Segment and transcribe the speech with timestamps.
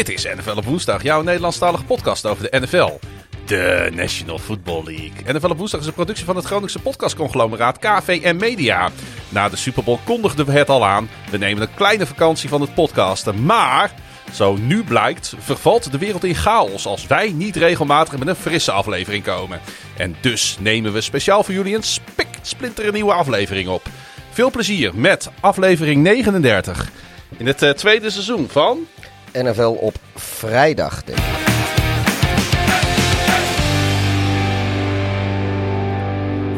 [0.00, 2.98] Dit is NFL op woensdag, jouw Nederlandstalige podcast over de NFL.
[3.46, 5.32] De National Football League.
[5.34, 8.90] NFL op woensdag is een productie van het Groningse podcastconglomeraat KVM Media.
[9.28, 11.08] Na de Super Bowl kondigden we het al aan.
[11.30, 13.44] We nemen een kleine vakantie van het podcasten.
[13.44, 13.94] Maar,
[14.32, 18.72] zo nu blijkt, vervalt de wereld in chaos als wij niet regelmatig met een frisse
[18.72, 19.60] aflevering komen.
[19.96, 23.82] En dus nemen we speciaal voor jullie een spik splinter nieuwe aflevering op.
[24.30, 26.90] Veel plezier met aflevering 39
[27.36, 28.86] in het eh, tweede seizoen van
[29.32, 31.38] NFL op vrijdag, denk ik.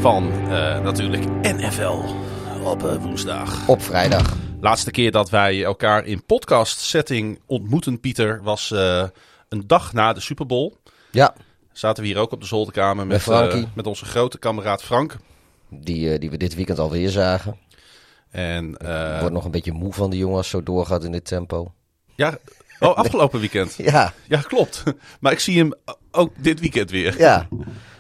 [0.01, 2.01] van eh, natuurlijk NFL
[2.65, 3.69] op eh, woensdag.
[3.69, 4.37] Op vrijdag.
[4.61, 9.05] Laatste keer dat wij elkaar in podcast setting ontmoeten, Pieter, was eh,
[9.49, 10.73] een dag na de Super Bowl.
[11.11, 11.35] Ja,
[11.73, 15.17] Zaten we hier ook op de zolderkamer met, Met met onze grote kameraad Frank.
[15.69, 17.57] die, die we dit weekend alweer zagen.
[18.31, 21.73] En eh, Wordt nog een beetje moe van die jongens zo doorgaat in dit tempo.
[22.15, 22.39] ja,
[22.83, 23.75] oh, afgelopen weekend.
[23.93, 24.83] Ja, Ja, klopt.
[25.21, 25.73] Maar ik zie hem
[26.11, 27.19] ook dit weekend weer.
[27.19, 27.49] ja.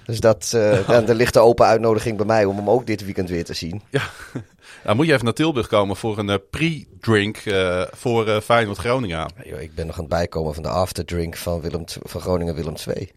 [0.07, 0.49] Dus dat,
[0.87, 3.55] dan, er ligt de open uitnodiging bij mij om hem ook dit weekend weer te
[3.55, 3.83] zien.
[3.91, 4.03] Ja.
[4.85, 8.79] Nou, moet je even naar Tilburg komen voor een eh, pre-drink eh, voor eh Feyenoord
[8.79, 9.33] Groningen.
[9.45, 12.75] Yo, ik ben nog aan het bijkomen van de afterdrink van, Willem, van Groningen Willem
[12.87, 13.13] II.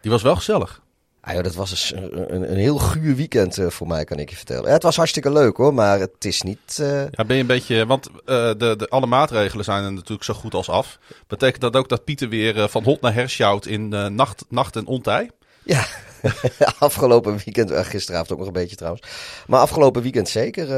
[0.00, 0.82] Die was wel gezellig.
[1.22, 4.18] Ah, joh, dat was dus een, een, een heel guur weekend eh, voor mij, kan
[4.18, 4.64] ik je vertellen.
[4.66, 6.78] Ja, het was hartstikke leuk hoor, maar het is niet...
[6.80, 7.86] eh, Ja, ben je een beetje.
[7.86, 8.12] Want eh,
[8.56, 10.98] de, de, alle maatregelen zijn er natuurlijk zo goed als af.
[11.26, 14.86] Betekent dat ook dat Pieter weer van hot naar her sjouwt in nacht, nacht en
[14.86, 15.30] ontij?
[15.62, 15.86] Ja,
[16.78, 19.06] afgelopen weekend, gisteravond ook nog een beetje trouwens.
[19.46, 20.68] Maar afgelopen weekend zeker.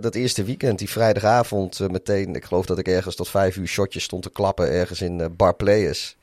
[0.00, 2.34] dat eerste weekend, die vrijdagavond meteen.
[2.34, 5.26] Ik geloof dat ik ergens tot vijf uur shotjes stond te klappen ergens in eh,
[5.36, 6.16] Bar Players.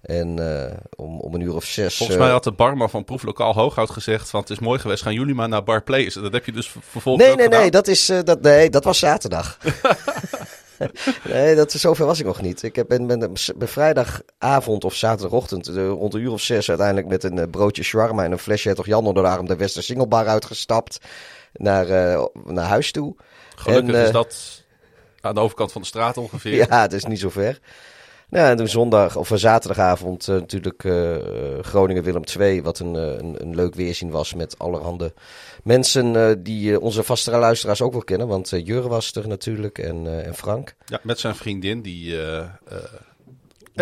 [0.00, 1.96] En eh, om, om een uur of zes.
[1.96, 5.02] Volgens eh, mij had de barman van Proeflokaal Hooghout gezegd: van het is mooi geweest,
[5.02, 6.16] gaan jullie maar naar Bar Place.
[6.16, 7.26] En dat heb je dus ver- vervolgens.
[7.26, 7.60] Nee, nee, gedaan.
[7.60, 9.58] nee, dat, is, eh, dat, nee, dat was zaterdag.
[11.32, 12.62] nee, dat, zover was ik nog niet.
[12.62, 17.24] Ik heb, ben, ben, ben vrijdagavond of zaterdagochtend rond een uur of zes uiteindelijk met
[17.24, 20.98] een broodje shawarma en een flesje toch Jan onder de arm de Wester Singelbar uitgestapt
[21.52, 21.86] naar,
[22.44, 23.16] naar huis toe.
[23.56, 24.62] Gelukkig En, is dat
[25.20, 26.54] aan de overkant van de straat ongeveer.
[26.68, 27.60] Ja, het is niet zo ver.
[28.30, 31.16] Nou, en toen zondag of eh, zaterdagavond eh, natuurlijk eh,
[31.60, 35.12] Groningen Willem II, wat een, eh, een, een leuk weerzien was met allerhande
[35.68, 38.28] mensen eh, die eh, onze vaste luisteraars ook wel kennen.
[38.28, 40.74] Want eh Jurre was er natuurlijk en, eh, en Frank.
[40.86, 42.16] Ja, met zijn vriendin, die,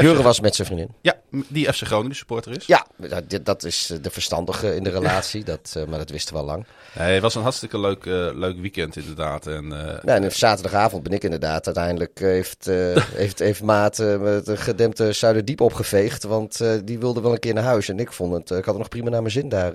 [0.02, 0.90] Jurre was met zijn vriendin.
[1.00, 1.14] ja,
[1.48, 2.66] die FC Groningen supporter is.
[2.66, 6.10] Ja, dat- dit- dat is eh, de verstandige in de relatie, dat, eh, maar dat
[6.10, 6.66] wisten we al lang.
[6.98, 9.46] Nee, het was een hartstikke leuk, eh, leuk weekend inderdaad.
[9.46, 13.98] En, eh, Nou, en op zaterdagavond ben ik inderdaad uiteindelijk, heeft, eh, heeft, heeft Maat
[14.20, 16.22] met de gedempte Zuiderdiep opgeveegd.
[16.24, 17.88] Want eh, die wilde wel een keer naar huis.
[17.88, 19.72] En ik vond het, ik had er nog prima naar mijn zin daar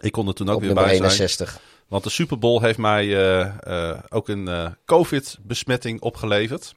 [0.00, 0.94] ik kon er toen ook op weer bij zijn.
[1.02, 1.58] 61.
[1.88, 6.74] Want de Super Bowl heeft mij eh, eh, ook een eh, COVID-besmetting opgeleverd.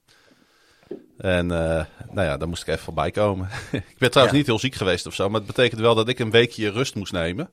[1.17, 3.49] En eh, nou ja, daar moest ik even voorbij komen.
[3.71, 4.37] ik ben trouwens Ja.
[4.37, 6.95] niet heel ziek geweest of zo, maar het betekent wel dat ik een weekje rust
[6.95, 7.49] moest nemen.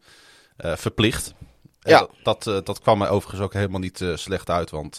[0.57, 1.35] Eh, verplicht.
[1.83, 1.99] En Ja.
[1.99, 4.99] Dat, dat, eh, dat kwam mij overigens ook helemaal niet slecht uit, want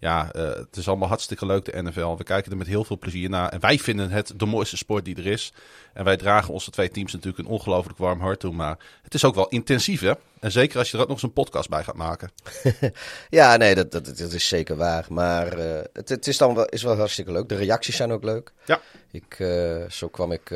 [0.00, 2.16] ja, eh, het is allemaal hartstikke leuk, de NFL.
[2.16, 3.48] We kijken er met heel veel plezier naar.
[3.48, 5.52] En wij vinden het de mooiste sport die er is.
[5.92, 8.52] En wij dragen onze twee teams natuurlijk een ongelooflijk warm hart toe.
[8.52, 10.12] Maar het is ook wel intensief, hè?
[10.40, 12.30] En zeker als je er ook nog eens een podcast bij gaat maken.
[13.28, 15.06] Ja, nee, dat, dat, dat is zeker waar.
[15.08, 17.48] Maar eh, het, het is dan wel, is wel hartstikke leuk.
[17.48, 18.52] De reacties zijn ook leuk.
[18.64, 18.80] Ja.
[19.10, 20.50] Ik, eh, zo kwam ik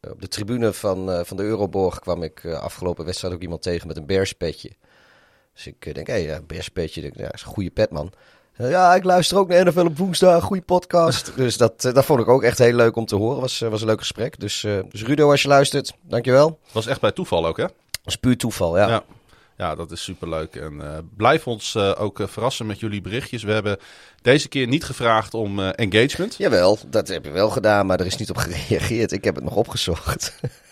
[0.00, 3.96] op de tribune van, van de Euroborg kwam ik afgelopen wedstrijd ook iemand tegen met
[3.96, 4.70] een berspetje.
[5.54, 8.12] Dus ik denk, hé, ja, denk, ja, is een goede pet, man.
[8.58, 11.32] Eh, Ja, ik luister ook naar NFL op woensdag, goede podcast.
[11.36, 13.40] dus dat, eh, dat vond ik ook echt heel leuk om te horen.
[13.40, 14.40] Was, eh, was een leuk gesprek.
[14.40, 16.58] Dus, dus Rudo, als je luistert, dankjewel.
[16.64, 17.62] Het was echt bij toeval ook, hè?
[17.62, 17.72] Dat
[18.04, 18.88] is puur toeval, ja.
[18.88, 19.02] Ja.
[19.56, 20.56] Ja, dat is superleuk.
[20.56, 23.42] En blijf ons ook verrassen met jullie berichtjes.
[23.42, 23.78] We hebben
[24.22, 26.34] deze keer niet gevraagd om engagement.
[26.36, 29.12] Jawel, dat heb je wel gedaan, maar er is niet op gereageerd.
[29.12, 30.34] Ik heb het nog opgezocht.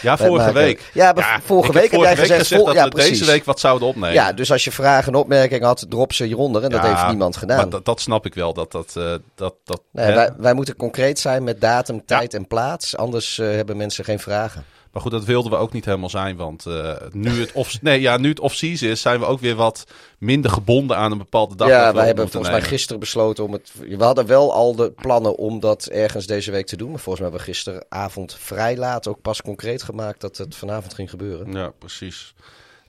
[0.00, 0.90] Ja, vorige week.
[0.92, 3.18] Ja, maar vorige heb week heb jij gezegd, vol- dat ja, we precies.
[3.18, 4.12] deze week wat zouden opnemen.
[4.12, 6.62] Ja, dus als je vragen en opmerkingen had, drop ze hieronder.
[6.62, 7.68] En dat Ja, heeft niemand gedaan.
[7.68, 8.52] Maar dat, snap ik wel.
[8.52, 12.46] Dat, dat, eh, dat, dat, nee, wij, wij moeten concreet zijn met datum, tijd en
[12.46, 12.96] plaats.
[12.96, 14.64] Anders eh, hebben mensen geen vragen.
[14.92, 16.36] Maar goed, dat wilden we ook niet helemaal zijn.
[16.36, 19.54] Want eh, nu, het off, nee, ja, nu het off-season is, zijn we ook weer
[19.54, 19.86] wat
[20.18, 21.68] minder gebonden aan een bepaalde dag.
[21.68, 23.72] ja, we wij hebben volgens mij gisteren besloten om het...
[23.88, 26.90] We hadden wel al de plannen om dat ergens deze week te doen.
[26.90, 30.94] Maar volgens mij hebben we gisteravond vrij laat ook pas concreet gemaakt dat het vanavond
[30.94, 31.52] ging gebeuren.
[31.52, 32.34] Ja, precies.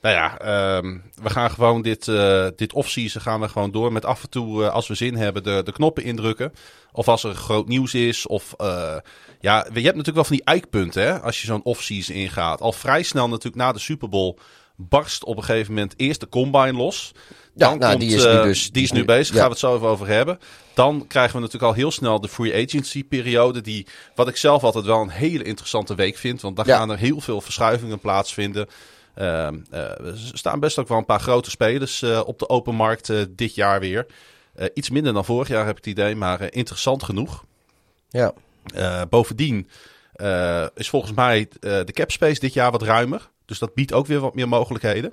[0.02, 4.04] Nou ja, ehm, we gaan gewoon dit, eh dit off-season gaan we gewoon door met
[4.04, 6.52] af en toe, eh, als we zin hebben, de, de knoppen indrukken.
[6.92, 8.26] Of als er groot nieuws is.
[8.26, 8.96] Of eh,
[9.40, 12.60] ja, je hebt natuurlijk wel van die eikpunten hè, als je zo'n off-season ingaat.
[12.60, 14.38] Al vrij snel natuurlijk na de Super Bowl
[14.76, 17.12] barst op een gegeven moment eerst de combine los.
[17.54, 19.40] Ja, Dan nou, komt, die is nu dus- die is nu bezig, ja.
[19.40, 20.38] gaan we het zo even over hebben.
[20.74, 23.60] Dan krijgen we natuurlijk al heel snel de free agency periode.
[23.60, 26.40] Die, wat ik zelf altijd wel een hele interessante week vind.
[26.40, 26.76] Want daar Ja.
[26.76, 28.68] gaan er heel veel verschuivingen plaatsvinden.
[29.14, 32.74] Ehm, eh, er staan best ook wel een paar grote spelers eh, op de open
[32.74, 34.06] markt eh, dit jaar weer.
[34.74, 37.44] Iets minder dan vorig jaar heb ik het idee, maar interessant genoeg.
[38.08, 38.32] Ja.
[39.08, 39.68] Bovendien
[40.74, 43.30] is volgens mij de cap space dit jaar wat ruimer.
[43.44, 45.12] Dus dat biedt ook weer wat meer mogelijkheden.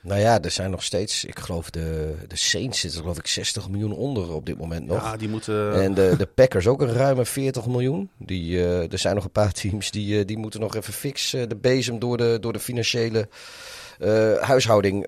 [0.00, 3.68] Nou ja, er zijn nog steeds, ik geloof de, de Saints zitten geloof ik 60
[3.68, 5.02] miljoen onder op dit moment nog.
[5.02, 5.82] Ja, die moeten.
[5.82, 8.10] En de, de Packers ook een ruime 40 miljoen.
[8.18, 11.32] Die, eh, er zijn nog een paar teams die, eh, die moeten nog even fix
[11.32, 13.28] eh, de bezem door de, door de financiële
[14.40, 15.06] huishouding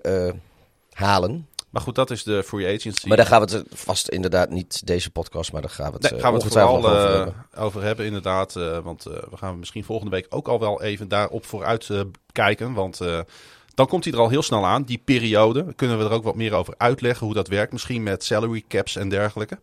[0.91, 1.47] halen.
[1.69, 3.07] Maar goed, dat is de free agency.
[3.07, 6.11] Maar daar gaan we het vast inderdaad niet deze podcast, maar daar gaan we het,
[6.11, 7.45] Nee, gaan we het vooral over hebben.
[7.57, 8.53] over hebben, inderdaad.
[8.83, 11.89] want we gaan misschien volgende week ook al wel even daarop vooruit
[12.31, 12.73] kijken.
[12.73, 12.99] Want
[13.73, 15.73] dan komt hij er al heel snel aan, die periode.
[15.75, 17.71] Kunnen we er ook wat meer over uitleggen hoe dat werkt.
[17.71, 19.59] Misschien met salary caps en dergelijke.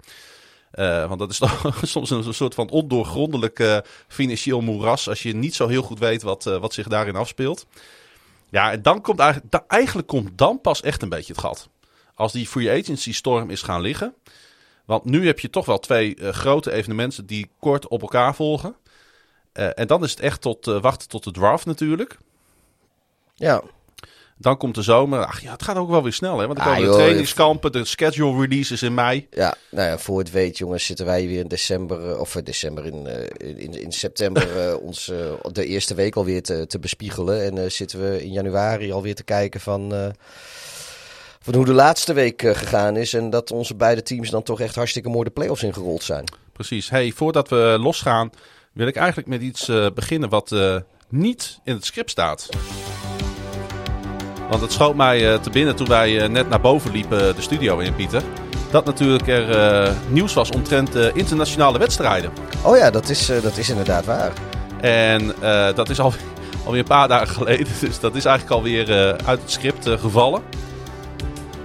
[0.70, 3.78] Eh, want dat is toch soms een soort van ondoorgrondelijk eh,
[4.08, 5.08] financieel moeras.
[5.08, 7.66] Als je niet zo heel goed weet wat, eh, wat zich daarin afspeelt.
[8.50, 11.68] Ja, en dan komt eigenlijk, eigenlijk komt dan pas echt een beetje het gat.
[12.14, 14.14] Als die free agency storm is gaan liggen.
[14.84, 18.76] Want nu heb je toch wel twee grote evenementen die kort op elkaar volgen.
[19.52, 22.18] En dan is het echt tot wachten tot de draft natuurlijk.
[23.34, 23.62] Ja,
[24.40, 25.24] Dan komt de zomer.
[25.24, 26.46] Ach ja, het gaat ook wel weer snel hè.
[26.46, 29.26] Want dan Ah, komen de trainingskampen, de schedule releases in mei.
[29.30, 32.42] ja, nou ja, voor het weet jongens zitten wij weer in december, eh, of eh,
[32.44, 35.12] december in, eh, in, in september eh, ons
[35.52, 37.44] de eerste week alweer te, te bespiegelen.
[37.44, 40.12] En eh, zitten we in januari alweer te kijken van,
[41.40, 43.14] van hoe de laatste week gegaan is.
[43.14, 46.24] En dat onze beide teams dan toch echt hartstikke mooi de play-offs ingerold zijn.
[46.52, 46.90] Precies.
[46.90, 48.30] Hey, voordat we losgaan,
[48.72, 50.54] wil ik eigenlijk met iets beginnen wat
[51.08, 52.48] niet in het script staat.
[54.50, 57.42] Want het schoot mij eh, te binnen toen wij eh, net naar boven liepen de
[57.42, 58.22] studio in, Pieter.
[58.70, 62.30] Dat natuurlijk er eh, nieuws was omtrent eh, internationale wedstrijden.
[62.62, 64.32] Oh ja, dat is, eh, dat is inderdaad waar.
[64.80, 66.12] En eh, dat is al,
[66.64, 67.66] alweer een paar dagen geleden.
[67.80, 70.42] Dus dat is eigenlijk alweer eh uit het script eh, gevallen.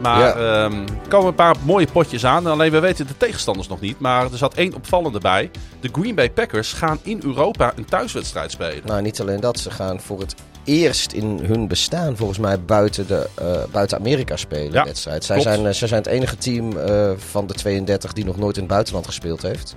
[0.01, 0.33] Maar Ja.
[0.63, 2.47] ehm, er komen een paar mooie potjes aan.
[2.47, 4.00] Alleen we weten de tegenstanders nog niet.
[4.00, 5.51] Maar er zat één opvallende bij.
[5.79, 8.81] De Green Bay Packers gaan in Europa een thuiswedstrijd spelen.
[8.86, 13.07] Nou, niet alleen dat, ze gaan voor het eerst in hun bestaan volgens mij buiten,
[13.07, 14.74] de, eh, buiten Amerika spelen.
[14.74, 15.24] Ja, wedstrijd.
[15.24, 15.51] Zij, klopt.
[15.54, 18.63] zijn, eh, zij zijn het enige team eh, van de 32 die nog nooit in
[18.63, 19.75] het buitenland gespeeld heeft.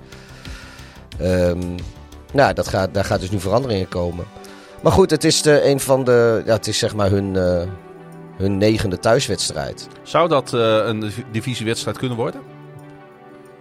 [1.19, 1.75] Ehm,
[2.33, 4.25] nou, dat gaat, daar gaat dus nu verandering in komen.
[4.83, 6.41] Maar goed, het is de, een van de.
[6.45, 7.35] Ja, het is zeg maar hun,
[8.37, 9.87] hun negende thuiswedstrijd.
[10.03, 12.41] Zou dat een div- divisiewedstrijd kunnen worden?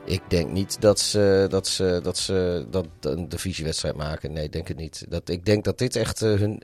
[0.04, 4.32] Ik denk niet dat ze, dat ze, dat ze dat een divisiewedstrijd maken.
[4.32, 5.04] Nee, ik denk het niet.
[5.08, 6.62] Dat, ik denk dat dit echt hun.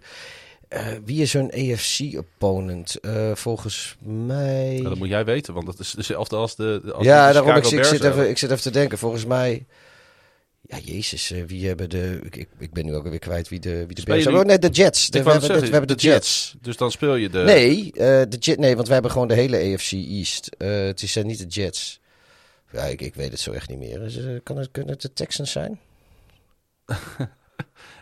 [0.73, 2.97] Eh, wie is hun AFC-opponent?
[3.35, 4.73] volgens mij.
[4.73, 6.81] Nou, dat moet jij weten, want dat is dezelfde als de.
[6.95, 7.57] Als ja, de daarom.
[7.57, 8.99] Ik, zit even, ik zit even te denken.
[8.99, 9.67] Volgens mij.
[10.61, 12.21] Ja, Jezus, eh, wie hebben de.
[12.31, 14.43] Ik, ik, ben nu ook weer kwijt wie de, wie de Bears hebben.
[14.43, 15.11] Oh, nee, de Jets.
[15.11, 16.55] De, we, hebben, de, we hebben de Jets.
[16.61, 17.39] Dus dan speel je de.
[17.39, 20.51] Nee, eh, de Jet, nee, want we hebben gewoon de hele AFC East.
[20.59, 22.01] Eh, het zijn niet de Jets.
[22.73, 23.99] Ja, ik, ik weet het zo echt niet meer.
[23.99, 25.81] Dus, eh, kan het, kunnen het de Texans zijn?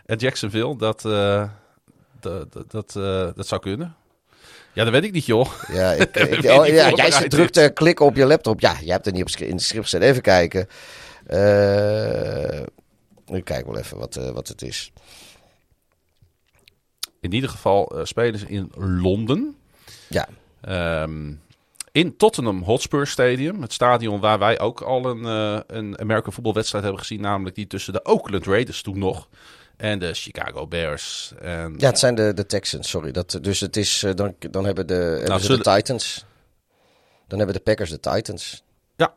[0.05, 1.49] En Jacksonville, dat, eh,
[2.21, 3.95] dat, dat, dat, eh, dat zou kunnen.
[4.73, 5.51] Ja, dat weet ik niet, joh.
[5.67, 8.59] Ja, ik, oh, ja jij drukt eh, klikken op je laptop.
[8.59, 10.01] Ja, jij hebt er niet op in script staan.
[10.01, 10.67] Even kijken.
[11.25, 12.59] Eh,
[13.25, 14.91] ik kijk wel even wat, eh, wat het is.
[17.19, 19.55] In ieder geval eh, spelen ze in Londen.
[20.07, 20.27] Ja,
[20.61, 21.33] Ehm,
[21.91, 23.61] in Tottenham Hotspur Stadium.
[23.61, 27.21] Het stadion waar wij ook al een, eh een American voetbalwedstrijd hebben gezien.
[27.21, 29.27] Namelijk die tussen de Oakland Raiders toen nog.
[29.81, 31.33] En de Chicago Bears.
[31.39, 33.11] En, ja het zijn de, de Texans, sorry.
[33.11, 36.25] Dat, dus het is, eh, dan, dan hebben, de, hebben ze zullen- de Titans.
[37.27, 38.63] Dan hebben de Packers de Titans.
[38.95, 39.13] Ja.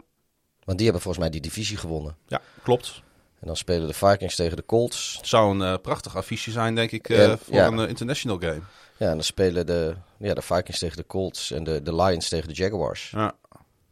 [0.64, 2.16] Want die hebben volgens mij die divisie gewonnen.
[2.26, 3.02] ja, klopt.
[3.40, 5.14] En dan spelen de Vikings tegen de Colts.
[5.16, 7.66] Het zou een eh, prachtig affiche zijn, denk ik, eh, En- voor ja.
[7.66, 8.60] een international game.
[8.96, 12.28] Ja, en dan spelen de, ja, de Vikings tegen de Colts en de, de Lions
[12.28, 13.10] tegen de Jaguars.
[13.10, 13.32] Ja.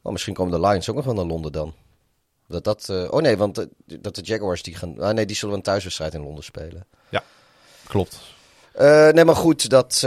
[0.02, 1.74] Oh, misschien komen de Lions ook nog wel naar Londen dan.
[2.52, 3.66] Dat dat, eh, oh nee, want eh,
[4.00, 5.00] dat de Jaguars die gaan...
[5.00, 6.86] Ah nee, die zullen een thuiswedstrijd in Londen spelen.
[7.86, 8.20] Klopt.
[8.72, 10.06] Eh, nee, maar goed, dat...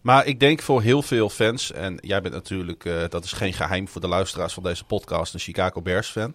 [0.00, 3.88] Maar ik denk voor heel veel fans, en jij bent natuurlijk, dat is geen geheim
[3.88, 6.34] voor de luisteraars van deze podcast, een Chicago Bears fan.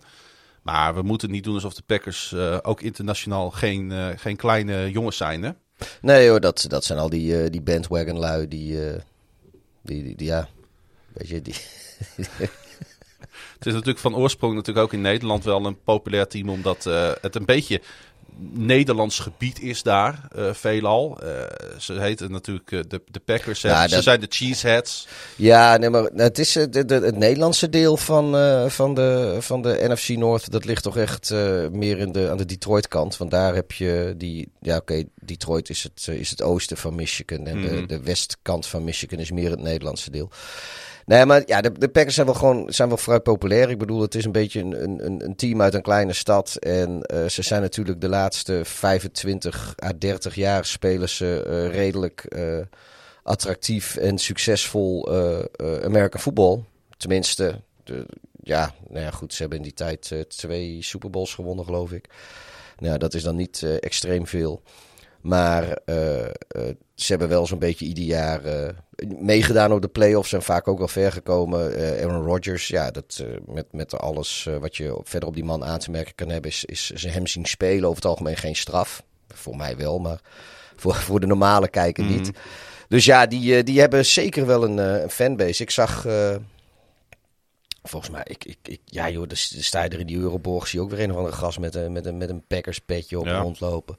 [0.61, 5.43] Maar we moeten niet doen alsof de Packers ook internationaal geen, geen kleine jongens zijn.
[5.43, 5.51] Hè?
[6.01, 8.79] nee hoor, dat, dat zijn al die, die bandwagon lui die,
[9.81, 10.47] die, die, die, ja...
[11.13, 11.55] Weet je, die...
[13.57, 17.11] Het is natuurlijk van oorsprong natuurlijk ook in Nederland wel een populair team, omdat eh,
[17.21, 17.81] het een beetje
[18.51, 21.17] Nederlands gebied is daar, uh, veelal.
[21.23, 21.29] Uh,
[21.79, 23.61] ze heten natuurlijk uh, de, de Packers.
[23.61, 23.89] Dat...
[23.89, 25.07] Ze zijn de Cheeseheads.
[25.35, 28.31] Ja, nee, maar het is de, de, het Nederlandse deel van,
[28.71, 30.51] van, de, van de NFC North.
[30.51, 31.29] Dat ligt toch echt
[31.71, 33.17] meer in de, aan de Detroit kant.
[33.17, 34.51] Want daar heb je die...
[34.61, 37.47] Ja, oké, okay, Detroit is het, is het oosten van Michigan.
[37.47, 37.71] En mm -hmm.
[37.71, 37.87] de, mhm.
[37.87, 40.29] de westkant van Michigan is meer het Nederlandse deel.
[41.05, 43.69] Nee, maar ja, de, Packers zijn wel gewoon zijn wel vrij populair.
[43.69, 46.55] Ik bedoel, het is een beetje een, een, een team uit een kleine stad.
[46.55, 52.25] En uh, ze zijn natuurlijk de laatste 25 à 30 jaar spelen ze uh, redelijk
[52.29, 52.57] uh,
[53.23, 55.09] attractief en succesvol
[55.83, 56.65] American voetbal.
[56.97, 58.05] Tenminste, de,
[58.43, 62.09] ja, nou ja, goed, ze hebben in die tijd twee Super Bowls gewonnen, geloof ik.
[62.77, 64.61] Nou, dat is dan niet extreem veel.
[65.25, 66.27] Maar uh, uh,
[66.95, 68.69] ze hebben wel zo'n beetje ieder jaar uh,
[69.19, 71.75] meegedaan op de playoffs en vaak ook wel ver gekomen.
[72.01, 75.91] Aaron Rodgers, ja, dat, met, met alles wat je verder op die man aan te
[75.91, 79.03] merken kan hebben, is, is ze hem zien spelen over het algemeen geen straf.
[79.27, 80.19] Voor mij wel, maar
[80.81, 82.31] voor, voor de normale kijker mm niet.
[82.87, 85.63] Dus ja, die, die hebben zeker wel een, een fanbase.
[85.63, 86.05] Ik zag...
[87.83, 90.67] Volgens mij, ik, ik, ik, ja joh, de, de sta je er in die Euroborg,
[90.67, 92.79] zie je ook weer een of andere gast met een, met een, met een Packers
[92.79, 93.39] petje op ja.
[93.39, 93.97] rondlopen.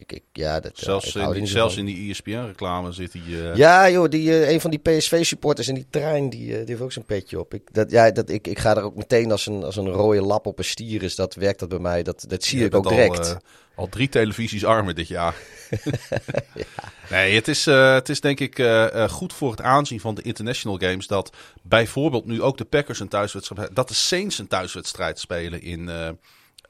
[0.00, 3.22] Ik, ik, ja, dat, zelfs in die, zelfs in die ESPN-reclame zit hij.
[3.22, 3.54] Uh...
[3.56, 6.80] Ja, joh, die, uh, een van die PSV-supporters in die trein, die, uh, die heeft
[6.80, 7.54] ook zijn petje op.
[7.54, 10.20] Ik, dat, ja, dat, ik, ik ga er ook meteen als een, als een rode
[10.20, 11.14] lap op een stier is.
[11.14, 12.02] Dat werkt dat bij mij.
[12.02, 13.28] Dat, dat zie ik ook direct.
[13.28, 13.40] Al,
[13.74, 15.34] al drie televisies armen dit jaar.
[16.54, 16.64] ja.
[17.10, 18.66] Nee, het is, het is denk ik
[19.08, 23.08] goed voor het aanzien van de international games dat bijvoorbeeld nu ook de Packers een
[23.08, 25.90] thuiswedstrijd, dat de Saints een thuiswedstrijd spelen in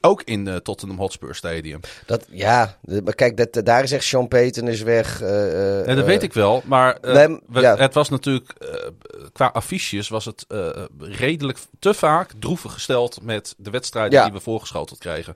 [0.01, 1.79] ook in de Tottenham Hotspur Stadium.
[2.05, 5.21] Dat, ja, maar kijk, dat, daar is echt Sean Payton is weg.
[5.21, 7.77] Uh, en dat weet ik wel, maar uh, nee, we, ja.
[7.77, 8.69] het was natuurlijk, uh,
[9.33, 10.45] qua affiches was het
[10.99, 14.23] redelijk te vaak droevig gesteld met de wedstrijden ja.
[14.23, 15.35] die we voorgeschoteld kregen.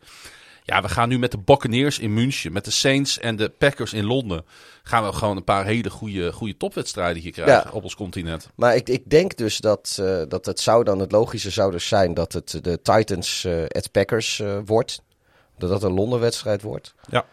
[0.67, 3.93] Ja, we gaan nu met de Buccaneers in München, met de Saints en de Packers
[3.93, 4.45] in Londen.
[4.83, 7.71] Gaan we gewoon een paar hele goede, goede topwedstrijden hier krijgen ja.
[7.71, 8.49] op ons continent.
[8.55, 11.87] Maar ik, ik denk dus dat, uh, dat het zou dan, het logische zou dus
[11.87, 15.01] zijn dat het de Titans uh, at Packers uh, wordt.
[15.57, 16.93] Dat dat een Londen-wedstrijd wordt.
[17.09, 17.25] Ja.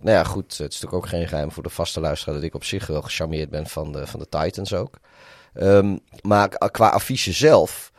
[0.00, 0.58] Nou ja, goed.
[0.58, 3.02] Het is natuurlijk ook geen geheim voor de vaste luisteraar dat ik op zich wel
[3.02, 4.98] gecharmeerd ben van de, van de Titans ook.
[5.54, 7.92] Um, maar qua affiche zelf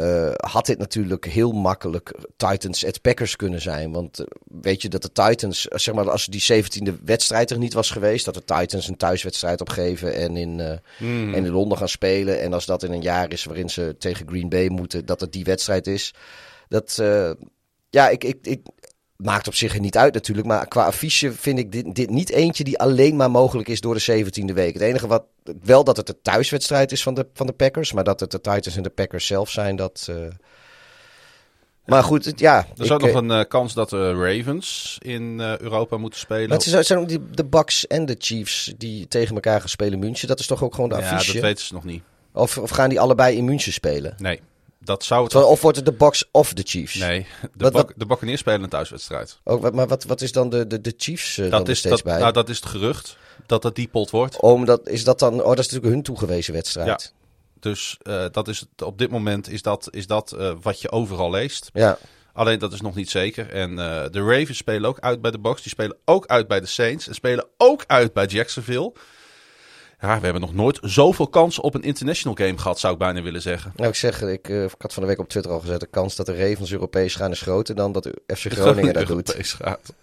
[0.00, 3.92] uh, had dit natuurlijk heel makkelijk Titans at Packers kunnen zijn.
[3.92, 4.26] Want uh,
[4.62, 8.24] weet je dat de Titans, zeg maar, als die 17e wedstrijd er niet was geweest,
[8.24, 11.34] dat de Titans een thuiswedstrijd opgeven en in, uh, mm.
[11.34, 12.40] en in Londen gaan spelen.
[12.40, 15.32] En als dat in een jaar is waarin ze tegen Green Bay moeten, dat het
[15.32, 16.14] die wedstrijd is.
[16.68, 17.02] Dat,
[17.90, 18.60] ja, ik, ik, ik,
[19.16, 20.46] Maakt op zich niet uit natuurlijk.
[20.46, 23.94] Maar qua affiche vind ik dit, dit niet eentje die alleen maar mogelijk is door
[23.94, 24.72] de 17e week.
[24.72, 25.24] Het enige wat.
[25.62, 27.92] Wel dat het de thuiswedstrijd is van de, van de Packers.
[27.92, 30.06] Maar dat het de Titans en de Packers zelf zijn, dat.
[30.10, 30.16] Uh...
[31.86, 32.66] Maar goed, ja.
[32.76, 36.48] Er is ook nog een uh, kans dat de Ravens in uh, Europa moeten spelen.
[36.48, 39.98] Maar het zijn ook die, de Bucks en de Chiefs die tegen elkaar gaan spelen
[39.98, 40.28] München.
[40.28, 41.26] Dat is toch ook gewoon de affiche?
[41.26, 42.02] Ja, dat weten ze nog niet.
[42.32, 44.14] Of, of gaan die allebei in München spelen?
[44.18, 44.40] Nee.
[44.86, 45.34] Dat zou het...
[45.34, 46.94] Of wordt het de Bucks of de Chiefs?
[46.94, 47.92] Nee, de, wat, wat...
[47.96, 49.38] de Buccaneers spelen een thuiswedstrijd.
[49.44, 51.94] Oh, maar wat, wat is dan de, de, de Chiefs uh, dat dan is, steeds
[51.94, 52.18] dat, bij?
[52.18, 53.16] Nou, dat is het gerucht
[53.46, 54.40] dat het die pot wordt.
[54.40, 55.32] Oh, dat, is dat dan...
[55.32, 56.86] Oh, dat is natuurlijk hun toegewezen wedstrijd.
[56.86, 56.98] Ja.
[57.60, 60.90] Dus uh, dat is het, op dit moment is dat, is dat uh, wat je
[60.90, 61.70] overal leest.
[61.72, 61.98] Ja.
[62.32, 63.50] Alleen dat is nog niet zeker.
[63.50, 65.62] En uh, de Ravens spelen ook uit bij de Bucks.
[65.62, 67.08] Die spelen ook uit bij de Saints.
[67.08, 68.92] En spelen ook uit bij Jacksonville.
[70.00, 73.22] Ja, we hebben nog nooit zoveel kansen op een international game gehad, zou ik bijna
[73.22, 73.72] willen zeggen.
[73.76, 75.86] Nou, ik zeg, ik, uh, ik had van de week op Twitter al gezet, de
[75.86, 79.34] kans dat de Ravens Europees gaan is groter dan dat de FC Groningen dat doet.
[79.38, 79.94] Gaat.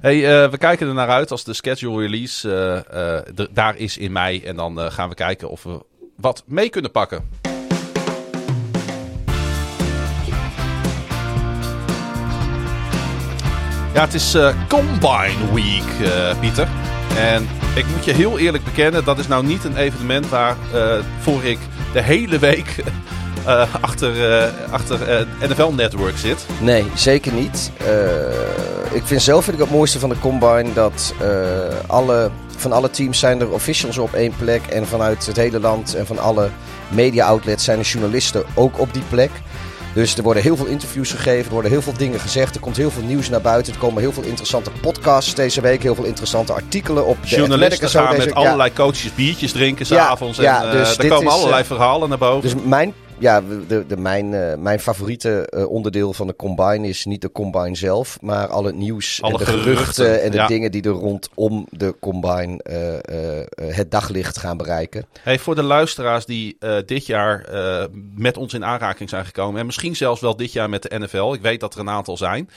[0.00, 4.12] Hey, uh, we kijken er naar uit als de schedule release uh, daar is in
[4.12, 4.44] mei.
[4.44, 5.84] En dan gaan we kijken of we
[6.16, 7.28] wat mee kunnen pakken.
[13.94, 14.36] Ja, het is
[14.68, 16.10] Combine Week,
[16.40, 16.93] Pieter.
[17.16, 20.94] En ik moet je heel eerlijk bekennen, dat is nou niet een evenement waar uh,
[21.20, 21.58] voor ik
[21.92, 22.76] de hele week
[23.46, 26.46] uh, achter, uh, achter NFL Network zit.
[26.60, 27.70] Nee, zeker niet.
[28.92, 31.14] ik vind zelf vind ik het mooiste van de Combine dat
[31.86, 34.66] alle, van alle teams zijn er officials op één plek.
[34.66, 36.50] En vanuit het hele land en van alle
[36.88, 39.30] media outlets zijn de journalisten ook op die plek.
[39.94, 42.54] Dus er worden heel veel interviews gegeven, er worden heel veel dingen gezegd.
[42.54, 43.72] Er komt heel veel nieuws naar buiten.
[43.72, 45.82] Er komen heel veel interessante podcasts deze week.
[45.82, 50.38] Heel veel interessante artikelen op de Journalisten gaan met allerlei coaches biertjes drinken s'avonds.
[50.38, 52.40] Ja, en dus uh, er komen allerlei uh, verhalen naar boven.
[52.40, 57.04] Dus mijn ja, de, de, mijn, uh, mijn favoriete uh, onderdeel van de combine is
[57.04, 60.36] niet de combine zelf, maar al het nieuws Alle en de geruchten, geruchten en de
[60.36, 60.46] ja.
[60.46, 65.06] dingen die er rondom de combine uh, het daglicht gaan bereiken.
[65.20, 66.56] Hey, voor de luisteraars die
[66.86, 67.48] dit jaar
[68.14, 71.32] met ons in aanraking zijn gekomen en misschien zelfs wel dit jaar met de NFL,
[71.32, 72.48] ik weet dat er een aantal zijn.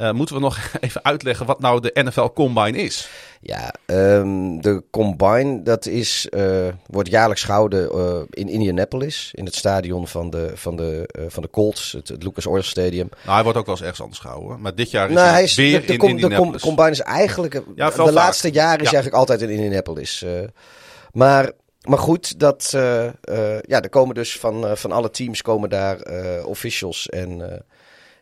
[0.00, 3.08] Uh, moeten we nog even uitleggen wat nou de NFL Combine is?
[3.40, 9.30] Ja, um, de Combine, dat is, uh, wordt jaarlijks gehouden uh, in Indianapolis.
[9.34, 13.08] In het stadion van de, van de, van de Colts, het, het, Lucas Oil Stadium.
[13.22, 14.60] Nou, hij wordt ook wel eens ergens anders gehouden.
[14.60, 16.62] Maar dit jaar is nou, hij is, weer de, de, in Indianapolis.
[16.62, 18.92] De Combine is eigenlijk, ja, de laatste jaren is ja.
[18.92, 20.24] eigenlijk altijd in Indianapolis.
[21.12, 25.98] maar maar goed, dat, ja, er komen dus van, van alle teams komen daar
[26.44, 27.62] officials en,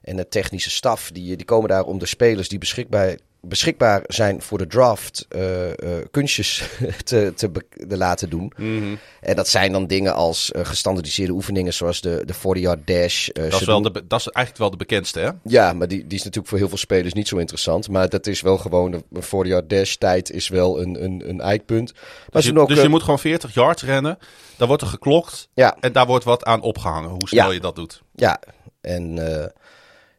[0.09, 1.11] en de technische staf.
[1.13, 5.67] Die, die komen daar om de spelers die beschikbaar, beschikbaar zijn voor de draft uh,
[5.67, 5.73] uh,
[6.11, 6.63] kunstjes
[7.05, 7.51] te, te,
[7.89, 8.53] te, laten doen.
[8.57, 13.29] Mm En dat zijn dan dingen als uh, gestandardiseerde oefeningen zoals de, de 40-yard dash.
[13.33, 15.31] dat, is wel de, dat is eigenlijk wel de bekendste, hè?
[15.43, 17.89] Ja, maar die, die is natuurlijk voor heel veel spelers niet zo interessant.
[17.89, 21.93] Maar dat is wel gewoon, de 40-yard dash tijd is wel een, een, een eikpunt.
[21.93, 24.19] Maar dus, je, ook, dus je moet gewoon 40 yards rennen,
[24.57, 25.77] daar wordt er geklokt ja.
[25.81, 28.03] en daar wordt wat aan opgehangen, hoe snel je dat doet.
[28.15, 28.41] Ja,
[28.81, 29.19] en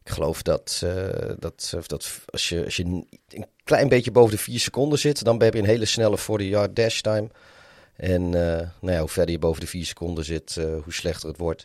[0.10, 0.92] ik geloof dat, uh,
[1.39, 3.08] dat, dat als, je, als je een
[3.63, 7.01] klein beetje boven de 4 seconden zit, dan heb je een hele snelle 40-yard dash
[7.01, 7.28] time.
[7.96, 11.30] En uh, nou ja, hoe verder je boven de 4 seconden zit, uh, hoe slechter
[11.30, 11.62] het wordt.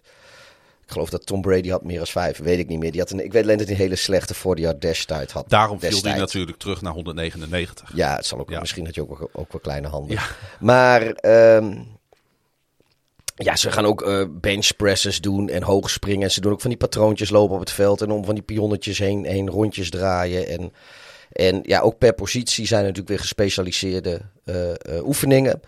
[0.84, 2.90] Ik geloof dat Tom Brady had meer dan 5, weet ik niet meer.
[2.90, 5.48] Die had een, ik weet alleen dat hij een hele slechte 40-yard dash tijd had.
[5.48, 7.90] Daarom viel hij natuurlijk terug naar 199.
[7.94, 8.60] Ja, het zal ook, ja.
[8.60, 10.16] misschien had je ook, ook wel kleine handen.
[10.16, 10.26] Ja.
[10.60, 11.16] Maar...
[11.56, 11.93] Um,
[13.34, 16.22] ja, ze gaan ook uh, bench presses doen en hoog springen.
[16.22, 18.02] En ze doen ook van die patroontjes lopen op het veld.
[18.02, 20.48] En om van die pionnetjes heen, heen rondjes draaien.
[20.48, 20.72] En,
[21.32, 25.60] en ja, ook per positie zijn er natuurlijk weer gespecialiseerde uh, uh, oefeningen.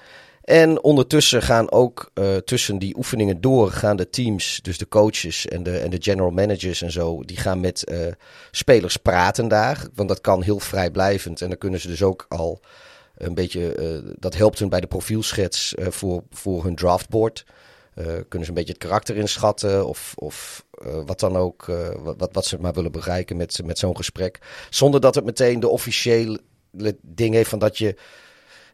[0.44, 2.11] En ondertussen gaan ook
[2.44, 6.82] tussen die oefeningen door de teams, dus de coaches en de, en de general managers
[6.82, 7.85] en zo, die gaan met
[8.50, 9.87] spelers praten daar.
[9.94, 11.40] Want dat kan heel vrijblijvend.
[11.40, 12.61] En dan kunnen ze dus ook al
[13.16, 13.75] een beetje,
[14.18, 17.44] dat helpt hun bij de profielschets voor, voor hun draftboard.
[17.98, 21.88] Uh, kunnen ze een beetje het karakter inschatten of, of uh, wat dan ook, uh,
[22.16, 24.38] wat, wat ze maar willen bereiken met, met zo'n gesprek.
[24.70, 26.40] Zonder dat het meteen de officiële
[27.00, 27.96] ding heeft van dat je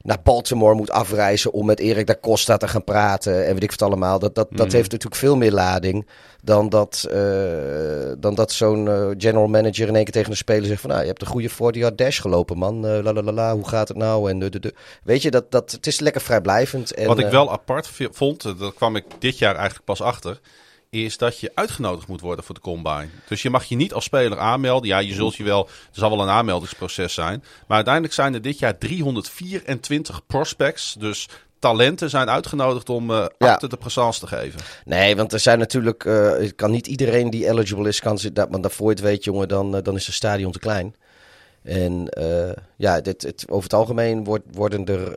[0.02, 3.70] naar Baltimore moet afreizen om met Erik da Costa te gaan praten en weet ik
[3.70, 4.18] wat allemaal.
[4.18, 4.72] Dat, dat, dat mm.
[4.72, 6.06] heeft natuurlijk veel meer lading
[6.42, 10.66] dan dat, uh, dan dat zo'n uh, general manager in één keer tegen een speler
[10.66, 13.32] zegt van nou, je hebt een goede 40 dash gelopen man, uh, la, la, la,
[13.32, 14.30] la, hoe gaat het nou?
[14.30, 14.74] En de, de, de.
[15.02, 16.94] Weet je, dat, dat, het is lekker vrijblijvend.
[16.94, 20.40] En, wat ik wel apart vond, dat kwam ik dit jaar eigenlijk pas achter
[21.00, 23.08] is dat je uitgenodigd moet worden voor de combine.
[23.28, 24.88] Dus je mag je niet als speler aanmelden.
[24.88, 27.44] Ja, je zult je wel, er zal wel een aanmeldingsproces zijn.
[27.66, 30.96] Maar uiteindelijk zijn er dit jaar 324 prospects.
[30.98, 31.28] Dus
[31.58, 33.56] talenten zijn uitgenodigd om uh, ja.
[33.56, 34.60] de présence te geven.
[34.84, 38.50] Nee, want er zijn natuurlijk, uh, kan niet iedereen die eligible is, kan zitten.
[38.50, 40.94] Want daarvoor het weet, jongen, dan, uh, dan is het stadion te klein.
[41.62, 42.08] En
[42.76, 45.16] ja, dit, het, over het algemeen wordt, worden er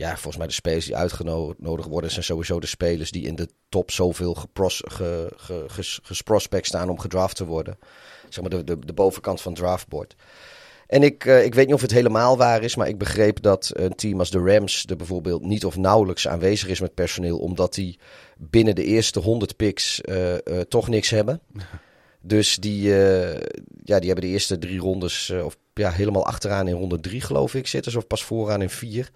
[0.00, 3.48] ja, volgens mij de spelers die uitgenodigd worden, zijn sowieso de spelers die in de
[3.68, 5.64] top zoveel gepros, ge, ge,
[6.02, 7.78] gesprospect staan om gedraft te worden.
[8.28, 10.14] Zeg maar de, de, de bovenkant van het draftboard.
[10.86, 13.70] En ik, uh, ik weet niet of het helemaal waar is, maar ik begreep dat
[13.72, 17.74] een team als de Rams er bijvoorbeeld niet of nauwelijks aanwezig is met personeel, omdat
[17.74, 17.98] die
[18.36, 21.40] binnen de eerste 100 picks uh, uh, toch niks hebben.
[22.22, 22.88] Dus die,
[23.84, 27.54] ja, die hebben de eerste drie rondes, of ja, helemaal achteraan in ronde drie geloof
[27.54, 29.10] ik zitten, of pas vooraan in vier.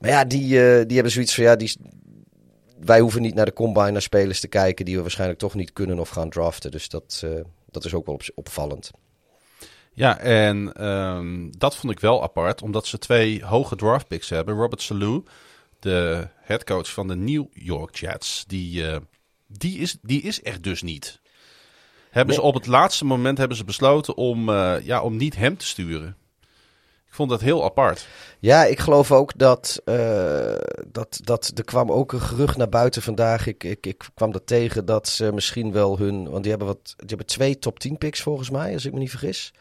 [0.00, 1.76] Maar ja, die, uh, die hebben zoiets van ja, die,
[2.80, 5.72] wij hoeven niet naar de combine naar spelers te kijken die we waarschijnlijk toch niet
[5.72, 6.70] kunnen of gaan draften.
[6.70, 8.90] Dus dat, uh, dat is ook wel op, opvallend.
[9.92, 14.54] Ja, en um, dat vond ik wel apart, omdat ze twee hoge draft picks hebben.
[14.54, 15.24] Robert Salou,
[15.78, 18.96] de headcoach van de New York Jets, die, uh,
[19.46, 21.20] die, is, die is echt dus niet.
[22.04, 22.44] Hebben nee.
[22.44, 24.50] ze op het laatste moment hebben ze besloten om,
[24.82, 26.16] ja, om niet hem te sturen.
[27.08, 28.06] Ik vond dat heel apart.
[28.38, 30.54] Ja, ik geloof ook dat, uh,
[30.86, 33.46] dat, dat er kwam ook een gerucht naar buiten vandaag.
[33.46, 36.30] Ik, ik, ik kwam dat tegen dat ze misschien wel hun.
[36.30, 38.98] Want die hebben, wat, die hebben twee top 10 picks volgens mij, als ik me
[38.98, 39.52] niet vergis.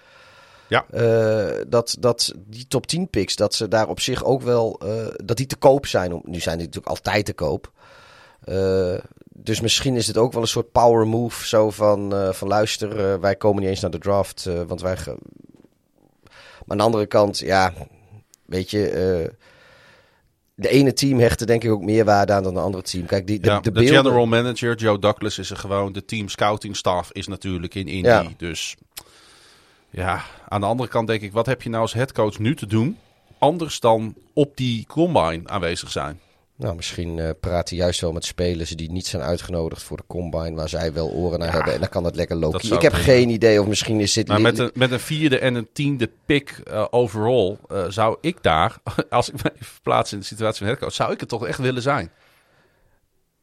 [0.67, 0.85] Ja.
[0.93, 4.81] Uh, dat, dat die top 10 picks, dat ze daar op zich ook wel.
[4.85, 6.21] Uh, dat die te koop zijn.
[6.23, 7.71] Nu zijn die natuurlijk altijd te koop.
[9.33, 11.47] dus misschien is het ook wel een soort power move.
[11.47, 14.49] Zo van, van luister, wij komen niet eens naar de draft.
[14.67, 14.97] want wij,
[16.67, 17.73] aan de andere kant, ja,
[18.45, 18.91] weet je,
[19.25, 19.35] uh,
[20.55, 23.05] de ene team hechtte denk ik ook meer waarde aan dan de andere team.
[23.05, 25.91] Kijk, die, de, ja, de, de general manager, Joe Douglas, is er gewoon.
[25.91, 28.07] De team scouting staff is natuurlijk in Indy.
[28.07, 28.25] Ja.
[28.37, 28.75] Dus
[29.89, 32.67] ja, aan de andere kant denk ik, wat heb je nou als headcoach nu te
[32.67, 32.97] doen?
[33.37, 36.19] Anders dan op die combine aanwezig zijn.
[36.57, 40.03] Nou, misschien uh, praat hij juist wel met spelers die niet zijn uitgenodigd voor de
[40.07, 41.73] combine, waar zij wel oren naar ja, hebben.
[41.73, 42.73] En dan kan het lekker lopen.
[42.73, 44.27] Ik heb geen idee of misschien is dit...
[44.27, 48.43] Maar met een, met een vierde en een tiende pick uh, overall uh, zou ik
[48.43, 48.77] daar,
[49.09, 51.81] als ik me verplaats in de situatie van headcoach, zou ik het toch echt willen
[51.81, 52.11] zijn.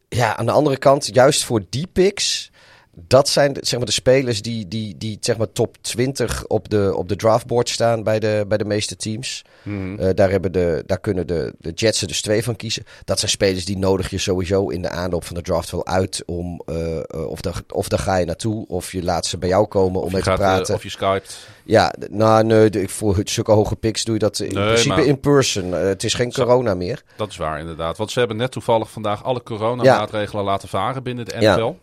[0.08, 2.50] Ja, aan de andere kant, juist voor die picks
[2.94, 6.92] dat zijn zeg maar, de spelers die, die, die zeg maar, top 20 op de,
[6.96, 9.44] op de draftboard staan bij de, bij de meeste teams.
[9.62, 9.98] Mhm.
[9.98, 12.84] Eh, daar, hebben de, daar kunnen de, de Jets er dus twee van kiezen.
[13.04, 16.22] Dat zijn spelers die nodig je sowieso in de aanloop van de draft wel uit.
[16.26, 19.48] Om, eh, eh, of, daar, of daar ga je naartoe, of je laat ze bij
[19.48, 20.74] jou komen om mee te praten.
[20.74, 21.48] of je skypt.
[21.66, 25.20] Ja, nou nee, voor zulke hoge picks doe je dat in Nee, principe maar- in
[25.20, 25.74] person.
[25.74, 27.02] Eh, het is geen corona meer.
[27.16, 27.96] Dat is waar, inderdaad.
[27.96, 31.54] Want ze hebben net toevallig vandaag alle coronamaatregelen laten varen binnen de Ja.
[31.56, 31.74] NFL.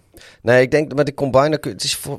[0.42, 2.18] Nee, ik denk met de combine, kun- het is voor-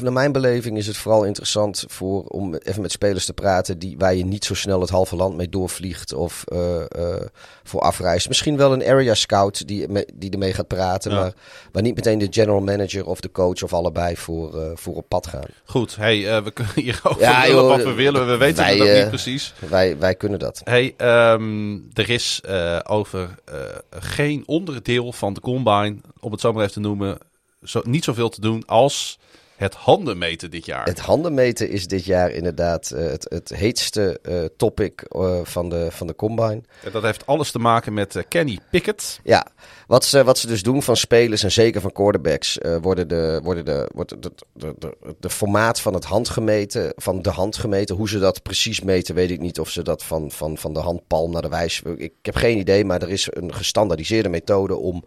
[0.00, 3.94] naar mijn beleving is het vooral interessant voor, om even met spelers te praten die,
[3.98, 7.26] waar je niet zo snel het halve land mee doorvliegt of eh, eh,
[7.62, 8.28] voor afreist.
[8.28, 11.20] Misschien wel een area scout die, me- die ermee gaat praten, Ja.
[11.20, 11.32] maar
[11.72, 15.08] waar niet meteen de general manager of de coach of allebei voor, eh, voor op
[15.08, 15.44] pad gaan.
[15.64, 18.26] Goed, hey, we kunnen hierover Ja, lullen joh, wat we willen.
[18.26, 19.54] We weten wij, eh, niet precies.
[19.68, 20.60] Wij, wij kunnen dat.
[20.64, 22.40] Hey, ehm, er is
[22.86, 23.34] over
[23.90, 27.18] geen onderdeel van de combine, om het zo maar even te noemen,
[27.62, 29.18] zo, niet zoveel te doen als
[29.60, 30.84] het handen meten dit jaar.
[30.84, 35.88] Het handenmeten is dit jaar inderdaad eh, het, het heetste eh, topic eh, van, de,
[35.90, 36.62] van de combine.
[36.84, 39.20] En dat heeft alles te maken met Kenny Pickett.
[39.24, 39.46] Ja,
[39.86, 43.64] wat ze, wat ze dus doen van spelers en zeker van quarterbacks, worden de, worden
[43.64, 47.96] de, wordt de, de, de, de formaat van het handgemeten, van de hand gemeten.
[47.96, 49.60] Hoe ze dat precies meten, weet ik niet.
[49.60, 51.82] Of ze dat van, van, van de handpalm naar de wijs.
[51.96, 55.04] Ik heb geen idee, maar er is een gestandaardiseerde methode om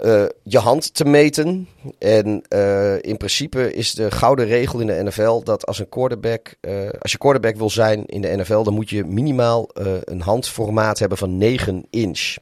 [0.00, 1.68] eh, je hand te meten.
[1.98, 6.54] En eh, in principe is de gouden regel in de NFL dat als een quarterback,
[6.60, 9.68] eh, als je quarterback wil zijn in de NFL, dan moet je minimaal
[10.04, 12.36] een handformaat hebben van 9 inch.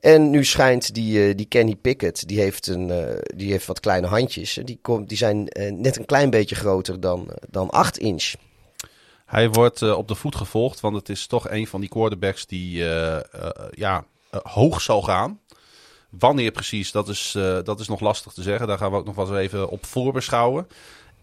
[0.00, 2.92] En nu schijnt die, die Kenny Pickett, die heeft, een,
[3.36, 4.60] die heeft wat kleine handjes.
[4.64, 8.32] Die, komt, die zijn net een klein beetje groter dan, dan 8 inch.
[9.26, 12.84] Hij wordt op de voet gevolgd, want het is toch een van die quarterbacks die
[13.70, 14.04] ja,
[14.42, 15.40] hoog zal gaan.
[16.18, 18.66] Wanneer precies, dat is, eh, dat is nog lastig te zeggen.
[18.66, 20.68] Daar gaan we ook nog wel eens even op voorbeschouwen.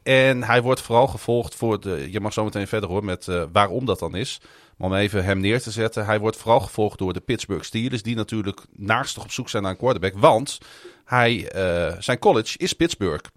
[0.03, 2.07] En hij wordt vooral gevolgd voor de.
[2.11, 4.41] Je mag zo meteen verder hoor met eh, waarom dat dan is.
[4.77, 6.05] Maar om even hem neer te zetten.
[6.05, 8.01] Hij wordt vooral gevolgd door de Pittsburgh Steelers.
[8.01, 10.13] Die natuurlijk naarstig op zoek zijn naar een quarterback.
[10.15, 10.57] Want
[11.05, 13.29] hij, eh, zijn college is Pittsburgh.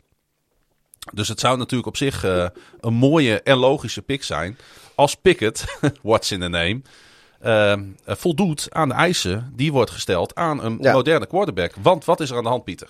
[1.13, 2.23] Dus het zou natuurlijk op zich
[2.81, 4.59] een mooie en logische pick zijn.
[4.95, 5.65] Als Pickett,
[6.03, 6.83] what's in the name,
[7.45, 10.93] eh, eh, voldoet aan de eisen die wordt gesteld aan een Ja.
[10.93, 11.73] moderne quarterback.
[11.83, 12.89] Want wat is er aan de hand, Pieter?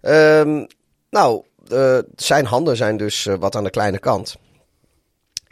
[0.00, 0.64] Ehm,
[1.10, 4.36] nou, eh, zijn handen zijn dus eh, wat aan de kleine kant.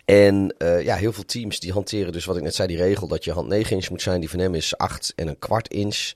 [0.05, 3.25] En ja, heel veel teams die hanteren dus wat ik net zei, die regel dat
[3.25, 4.21] je hand 9 inch moet zijn.
[4.21, 6.13] Die van hem is 8 en een kwart inch.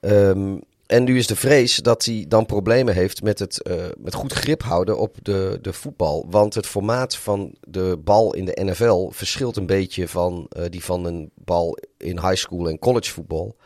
[0.00, 4.14] Ehm, en nu is de vrees dat hij dan problemen heeft met het eh, met
[4.14, 6.26] goed grip houden op de, de voetbal.
[6.30, 10.84] Want het formaat van de bal in de NFL verschilt een beetje van eh, die
[10.84, 13.56] van een bal in high school en college voetbal.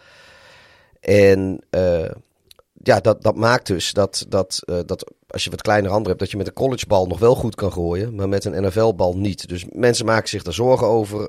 [1.00, 2.10] En eh,
[2.82, 6.30] ja, dat, dat maakt dus dat, dat, dat als je wat kleiner handen hebt, dat
[6.30, 9.48] je met een collegebal nog wel goed kan gooien, maar met een NFL-bal niet.
[9.48, 11.28] Dus mensen maken zich daar zorgen over.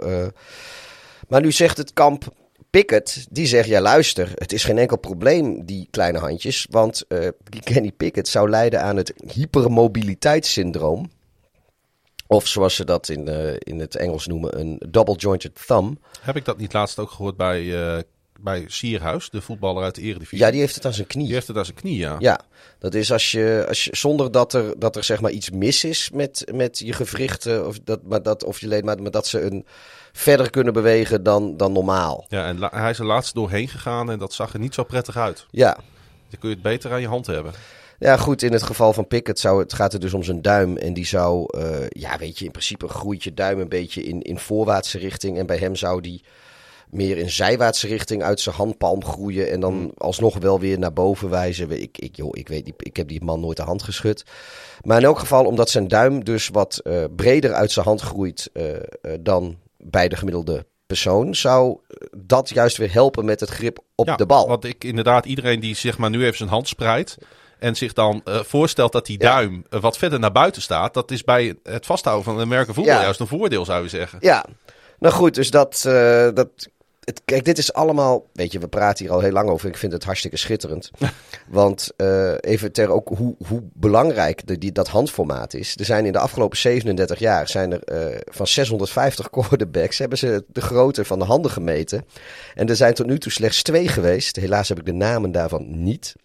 [1.27, 2.33] maar nu zegt het kamp
[2.71, 7.05] Pickett, die zegt, ja luister, het is geen enkel probleem, die kleine handjes, want
[7.43, 11.09] die Kenny Pickett zou lijden aan het hypermobiliteitssyndroom.
[12.31, 15.97] Of zoals ze dat in, eh, in het Engels noemen, een double jointed thumb.
[16.21, 18.03] Heb ik dat niet laatst ook gehoord bij, eh,
[18.39, 20.37] bij Sierhuis, de voetballer uit de Eredivisie?
[20.37, 21.25] Ja, die heeft het aan zijn knie.
[21.25, 22.15] Die heeft het aan zijn knie, ja.
[22.19, 22.41] Ja,
[22.79, 25.83] dat is als je, als je zonder dat er, dat er zeg maar iets mis
[25.83, 29.27] is met, met je gewrichten of, dat, maar dat, of je leed, maar, maar dat
[29.27, 29.65] ze een,
[30.11, 32.25] verder kunnen bewegen dan, dan normaal.
[32.27, 35.17] Ja, en hij is er laatst doorheen gegaan en dat zag er niet zo prettig
[35.17, 35.45] uit.
[35.51, 35.73] Ja.
[36.29, 37.53] Dan kun je het beter aan je hand hebben.
[37.99, 40.77] Ja, goed, in het geval van Pickett zou het, gaat het dus om zijn duim.
[40.77, 44.21] En die zou, eh, ja, weet je, in principe groeit je duim een beetje in,
[44.21, 45.37] in voorwaartse richting.
[45.37, 46.23] En bij hem zou die
[46.89, 49.51] meer in zijwaartse richting uit zijn handpalm groeien.
[49.51, 51.81] En dan alsnog wel weer naar boven wijzen.
[51.81, 54.25] Ik, ik, joh, ik weet niet, ik heb die man nooit de hand geschud.
[54.81, 58.49] Maar in elk geval, omdat zijn duim dus wat eh, breder uit zijn hand groeit
[58.53, 58.63] eh,
[59.19, 61.77] dan bij de gemiddelde persoon, zou
[62.17, 64.47] dat juist weer helpen met het grip op ja, de bal.
[64.47, 67.17] Want ik inderdaad, iedereen die zeg maar nu even zijn hand spreidt
[67.59, 71.11] en zich dan eh, voorstelt dat die duim eh, wat verder naar buiten staat, dat
[71.11, 73.01] is bij het vasthouden van de merken voetbal Ja.
[73.01, 74.17] juist een voordeel, zou je zeggen.
[74.21, 74.45] Ja,
[74.99, 75.83] nou goed, dus dat.
[75.87, 76.49] eh, dat
[77.01, 78.25] het, kijk, dit is allemaal.
[78.33, 79.69] Weet je, we praten hier al heel lang over.
[79.69, 80.91] Ik vind het hartstikke schitterend.
[81.49, 85.75] Want eh, even ter ook hoe, hoe belangrijk de, die, dat handformaat is.
[85.77, 90.43] Er zijn in de afgelopen 37 jaar zijn er eh, van 650 quarterbacks hebben ze
[90.47, 92.05] de grootte van de handen gemeten.
[92.55, 94.35] En er zijn tot nu toe slechts twee geweest.
[94.35, 96.15] Helaas heb ik de namen daarvan niet.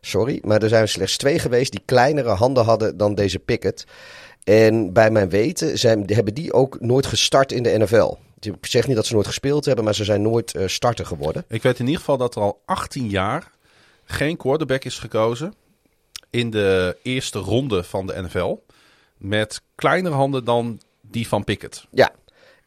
[0.00, 3.84] Sorry, maar er zijn slechts twee geweest die kleinere handen hadden dan deze Pickett.
[4.44, 8.14] En bij mijn weten zijn, hebben die ook nooit gestart in de NFL.
[8.40, 11.44] Ik zeg niet dat ze nooit gespeeld hebben, maar ze zijn nooit eh, starter geworden.
[11.48, 13.50] Ik weet in ieder geval dat er al 18 jaar
[14.04, 15.54] geen quarterback is gekozen
[16.30, 18.56] in de eerste ronde van de NFL
[19.16, 21.86] met kleinere handen dan die van Pickett.
[21.90, 22.12] Ja.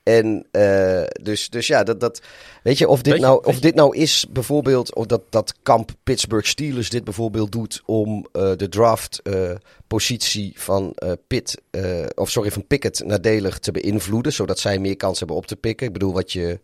[0.04, 2.22] En uh, dus, dus ja, dat, dat,
[2.64, 5.92] weet je, of dit, Weet nou, of dit nou is bijvoorbeeld, of dat, dat kamp
[6.04, 9.52] Pittsburgh Steelers dit bijvoorbeeld doet om uh, de draft uh,
[9.88, 14.96] positie van uh, Pitt, uh, of sorry, van Pickett nadelig te beïnvloeden, zodat zij meer
[14.96, 15.88] kans hebben op te pikken.
[15.88, 16.60] Ik bedoel, wat je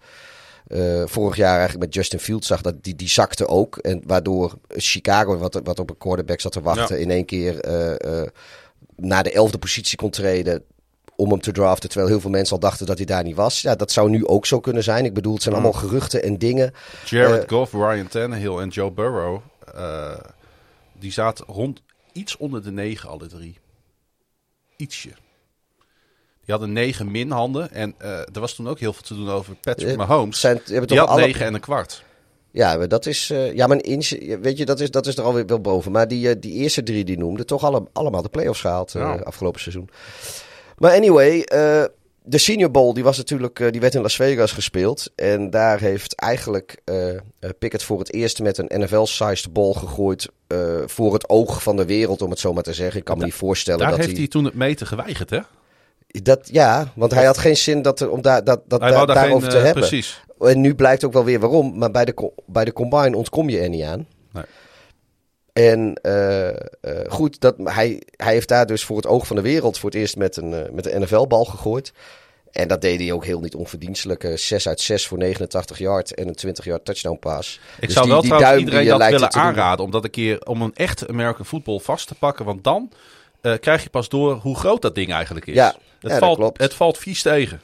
[0.68, 3.78] uh, vorig jaar eigenlijk met Justin Fields zag, dat die, die zakte ook.
[3.78, 7.02] En waardoor Chicago, wat, wat op een quarterback zat te wachten, ja.
[7.02, 8.28] in één keer uh, uh,
[8.96, 10.64] naar de elfde positie kon treden
[11.18, 13.62] om hem te draften, terwijl heel veel mensen al dachten dat hij daar niet was.
[13.62, 15.06] Ja, dat zou nu ook zo kunnen zijn.
[15.06, 16.74] Ik bedoel, het zijn allemaal geruchten en dingen.
[17.06, 19.40] Jared uh, Goff, Ryan Tannehill en Joe Burrow,
[19.76, 20.18] uh,
[21.00, 23.58] die zaten rond iets onder de negen alle drie.
[24.76, 25.10] Ietsje.
[26.46, 29.30] Die hadden negen min handen en uh, er was toen ook heel veel te doen
[29.30, 30.40] over Patrick Mahomes.
[30.40, 31.22] Zijn, die had alle...
[31.22, 32.04] negen en een kwart.
[32.52, 34.10] Ja, maar dat is, uh, ja, maar inch,
[34.42, 35.92] weet je, dat is, dat is er alweer wel boven.
[35.92, 39.22] Maar die, uh, die eerste drie die noemde, toch alle, allemaal de playoffs gehaald uh,
[39.22, 39.90] afgelopen seizoen.
[40.78, 41.84] Maar anyway, uh,
[42.24, 45.12] de Senior Bowl die was natuurlijk, uh, die werd in Las Vegas gespeeld.
[45.16, 47.20] En daar heeft eigenlijk uh,
[47.60, 50.30] Pickett voor het eerst met een NFL-sized ball gegooid.
[50.86, 53.00] voor het oog van de wereld, om het zo maar te zeggen.
[53.00, 54.20] Ik kan me niet voorstellen daar dat heeft hij...
[54.20, 55.40] hij toen het meten geweigerd, hè?
[56.08, 59.42] Dat, ja, want hij had geen zin dat er, om daar, dat, dat, daar daarover
[59.42, 59.88] geen, te hebben.
[59.88, 60.22] Precies.
[60.40, 61.78] En nu blijkt ook wel weer waarom.
[61.78, 64.08] Maar bij de, bij de combine ontkom je er niet aan.
[65.58, 66.54] En uh, uh,
[67.08, 70.00] goed, dat, hij, hij heeft daar dus voor het oog van de wereld voor het
[70.00, 71.94] eerst met een, uh, met een NFL-bal gegooid.
[72.52, 74.32] En dat deed hij ook heel niet onverdienstelijk.
[74.36, 77.60] 6 uit 6 voor 89 yard en een 20 yard touchdown pass.
[77.80, 79.86] Ik dus zou die, wel die trouwens iedereen dat willen aanraden.
[79.86, 82.46] Om dat een keer om een echt American football vast te pakken.
[82.46, 82.92] Want dan
[83.60, 85.56] krijg je pas door hoe groot dat ding eigenlijk is.
[85.56, 86.60] Ja, het, ja, valt, klopt.
[86.60, 87.62] het valt vies tegen.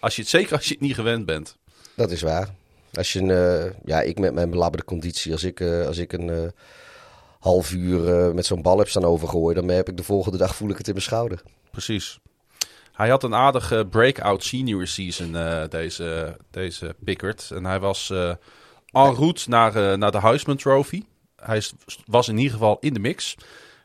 [0.00, 1.56] Als je het, zeker als je het niet gewend bent.
[1.94, 2.48] Dat is waar.
[2.92, 6.52] Als je een, ja, ik met mijn belabberde conditie, als ik, als ik een
[7.42, 10.70] half uur met zo'n bal heb staan overgooien, dan heb ik de volgende dag voel
[10.70, 11.42] ik het in mijn schouder.
[11.70, 12.18] Precies.
[12.92, 15.32] Hij had een aardige breakout senior season,
[15.68, 17.50] deze, deze Pickard.
[17.50, 18.38] En hij was en
[19.14, 21.02] route naar, naar de Heisman Trophy.
[21.36, 21.62] Hij
[22.04, 23.36] was in ieder geval in de mix.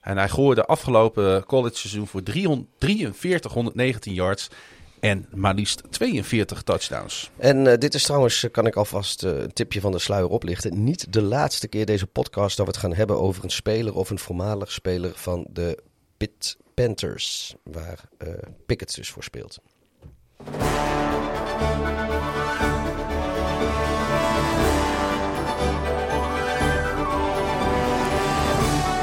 [0.02, 4.50] En hij gooide afgelopen college seizoen voor 300, 4319 yards
[5.00, 7.32] en maar liefst 42 touchdowns.
[7.38, 10.84] En uh, dit is trouwens, kan ik alvast uh, een tipje van de sluier oplichten.
[10.84, 14.10] Niet de laatste keer deze podcast dat we het gaan hebben over een speler of
[14.10, 15.84] een voormalig speler van de
[16.18, 17.56] Pitt Panthers.
[17.64, 18.30] Waar uh,
[18.66, 19.58] Pickett dus voor speelt.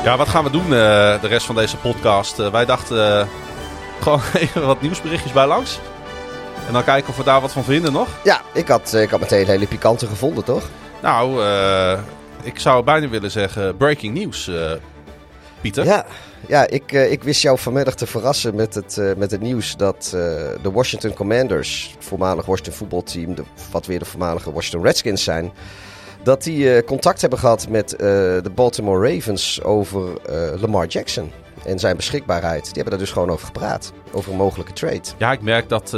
[0.04, 2.36] Ja, wat gaan we doen de rest van deze podcast?
[2.36, 3.28] Wij dachten
[4.00, 5.78] gewoon even wat nieuwsberichtjes bij langs.
[6.66, 8.08] En dan kijken of we daar wat van vinden nog.
[8.24, 10.68] Ja, ik had, ik had meteen hele pikante gevonden, toch?
[11.02, 11.42] Nou,
[12.42, 14.50] ik zou bijna willen zeggen breaking news,
[15.60, 15.84] Pieter.
[15.84, 16.06] Ja,
[16.48, 20.08] ja ik, ik wist jou vanmiddag te verrassen met het, met het nieuws dat
[20.62, 25.52] de Washington Commanders, het voormalig Washington voetbalteam, de, wat weer de voormalige Washington Redskins zijn
[26.22, 30.08] dat die contact hebben gehad met de Baltimore Ravens over
[30.60, 31.32] Lamar Jackson
[31.64, 32.64] en zijn beschikbaarheid.
[32.64, 35.02] Die hebben daar dus gewoon over gepraat, over een mogelijke trade.
[35.18, 35.96] Ja, ik merk dat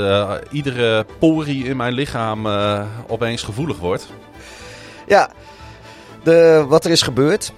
[0.50, 2.46] iedere porie in mijn lichaam
[3.06, 4.08] opeens gevoelig wordt.
[5.06, 5.30] Ja,
[6.22, 7.52] de, wat er is gebeurd.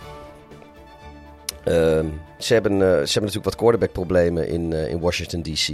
[1.65, 2.07] Ehm,
[2.39, 5.69] ze, hebben, ze hebben natuurlijk wat quarterback problemen in, in Washington D.C.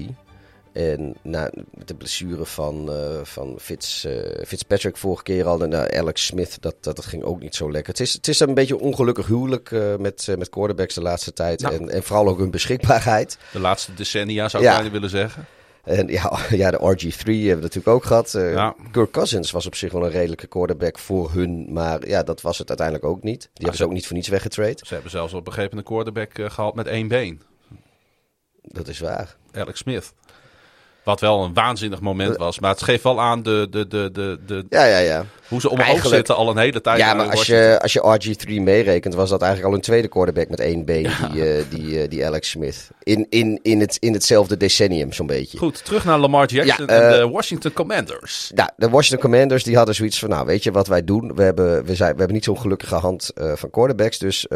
[0.74, 1.50] En na
[1.84, 4.12] de blessure van, uh, van Fitz, uh,
[4.46, 7.70] Fitzpatrick vorige keer al en uh, Alex Smith, dat, dat, dat, ging ook niet zo
[7.70, 7.92] lekker.
[7.92, 11.60] Het is, het is een beetje een ongelukkig huwelijk met, met quarterbacks de laatste tijd.
[11.60, 11.74] Nou.
[11.74, 13.38] En, en vooral ook hun beschikbaarheid.
[13.52, 14.74] De laatste decennia zou ik ja.
[14.74, 15.46] bijna willen zeggen.
[15.84, 18.32] En ja, ja, de RG3 hebben we natuurlijk ook gehad.
[18.32, 18.74] Ja.
[18.90, 21.72] Kirk Cousins was op zich wel een redelijke quarterback voor hun.
[21.72, 23.40] Maar ja, dat was het uiteindelijk ook niet.
[23.40, 24.80] Die nou, hebben ze ook niet voor niets weggetraind.
[24.86, 27.42] Ze hebben zelfs op een gegeven moment een quarterback gehad met één been.
[28.62, 29.36] Dat is waar.
[29.52, 30.12] Alex Smith.
[31.04, 32.58] Wat wel een waanzinnig moment was.
[32.58, 35.24] Maar het geeft wel aan de, de, de, de, de, ja, ja, ja.
[35.48, 36.98] hoe ze omhoog eigenlijk, zitten al een hele tijd.
[36.98, 40.48] Ja, maar als je, als je RG3 meerekent, was dat eigenlijk al een tweede quarterback
[40.48, 41.02] met één been.
[41.02, 41.28] Ja.
[41.28, 42.88] Die, uh, die, uh, die Alex Smith.
[43.02, 45.58] In, in, in, het, in hetzelfde decennium, zo'n beetje.
[45.58, 48.50] Goed, terug naar Lamar Jackson ja, uh, en de Washington Commanders.
[48.54, 51.34] Ja, de Washington Commanders die hadden zoiets van, nou weet je wat wij doen?
[51.34, 54.18] We hebben, we zijn, we hebben niet zo'n gelukkige hand van quarterbacks.
[54.18, 54.46] Dus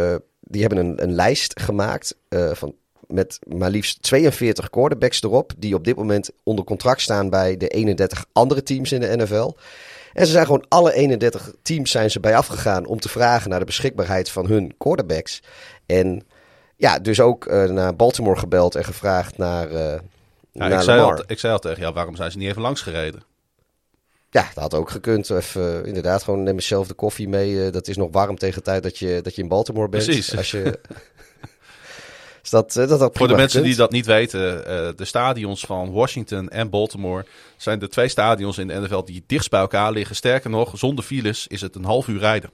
[0.40, 2.16] die hebben een, een lijst gemaakt
[2.52, 2.74] van
[3.08, 5.52] met maar liefst 42 quarterbacks erop.
[5.56, 9.56] Die op dit moment onder contract staan bij de 31 andere teams in de NFL.
[10.12, 13.58] En ze zijn gewoon alle 31 teams zijn ze bij afgegaan om te vragen naar
[13.58, 15.42] de beschikbaarheid van hun quarterbacks.
[15.86, 16.22] En
[16.76, 20.00] ja, dus ook uh, naar Baltimore gebeld en gevraagd naar, uh, ja,
[20.52, 22.82] naar ik, zei al, ik zei al tegen jou, waarom zijn ze niet even langs
[22.82, 23.22] gereden?
[24.30, 25.30] Ja, dat had ook gekund.
[25.30, 27.64] Even, inderdaad, gewoon neem zelf de koffie mee.
[27.64, 30.04] eh, dat is nog warm tegen de tijd dat je, dat je in Baltimore bent.
[30.04, 30.36] Precies.
[30.36, 30.62] Als je...
[32.50, 35.60] dus dat, eh, dat had Voor de mensen die dat niet weten, eh, de stadions
[35.60, 37.24] van Washington en Baltimore
[37.56, 40.16] zijn de twee stadions in de NFL die dichtst bij elkaar liggen.
[40.16, 42.50] Sterker nog, zonder files is het een half uur rijden.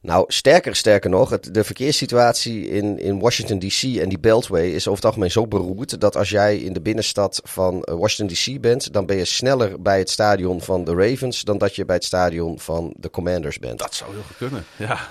[0.00, 4.88] Nou, sterker, sterker nog, het, de verkeerssituatie in, in Washington DC en die Beltway is
[4.88, 8.60] over het algemeen zo beroerd dat als jij in de binnenstad van eh, Washington DC
[8.60, 11.94] bent, dan ben je sneller bij het stadion van de Ravens dan dat je bij
[11.94, 13.78] het stadion van de Commanders bent.
[13.78, 14.64] Dat zou heel goed kunnen.
[14.76, 15.08] Ja.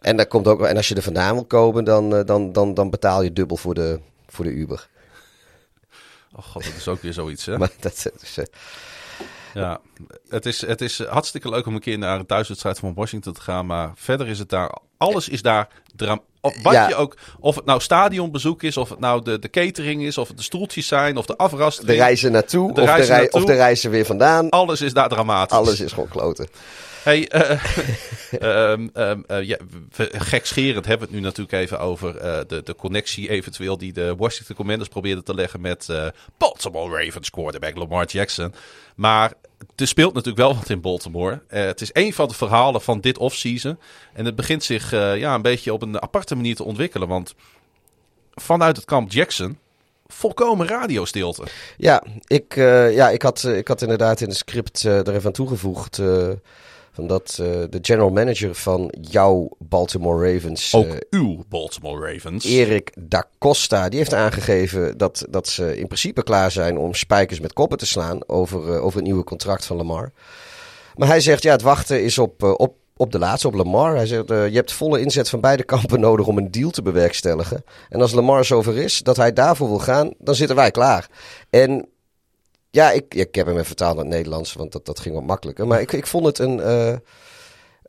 [0.00, 2.74] En, daar komt ook, en als je er vandaan wil komen, dan, eh, dan, dan,
[2.74, 4.88] dan betaal je dubbel voor de, voor de Uber.
[6.36, 7.58] Oh god, dat is ook weer zoiets, hè?
[7.58, 8.44] Maar dat is, eh,
[9.54, 9.80] Ja,
[10.28, 13.40] het is, het is hartstikke leuk om een keer naar een thuiswedstrijd van Washington te
[13.40, 13.66] gaan.
[13.66, 16.88] Maar verder is het daar, alles is daar dram of Wat Ja.
[16.88, 20.28] je ook, of het nou stadionbezoek is, of het nou de, de catering is, of
[20.28, 21.92] het de stoeltjes zijn, of de afrastering.
[21.98, 23.40] de reizen naartoe, De of, reizen de rei- naartoe.
[23.40, 24.48] of de reizen weer vandaan.
[24.50, 25.56] Alles is daar dramatisch.
[25.56, 26.48] Alles is gewoon kloten.
[27.06, 27.50] Hey, eh,
[28.40, 29.56] ehm, ehm, eh, ja,
[30.12, 34.14] gekscherend hebben we het nu natuurlijk even over eh, de, de connectie eventueel die de
[34.16, 36.06] Washington Commanders probeerden te leggen met eh,
[36.38, 38.54] Baltimore Ravens quarterback Lamar Jackson.
[38.96, 39.32] Maar
[39.76, 41.42] er speelt natuurlijk wel wat in Baltimore.
[41.48, 43.78] Eh, het is een van de verhalen van dit offseason.
[44.12, 47.08] En het begint zich eh, ja, een beetje op een aparte manier te ontwikkelen.
[47.08, 47.34] Want
[48.34, 49.58] vanuit het kamp Jackson,
[50.06, 51.42] volkomen radiostilte.
[51.76, 55.14] Ja, ik, eh, ja ik, had, eh, ik had inderdaad in het script eh, er
[55.14, 55.98] even aan toegevoegd.
[55.98, 56.28] eh,
[56.96, 62.44] van dat eh, de general manager van jouw Baltimore Ravens, Ook eh, uw Baltimore Ravens.
[62.44, 67.40] Erik da Costa, die heeft aangegeven dat, dat ze in principe klaar zijn om spijkers
[67.40, 70.12] met koppen te slaan over, eh, over het nieuwe contract van Lamar.
[70.94, 73.96] Maar hij zegt, ja, het wachten is op, op, op de laatste, op Lamar.
[73.96, 77.64] Hij zegt, je hebt volle inzet van beide kampen nodig om een deal te bewerkstelligen.
[77.88, 81.08] En als Lamar zover is dat hij daarvoor wil gaan, dan zitten wij klaar.
[81.50, 81.88] En
[82.76, 85.66] ja, ik, ik heb hem vertaald naar het Nederlands, want dat, dat ging wat makkelijker.
[85.66, 86.96] Maar ik, ik vond het een eh,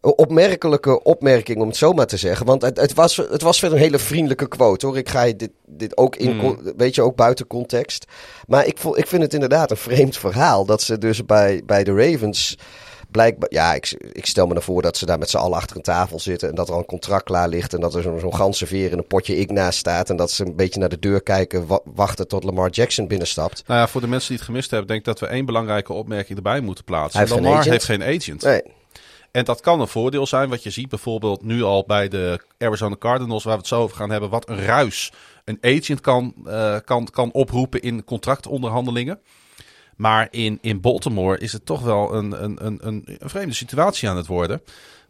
[0.02, 2.46] opmerkelijke opmerking, om het zo maar te zeggen.
[2.46, 4.98] Want het, het, was, het was verder een hele vriendelijke quote, hoor.
[4.98, 6.60] Ik ga je dit, dit ook in, Mm.
[6.78, 8.06] weet je, ook buiten context.
[8.48, 11.94] Maar ik, ik vind het inderdaad een vreemd verhaal dat ze dus bij, bij de
[11.94, 12.58] Ravens
[13.12, 13.50] blijkbaar...
[13.52, 16.20] Ja, ik, ik stel me ervoor dat ze daar met z'n allen achter een tafel
[16.20, 16.50] zitten...
[16.50, 17.74] en dat er al een contract klaar ligt...
[17.74, 20.10] en dat er zo'n zo'n ganse veer in een potje ik naast staat...
[20.10, 21.68] en dat ze een beetje naar de deur kijken...
[21.68, 23.64] wa- wachten tot Lamar Jackson binnenstapt.
[23.68, 25.94] Nou ja, voor de mensen die het gemist hebben, denk ik dat we één belangrijke
[25.94, 27.20] opmerking erbij moeten plaatsen.
[27.20, 28.44] Heeft Lamar heeft geen agent.
[28.44, 28.62] Nee,
[29.32, 32.96] En dat kan een voordeel zijn, wat je ziet bijvoorbeeld nu al bij de Arizona
[33.00, 35.12] Cardinals, waar we het zo over gaan hebben, wat een ruis
[35.46, 39.20] een agent kan, eh, kan, kan oproepen in contractonderhandelingen.
[39.98, 44.18] Maar in, in Baltimore is het toch wel een, een, een, een, vreemde situatie aan
[44.18, 44.62] het worden.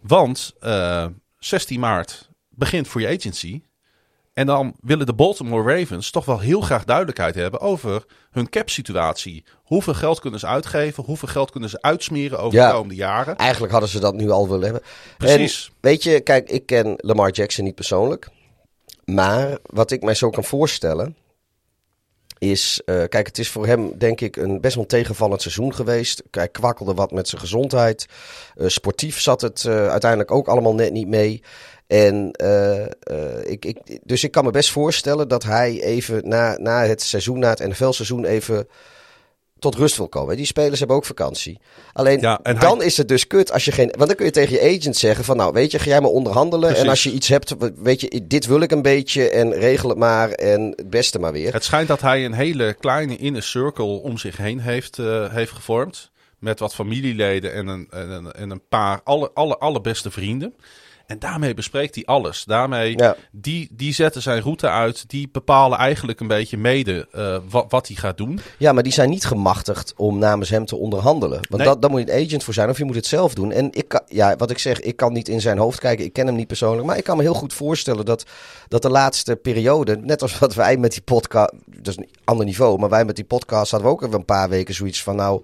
[0.02, 1.06] Want eh
[1.40, 3.62] 16 maart begint free agency.
[4.34, 8.70] En dan willen de Baltimore Ravens toch wel heel graag duidelijkheid hebben over hun cap
[8.70, 9.44] situatie.
[9.64, 11.04] Hoeveel geld kunnen ze uitgeven?
[11.04, 12.68] Hoeveel geld kunnen ze uitsmeren over Ja.
[12.68, 13.36] de komende jaren?
[13.36, 14.82] eigenlijk hadden ze dat nu al willen hebben.
[15.18, 15.66] Precies.
[15.66, 18.30] En weet je, kijk, ik ken Lamar Jackson niet persoonlijk.
[19.06, 21.16] Maar wat ik mij zo kan voorstellen.
[22.40, 26.24] Is, eh, kijk, het is voor hem denk ik een best wel tegenvallend seizoen geweest.
[26.32, 28.06] Hij kwakkelde wat met zijn gezondheid.
[28.56, 31.42] Eh, sportief zat het eh, uiteindelijk ook allemaal net niet mee.
[31.88, 32.32] En
[33.46, 37.40] ik, ik, dus ik kan me best voorstellen dat hij even na, na het seizoen,
[37.40, 38.68] na het NFL-seizoen, even
[39.60, 40.36] tot rust wil komen.
[40.36, 41.60] Die spelers hebben ook vakantie.
[41.94, 43.88] Alleen Ja, dan hij- is het dus kut als je geen.
[43.98, 46.10] Want dan kun je tegen je agent zeggen: van nou, weet je, ga jij maar
[46.10, 46.66] onderhandelen.
[46.68, 46.84] Precies.
[46.84, 49.30] En als je iets hebt, weet je, dit wil ik een beetje.
[49.30, 50.30] En regel het maar.
[50.32, 51.54] En het beste maar weer.
[51.54, 55.52] Het schijnt dat hij een hele kleine inner circle om zich heen heeft, eh, heeft
[55.52, 56.12] gevormd.
[56.40, 60.54] Met wat familieleden en een, en een, en een paar alle, alle, allerbeste vrienden.
[61.08, 62.44] En daarmee bespreekt hij alles.
[62.44, 63.16] Daarmee, Ja.
[63.32, 65.10] die, die zetten zijn route uit.
[65.10, 68.40] Die bepalen eigenlijk een beetje mede eh, wat, wat hij gaat doen.
[68.58, 71.38] Ja, maar die zijn niet gemachtigd om namens hem te onderhandelen.
[71.50, 71.66] Want Nee.
[71.66, 73.52] dat, daar moet je een agent voor zijn of je moet het zelf doen.
[73.52, 76.06] En ik kan, ja, wat ik zeg, ik kan niet in zijn hoofd kijken.
[76.06, 76.88] Ik ken hem niet persoonlijk.
[76.88, 78.26] Maar ik kan me heel goed voorstellen dat,
[78.68, 82.80] dat de laatste periode, net als wat wij met die podcast, dus een ander niveau,
[82.80, 85.42] maar wij met die podcast hadden we ook even een paar weken zoiets van nou.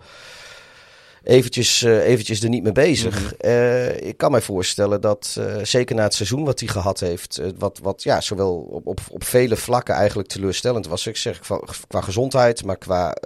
[1.23, 3.35] Eventjes, eh, eventjes er niet mee bezig.
[3.35, 7.41] Eh, ik kan mij voorstellen dat, eh, zeker na het seizoen wat hij gehad heeft,
[7.57, 11.07] wat, wat ja, zowel op, op, op vele vlakken eigenlijk teleurstellend was.
[11.07, 13.17] Ik zeg qua, qua gezondheid, maar qua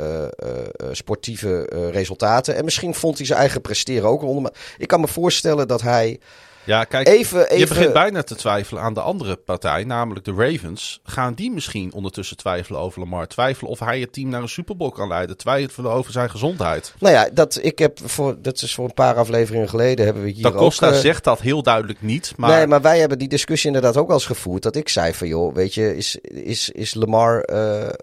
[0.91, 2.55] sportieve resultaten.
[2.55, 4.41] En misschien vond hij zijn eigen presteren ook onder.
[4.41, 6.19] Maar ik kan me voorstellen dat hij
[6.67, 7.39] Ja, kijk, even.
[7.39, 10.99] je even begint bijna te twijfelen aan de andere partij, namelijk de Ravens.
[11.03, 13.27] Gaan die misschien ondertussen twijfelen over Lamar?
[13.27, 15.37] Twijfelen of hij het team naar een Super Bowl kan leiden?
[15.37, 16.93] Twijfelen over zijn gezondheid?
[16.99, 20.29] nou ja, dat, ik heb voor, dat is voor een paar afleveringen geleden hebben we
[20.29, 22.49] hier Da Costa eh, zegt dat heel duidelijk niet, maar...
[22.49, 24.63] Nee, maar wij hebben die discussie inderdaad ook wel eens gevoerd.
[24.63, 27.41] Dat ik zei van, joh, weet je, is, is, is Lamar...
[27.41, 27.93] eh, eh,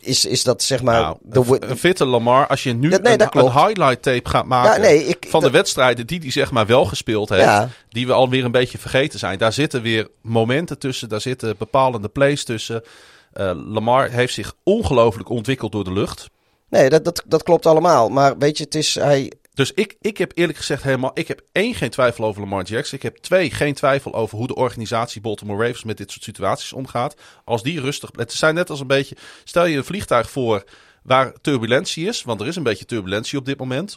[0.00, 1.00] is, is dat zeg maar...
[1.00, 4.82] Nou, de een fitte Lamar, als je nu Ja, nee, een, highlight tape gaat maken
[4.82, 7.68] Ja, nee, ik- van dat- de wedstrijden die hij zeg maar wel gespeeld heeft, Ja.
[7.88, 9.38] die we alweer een beetje vergeten zijn.
[9.38, 12.82] Daar zitten weer momenten tussen, daar zitten bepalende plays tussen.
[13.32, 16.26] Eh, Lamar heeft zich ongelooflijk ontwikkeld door de lucht.
[16.68, 18.08] nee, dat, dat, dat klopt allemaal.
[18.08, 18.94] Maar weet je, het is...
[18.94, 22.64] Hij, Dus ik, ik heb eerlijk gezegd helemaal, ik heb één geen twijfel over Lamar
[22.64, 22.96] Jackson.
[22.96, 26.72] Ik heb twee geen twijfel over hoe de organisatie Baltimore Ravens met dit soort situaties
[26.72, 27.14] omgaat.
[27.44, 30.64] Als die rustig, het zijn net als een beetje, stel je een vliegtuig voor
[31.02, 33.96] waar turbulentie is, want er is een beetje turbulentie op dit moment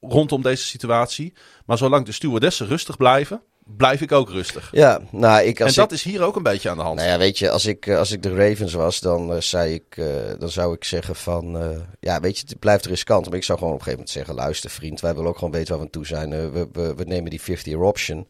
[0.00, 1.32] rondom deze situatie.
[1.66, 3.42] Maar zolang de stewardessen rustig blijven,
[3.76, 4.68] blijf ik ook rustig.
[4.72, 5.58] ja, nou, ik...
[5.58, 6.96] En Als dat ik, is hier ook een beetje aan de hand.
[6.96, 9.74] Nou ja, weet je, als ik, eh, als ik de Ravens was, dan, eh, zei
[9.74, 10.04] ik, eh,
[10.38, 11.76] dan zou ik zeggen van...
[12.00, 13.28] ja, weet je, het blijft riskant.
[13.28, 14.44] Maar ik zou gewoon op een gegeven moment zeggen...
[14.44, 16.30] luister vriend, wij willen ook gewoon weten waar we aan toe zijn.
[16.30, 18.28] We, we, we nemen die 50-year option.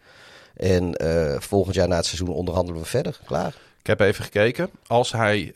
[0.57, 0.95] En
[1.43, 3.19] volgend jaar na het seizoen onderhandelen we verder.
[3.27, 3.55] Klaar.
[3.81, 4.71] Ik heb even gekeken.
[4.87, 5.53] Als hij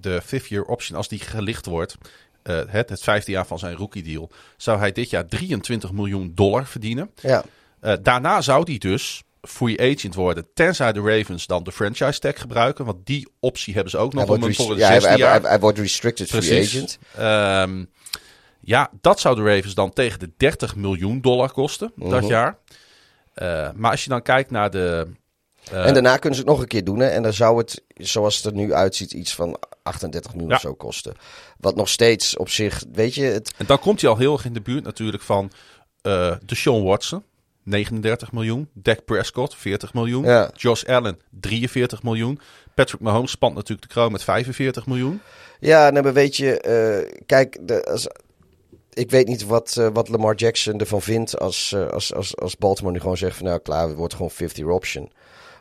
[0.00, 1.96] de fifth year option, als die gelicht wordt,
[2.42, 6.66] het, het vijfde jaar van zijn rookie deal, zou hij dit jaar 23 miljoen dollar
[6.66, 7.10] verdienen.
[7.20, 7.44] Ja,
[7.86, 12.40] Eh, daarna zou hij dus free agent worden, tenzij de Ravens dan de franchise tag
[12.40, 15.08] gebruiken, want die optie hebben ze ook nog om hem voor het ja, hij, zesde
[15.08, 15.40] hij, jaar.
[15.40, 16.98] hij- hij wordt restricted free agent.
[17.16, 17.84] Ehm,
[18.60, 22.30] ja, dat zou de Ravens dan tegen de 30 miljoen dollar kosten dat Mhm.
[22.30, 22.58] jaar.
[23.34, 25.06] Eh, maar als je dan kijkt naar de.
[25.72, 26.98] eh, en daarna kunnen ze het nog een keer doen.
[26.98, 27.06] Hè?
[27.06, 30.54] En dan zou het, zoals het er nu uitziet, iets van 38 miljoen Ja.
[30.54, 31.14] of zo kosten.
[31.58, 34.44] Wat nog steeds op zich, weet je, het, En dan komt hij al heel erg
[34.44, 35.50] in de buurt natuurlijk van
[36.02, 37.22] de Sean Watson,
[37.66, 38.68] 39 miljoen.
[38.72, 40.24] Dak Prescott, 40 miljoen.
[40.24, 40.50] Ja.
[40.54, 42.40] Josh Allen, 43 miljoen.
[42.74, 45.20] Patrick Mahomes spant natuurlijk de kroon met 45 miljoen.
[45.60, 48.08] Ja, nee, maar weet je, eh, kijk, de, als,
[48.92, 52.56] ik weet niet wat, eh, wat Lamar Jackson ervan vindt als, eh, als, als, als
[52.56, 55.12] Baltimore nu gewoon zegt van nou klaar, het wordt gewoon 50 option.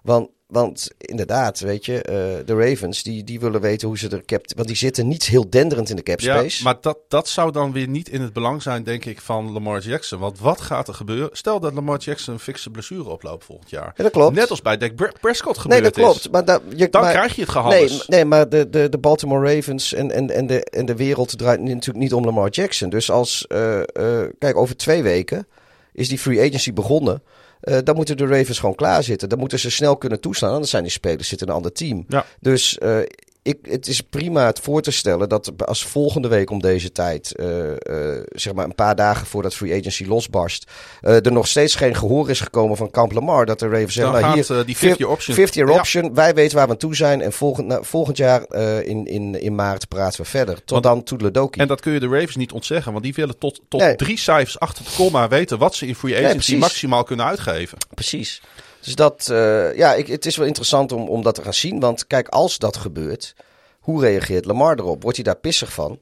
[0.06, 2.14] Want, want inderdaad, weet je, eh,
[2.46, 4.46] de Ravens, die, die willen weten hoe ze er cap...
[4.56, 6.64] Want die zitten niet heel denderend in de cap Ja, space.
[6.64, 9.82] maar dat, dat zou dan weer niet in het belang zijn, denk ik, van Lamar
[9.82, 10.20] Jackson.
[10.20, 11.30] Want wat gaat er gebeuren?
[11.32, 13.94] Stel dat Lamar Jackson een fikse blessure oploopt volgend jaar.
[13.98, 14.36] Ja, dat klopt.
[14.36, 16.20] Net als bij Dak Prescott nee, gebeurd dat klopt.
[16.20, 16.30] is.
[16.30, 18.08] Maar, je, Dan maar, krijg je het Nee, gehandels.
[18.08, 21.60] nee, maar de, de, de Baltimore Ravens en, en, en, de, en de wereld draait
[21.62, 22.90] natuurlijk niet om Lamar Jackson.
[22.90, 25.48] Dus als, eh, eh, kijk, over twee weken
[25.94, 27.22] is die free agency begonnen.
[27.66, 29.30] Eh, dan moeten de Ravens gewoon klaar zitten.
[29.30, 30.52] Dan moeten ze snel kunnen toestaan.
[30.52, 32.06] Anders zijn die spelers zitten in een ander team.
[32.08, 32.26] Ja.
[32.40, 33.00] Dus eh,
[33.46, 37.36] ik, het is prima het voor te stellen dat als volgende week om deze tijd,
[37.36, 40.72] eh, eh, zeg maar een paar dagen voordat free agency losbarst,
[41.02, 43.46] eh, er nog steeds geen gehoor is gekomen van Camp Lamar.
[43.46, 45.36] Dat de Ravens zeggen, nou, hier, die 50 option.
[45.36, 45.78] 50 year Ja.
[45.80, 46.14] option.
[46.14, 47.22] Wij weten waar we aan toe zijn.
[47.22, 50.56] En volgend, nou, volgend jaar in, in, in maart praten we verder.
[50.56, 51.62] Tot Want- dan toedeledokie.
[51.62, 53.96] En dat kun je de Ravens niet ontzeggen, want die willen tot, tot Nee.
[53.96, 57.78] drie cijfers achter het komma weten wat ze in free agency maximaal kunnen uitgeven.
[57.94, 58.42] Precies.
[58.86, 61.80] Dus dat, eh, ja, ik, het is wel interessant om, om dat te gaan zien.
[61.80, 63.36] Want kijk, als dat gebeurt,
[63.80, 65.02] hoe reageert Lamar erop?
[65.02, 66.00] Wordt hij daar pissig van?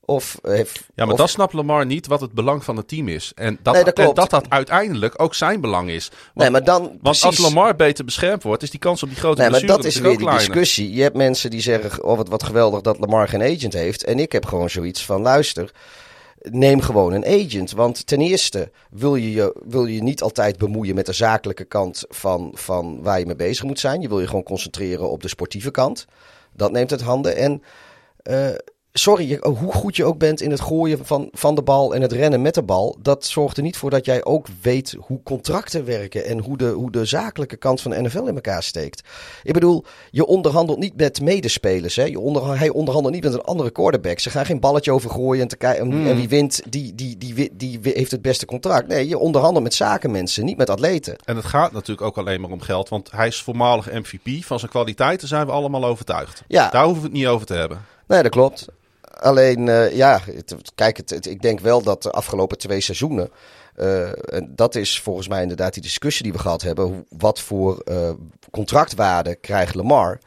[0.00, 3.08] Of heeft, Ja, maar of- dat snapt Lamar niet wat het belang van het team
[3.08, 3.32] is.
[3.34, 6.08] En dat Nee, dat en dat, dat uiteindelijk ook zijn belang is.
[6.08, 6.82] Want, Nee, maar dan.
[6.82, 7.24] want precies.
[7.24, 9.98] als Lamar beter beschermd wordt, is die kans op die grote Nee, maar dat is
[9.98, 10.92] weer die discussie.
[10.94, 14.04] Je hebt mensen die zeggen: Oh, wat, wat geweldig dat Lamar geen agent heeft.
[14.04, 15.70] En ik heb gewoon zoiets van: luister,
[16.40, 17.70] neem gewoon een agent.
[17.70, 22.04] Want ten eerste wil je je, wil je niet altijd bemoeien met de zakelijke kant
[22.08, 24.00] van, van waar je mee bezig moet zijn.
[24.00, 26.06] Je wil je gewoon concentreren op de sportieve kant.
[26.52, 27.36] Dat neemt het handen.
[27.36, 27.62] En
[28.22, 28.48] eh,
[28.98, 32.02] sorry, je- hoe goed je ook bent in het gooien van, van de bal en
[32.02, 32.96] het rennen met de bal.
[33.02, 36.68] Dat zorgt er niet voor dat jij ook weet hoe contracten werken en hoe de,
[36.68, 39.02] hoe de zakelijke kant van de NFL in elkaar steekt.
[39.42, 41.96] Ik bedoel, je onderhandelt niet met medespelers.
[41.96, 42.04] Hè?
[42.04, 44.18] Je onder, hij onderhandelt niet met een andere quarterback.
[44.18, 46.06] Ze gaan geen balletje overgooien en, te kijken, en, Hmm.
[46.06, 48.88] en wie wint, die, die, die, die, die heeft het beste contract.
[48.88, 51.16] Nee, je onderhandelt met zakenmensen, niet met atleten.
[51.24, 54.44] En het gaat natuurlijk ook alleen maar om geld, want hij is voormalig MVP.
[54.44, 56.42] Van zijn kwaliteiten zijn we allemaal overtuigd.
[56.48, 56.68] Ja.
[56.70, 57.80] Daar hoeven we het niet over te hebben.
[58.06, 58.66] Nee, dat klopt.
[59.18, 60.20] Alleen, eh, ja,
[60.74, 63.30] kijk, het, ik denk wel dat de afgelopen twee seizoenen.
[63.74, 66.84] eh, en dat is volgens mij inderdaad die discussie die we gehad hebben.
[66.84, 68.10] hoe- Wat voor eh,
[68.50, 70.18] contractwaarde krijgt Lamar?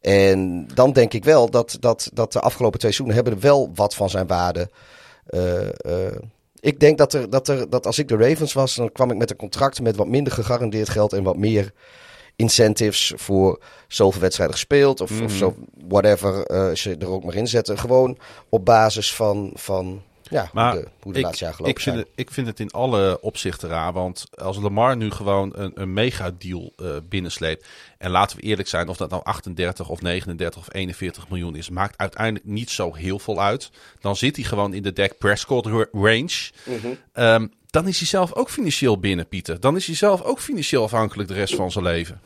[0.00, 3.94] En dan denk ik wel dat, dat, dat de afgelopen twee seizoenen hebben wel wat
[3.94, 4.70] van zijn waarde.
[6.60, 9.16] ik denk dat, er, dat, er, dat als ik de Ravens was, dan kwam ik
[9.16, 11.72] met een contract met wat minder gegarandeerd geld en wat meer
[12.42, 15.28] incentives voor zoveel wedstrijden gespeeld of, of Mhm.
[15.36, 15.54] zo,
[15.88, 17.78] whatever eh, ze er ook maar in zetten.
[17.78, 18.18] Gewoon
[18.48, 21.82] op basis van, van ja, Maar hoe de, hoe de ik, laatste jaar gelopen ik,
[21.82, 22.06] vind zijn.
[22.10, 23.92] het, ik vind het in alle opzichten raar.
[23.92, 27.66] Want als Lamar nu gewoon een, een megadeal eh binnensleept.
[27.98, 31.70] En laten we eerlijk zijn, of dat nou 38 of 39 of 41 miljoen is,
[31.70, 33.70] maakt uiteindelijk niet zo heel veel uit.
[34.00, 36.50] Dan zit hij gewoon in de Dak Prescott ra- range.
[36.64, 36.86] Mhm.
[37.12, 39.60] Ehm, dan is hij zelf ook financieel binnen, Pieter.
[39.60, 42.20] Dan is hij zelf ook financieel afhankelijk de rest van zijn leven.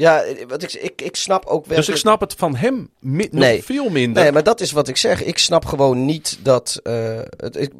[0.00, 1.76] Ja, wat ik, ik, ik snap ook wel.
[1.76, 3.64] Dus ik snap het van hem mi- nog Nee.
[3.64, 4.22] veel minder.
[4.22, 5.22] Nee, maar dat is wat ik zeg.
[5.24, 6.80] Ik snap gewoon niet dat.
[6.82, 7.70] eh, het, ik,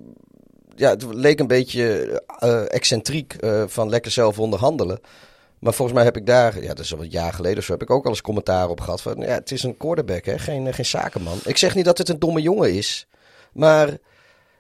[0.77, 5.01] ja, het leek een beetje eh, excentriek eh, van lekker zelf onderhandelen.
[5.59, 7.73] Maar volgens mij heb ik daar, ja, dat is al een jaar geleden of zo,
[7.73, 9.03] heb ik ook al eens commentaar op gehad.
[9.03, 10.39] Van, ja, het is een quarterback, hè?
[10.39, 11.39] Geen, geen zakenman.
[11.45, 13.07] Ik zeg niet dat het een domme jongen is.
[13.53, 13.97] Maar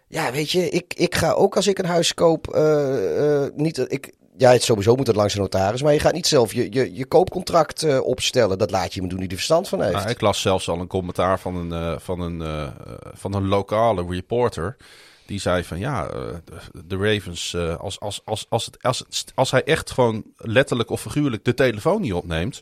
[0.08, 3.78] ja, weet je, ik, ik ga ook als ik een huis koop, eh, eh, niet,
[3.92, 5.82] ik, ja, het sowieso moet het langs een notaris.
[5.82, 8.59] Maar je gaat niet zelf je, je, je koopcontract eh, opstellen.
[8.59, 9.95] Dat laat je iemand doen die er verstand van heeft.
[9.95, 12.68] Nou, ik las zelfs al een commentaar van een, eh, van een, eh,
[13.12, 14.76] van een lokale reporter.
[15.26, 19.64] Die zei van ja, de, de Ravens, als, als, als, als, het, als, als hij
[19.64, 22.61] echt gewoon letterlijk of figuurlijk de telefoon niet opneemt.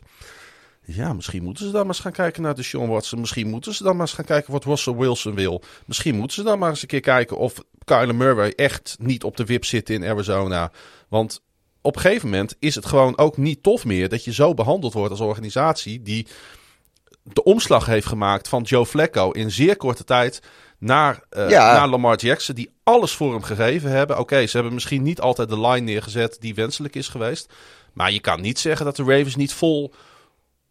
[0.85, 3.19] Ja, misschien moeten ze dan maar eens gaan kijken naar de Sean Watson.
[3.19, 5.61] Misschien moeten ze dan maar eens gaan kijken wat Russell Wilson wil.
[5.85, 9.37] Misschien moeten ze dan maar eens een keer kijken of Kyler Murray echt niet op
[9.37, 10.71] de wip zit in Arizona.
[11.07, 11.41] Want
[11.89, 14.93] op een gegeven moment is het gewoon ook niet tof meer dat je zo behandeld
[14.93, 16.27] wordt als organisatie die
[17.23, 20.41] de omslag heeft gemaakt van Joe Flacco in zeer korte tijd
[20.77, 21.73] naar, eh, Ja.
[21.73, 24.19] naar Lamar Jackson, die alles voor hem gegeven hebben.
[24.19, 27.53] Oké, ze hebben misschien niet altijd de line neergezet die wenselijk is geweest.
[27.93, 29.93] Maar je kan niet zeggen dat de Ravens niet vol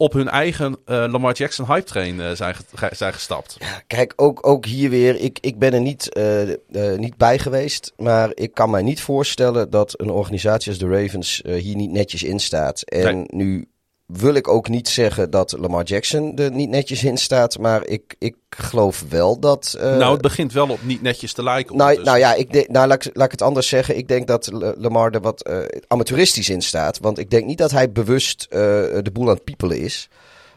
[0.01, 3.57] op hun eigen eh, Lamar Jackson hype train eh, zijn, ge- zijn gestapt.
[3.59, 5.17] Ja, kijk, ook, ook hier weer.
[5.17, 7.93] Ik, ik ben er niet, eh, niet bij geweest.
[7.97, 12.23] Maar ik kan mij niet voorstellen dat een organisatie als de Ravens hier niet netjes
[12.23, 12.83] in staat.
[12.83, 13.25] En Nee.
[13.29, 13.69] nu
[14.13, 17.59] wil ik ook niet zeggen dat Lamar Jackson er niet netjes in staat.
[17.59, 19.77] Maar ik, ik geloof wel dat.
[19.79, 21.77] eh, nou, het begint wel op niet netjes te lijken.
[21.77, 23.97] nou, nou ja, ik denk, nou, laat, ik, laat ik het anders zeggen.
[23.97, 26.99] Ik denk dat Lamar er wat eh, amateuristisch in staat.
[26.99, 28.59] Want ik denk niet dat hij bewust eh,
[29.03, 30.09] de boel aan het piepelen is.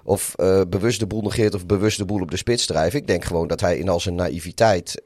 [0.04, 0.36] Of
[0.68, 2.96] bewust de boel negeert of bewust de boel op de spits drijft.
[2.96, 5.00] Ik denk gewoon dat hij in al zijn naïviteit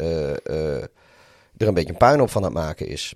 [1.58, 3.14] er een beetje een puinhoop van aan het maken is.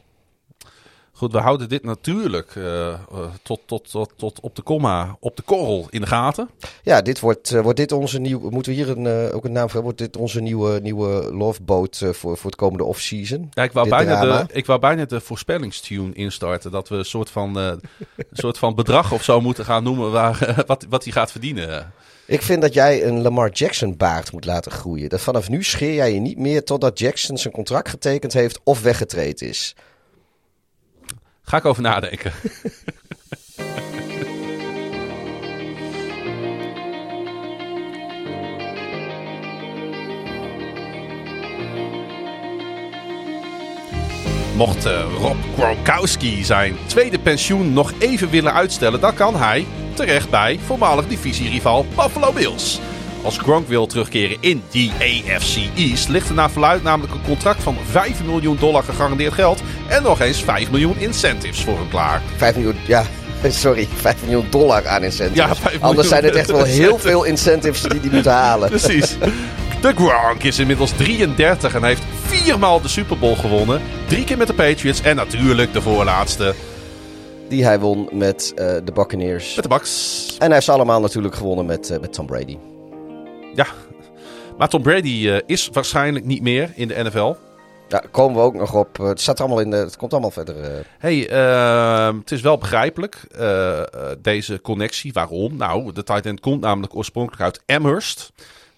[1.20, 2.98] Goed, we houden dit natuurlijk eh, eh,
[3.44, 6.50] tot, tot, tot, tot op de komma, op de korrel in de gaten.
[6.84, 8.50] Ja, dit wordt, eh, wordt dit onze nieuwe.
[8.50, 9.82] Moeten we hier een, ook een naam voor?
[9.82, 13.50] Wordt dit onze nieuwe, nieuwe loveboat voor, voor het komende off-season?
[13.52, 14.44] Ja, ik, wou Dit bijna drama.
[14.44, 16.72] de, ik wou bijna de voorspellingstune instarten.
[16.72, 17.82] Dat we een soort van, een
[18.32, 21.94] soort van bedrag of zo moeten gaan noemen waar, wat, wat hij gaat verdienen.
[22.26, 25.10] Ik vind dat jij een Lamar Jackson baard moet laten groeien.
[25.10, 28.82] Dat vanaf nu scheer jij je niet meer totdat Jackson zijn contract getekend heeft of
[28.82, 29.76] weggetraind is.
[31.50, 32.32] Ga ik over nadenken.
[44.56, 50.30] Mocht eh, Rob Gronkowski zijn tweede pensioen nog even willen uitstellen, dan kan hij terecht
[50.30, 52.80] bij voormalig divisierival Buffalo Bills.
[53.24, 57.64] Als Gronk wil terugkeren in die AFC East, ligt er naar verluid namelijk een contract
[57.64, 62.22] van 5 miljoen dollar gegarandeerd geld en nog eens 5 miljoen incentives voor hem klaar.
[62.38, 63.04] 5 miljoen, ja,
[63.48, 65.38] sorry, 5 miljoen dollar aan incentives.
[65.38, 68.70] Ja, 5 miljoen Anders zijn het echt wel heel veel incentives die hij moet halen.
[68.70, 69.18] Precies.
[69.82, 73.82] De Gronk is inmiddels 33 en heeft viermaal de Super Bowl gewonnen.
[74.08, 76.54] Drie keer met de Patriots en natuurlijk de voorlaatste
[77.50, 79.56] Die hij won met eh, de Buccaneers.
[79.56, 80.26] met de Bucks.
[80.40, 82.58] En hij heeft ze allemaal natuurlijk gewonnen met, eh, met Tom Brady.
[83.56, 83.66] Ja,
[84.58, 87.34] maar Tom Brady eh, is waarschijnlijk niet meer in de NFL.
[87.88, 89.00] Ja, komen we ook nog op.
[89.00, 90.62] eh, het, staat allemaal in de, het komt allemaal verder.
[90.64, 90.80] eh.
[90.98, 93.86] hey, ehm, het is wel begrijpelijk, eh, eh,
[94.22, 95.14] deze connectie.
[95.14, 95.56] Waarom?
[95.56, 98.32] Nou, de tight end komt namelijk oorspronkelijk uit Amherst.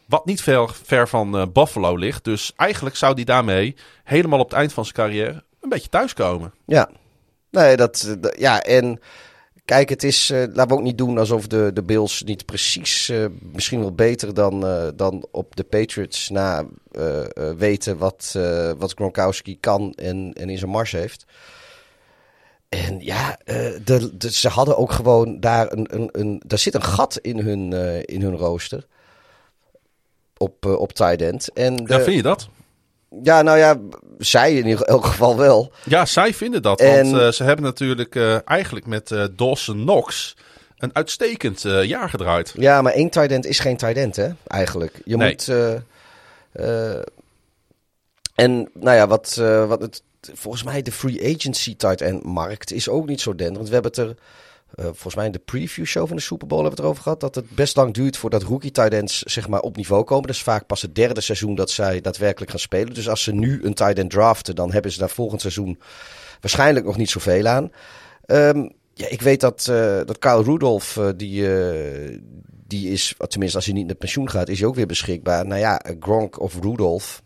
[0.05, 2.23] Wat niet ver, ver van eh, Buffalo ligt.
[2.23, 6.53] Dus eigenlijk zou hij daarmee helemaal op het eind van zijn carrière een beetje thuiskomen.
[6.65, 6.89] Ja,
[7.51, 8.99] nee, dat, eh, dat- ja, en
[9.65, 13.09] kijk, het is, eh, laten we ook niet doen alsof de, de Bills niet precies,
[13.09, 16.65] eh, misschien wel beter dan, eh, dan op de Patriots na
[17.57, 18.35] weten wat,
[18.77, 21.25] wat Gronkowski kan en, en in zijn mars heeft.
[22.69, 23.37] En ja,
[23.83, 27.39] de, de- ze hadden ook gewoon daar een, een, een, daar zit een gat in
[27.39, 27.71] hun,
[28.05, 28.87] in hun rooster.
[30.37, 31.53] Op, op tight end.
[31.53, 32.49] En de- Ja, vind je dat?
[33.23, 33.77] Ja, nou ja,
[34.17, 35.71] zij in elk geval wel.
[35.83, 36.79] Ja, zij vinden dat.
[36.79, 40.35] En- Want eh, ze hebben natuurlijk eh, eigenlijk met eh, Dawson Knox
[40.77, 42.53] een uitstekend jaar gedraaid.
[42.57, 44.29] Ja, maar één tight end is geen tight end, hè?
[44.47, 45.01] Eigenlijk.
[45.05, 45.29] Je Nee.
[45.31, 45.47] moet.
[48.35, 49.35] en nou ja, wat,
[49.67, 50.03] wat het.
[50.33, 53.67] Volgens mij de free agency tight end markt is ook niet zo denderend.
[53.67, 54.15] We hebben het er.
[54.75, 57.03] Eh, volgens mij in de preview show van de Super Bowl hebben we het erover
[57.03, 57.19] gehad.
[57.19, 60.29] Dat het best lang duurt voordat rookie tight ends zeg maar, op niveau komen.
[60.29, 62.93] Is vaak pas het derde seizoen dat zij daadwerkelijk gaan spelen.
[62.93, 65.79] Dus als ze nu een tight end draften, dan hebben ze daar volgend seizoen
[66.41, 67.71] waarschijnlijk nog niet zoveel aan.
[68.25, 71.47] Ehm, ja, ik weet dat, eh dat Kyle Rudolph, eh, die,
[72.67, 75.45] die is, tenminste als hij niet naar pensioen gaat, is hij ook weer beschikbaar.
[75.45, 77.21] Nou ja, Gronk of Rudolph.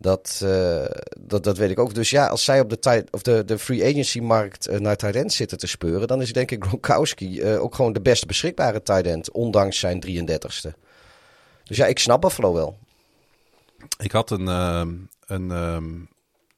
[0.00, 0.84] Dat, uh,
[1.18, 1.94] dat, dat weet ik ook.
[1.94, 5.32] Dus ja, als zij op de, of de, de free agency markt uh, naar tight
[5.32, 9.06] zitten te speuren, dan is denk ik Gronkowski uh, ook gewoon de beste beschikbare tight
[9.06, 10.70] end, ondanks zijn 33ste.
[11.64, 12.78] Dus ja, ik snap Buffalo wel.
[13.98, 14.46] Ik had een,
[15.26, 16.08] een, um,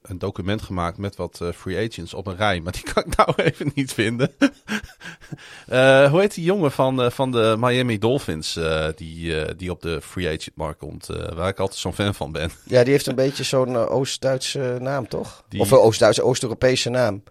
[0.02, 3.32] een document gemaakt met wat free agents op een rij, maar die kan ik nou
[3.36, 4.32] even niet vinden.
[4.38, 8.58] uh, hoe heet die jongen van, uh, van de Miami Dolphins
[8.94, 12.50] die, die op de free agent markt komt, waar ik altijd zo'n fan van ben?
[12.64, 15.44] Ja, die heeft een beetje zo'n Oost-Duitse naam, toch?
[15.48, 15.60] Die...
[15.60, 17.22] Of een Oost-Duitse, Oost-Europese naam.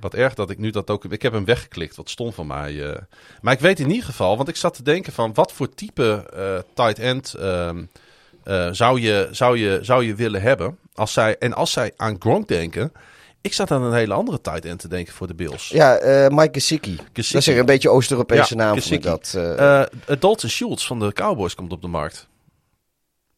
[0.00, 1.04] Wat erg dat ik nu dat ook...
[1.04, 3.00] Ik heb hem weggeklikt, wat stond van mij.
[3.40, 5.34] Maar ik weet in ieder geval, want ik zat te denken van...
[5.34, 6.26] wat voor type
[6.74, 7.34] tight end
[8.46, 10.78] ehm, zou, je, zou, je, zou je willen hebben?
[10.94, 12.92] Als zij, en als zij aan Gronk denken...
[13.46, 15.68] Ik zat aan een hele andere tight end te denken voor de Bills.
[15.68, 16.96] Ja, uh, Mike Gesicki.
[17.12, 19.34] Dat is een beetje Oost-Europese ja, naam voor dat.
[19.36, 19.42] Uh...
[19.42, 19.82] Uh,
[20.18, 22.28] Dalton Schultz van de Cowboys komt op de markt.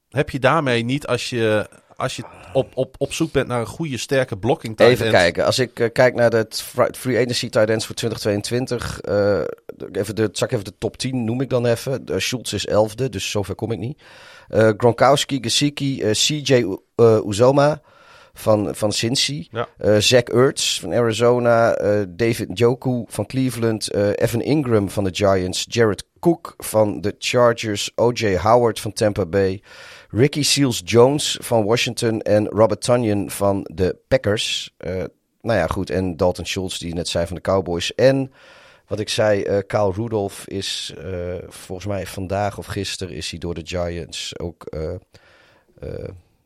[0.09, 3.67] Heb je daarmee niet als je, als je op, op, op zoek bent naar een
[3.67, 5.45] goede, sterke blocking tight Even kijken.
[5.45, 6.47] Als ik kijk naar de
[6.97, 9.01] free agency tight ends voor 2022.
[9.93, 12.05] even de, zal ik even de top 10 noem ik dan even.
[12.05, 14.03] De Schultz is 11e, dus zover kom ik niet.
[14.51, 16.65] Gronkowski, Gesicki, CJ
[17.27, 17.81] Uzoma
[18.39, 19.47] van, van Cincy.
[19.51, 19.69] Ja.
[19.81, 21.81] Uh, Zach Ertz van Arizona.
[21.81, 23.95] Uh, David Njoku van Cleveland.
[23.95, 25.67] Uh, Evan Ingram van de Giants.
[25.69, 27.91] Jared Cook van de Chargers.
[27.95, 28.37] O.J.
[28.37, 29.63] Howard van Tampa Bay.
[30.11, 32.21] Ricky Seals-Jones van Washington.
[32.21, 34.75] En Robert Tunyon van de Packers.
[35.41, 35.91] nou ja, goed.
[35.91, 37.95] En Dalton Schultz, die net zei van de Cowboys.
[37.95, 38.33] En
[38.89, 40.95] wat ik zei, uh, Kyle Rudolph is
[41.49, 44.67] volgens mij vandaag of gisteren is hij door de Giants ook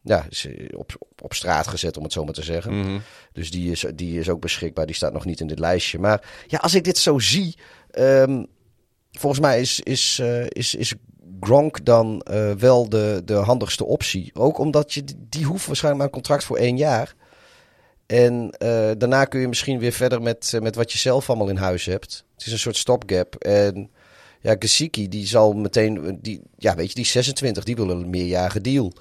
[0.03, 2.79] ja, is eh, op, op straat gezet, om het zo maar te zeggen.
[2.79, 2.99] Mhm.
[3.33, 4.87] Dus die is, die is ook beschikbaar.
[4.87, 5.99] Die staat nog niet in dit lijstje.
[5.99, 7.57] Maar ja, als ik dit zo zie,
[7.99, 8.47] um,
[9.11, 10.19] volgens mij is, is,
[10.49, 10.95] is, is
[11.41, 12.27] Gronk dan
[12.59, 14.31] wel de, de handigste optie.
[14.35, 17.15] Ook omdat je die hoeft waarschijnlijk maar een contract voor één jaar.
[18.07, 18.55] En
[18.99, 22.25] daarna kun je misschien weer verder met, met wat je zelf allemaal in huis hebt.
[22.35, 23.35] Het is een soort stopgap.
[23.35, 23.91] En
[24.41, 28.61] ja, Gesicki, die zal meteen, die, ja, weet je, die 26, die wil een meerjarige
[28.61, 28.93] deal.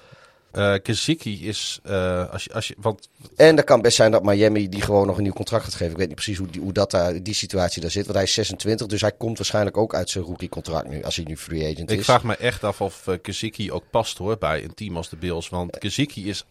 [0.53, 3.09] Uh, is, uh, als je, als je, want...
[3.35, 5.91] En dat kan best zijn dat Miami die gewoon nog een nieuw contract gaat geven.
[5.91, 8.03] Ik weet niet precies hoe die, hoe dat daar, die situatie daar zit.
[8.03, 11.25] Want hij is 26, dus hij komt waarschijnlijk ook uit zijn rookie-contract nu, als hij
[11.25, 11.97] nu free agent is.
[11.97, 15.15] Ik vraag me echt af of uh, ook past hoor, bij een team als de
[15.15, 15.49] Bills.
[15.49, 16.45] Want Kaziki is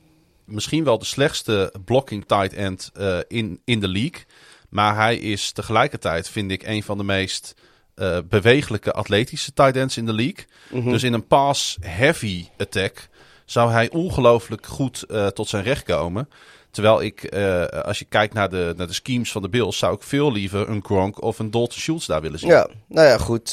[0.50, 4.24] misschien wel de slechtste blocking tight end uh, in, in de league.
[4.68, 7.54] Maar hij is tegelijkertijd, vind ik, een van de meest...
[7.96, 10.44] Uh, bewegelijke atletische tight ends in de league.
[10.70, 10.92] Mm -hmm.
[10.92, 13.08] Dus in een pass-heavy attack
[13.44, 16.28] zou hij ongelooflijk goed uh, tot zijn recht komen.
[16.70, 19.94] Terwijl ik, uh, als je kijkt naar de, naar de schemes van de Bills, zou
[19.94, 22.50] ik veel liever een Gronk of een Dalton Schultz daar willen zien.
[22.50, 23.50] Ja, nou ja, goed.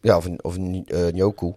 [0.00, 1.54] Ja, of een, of een Njoku.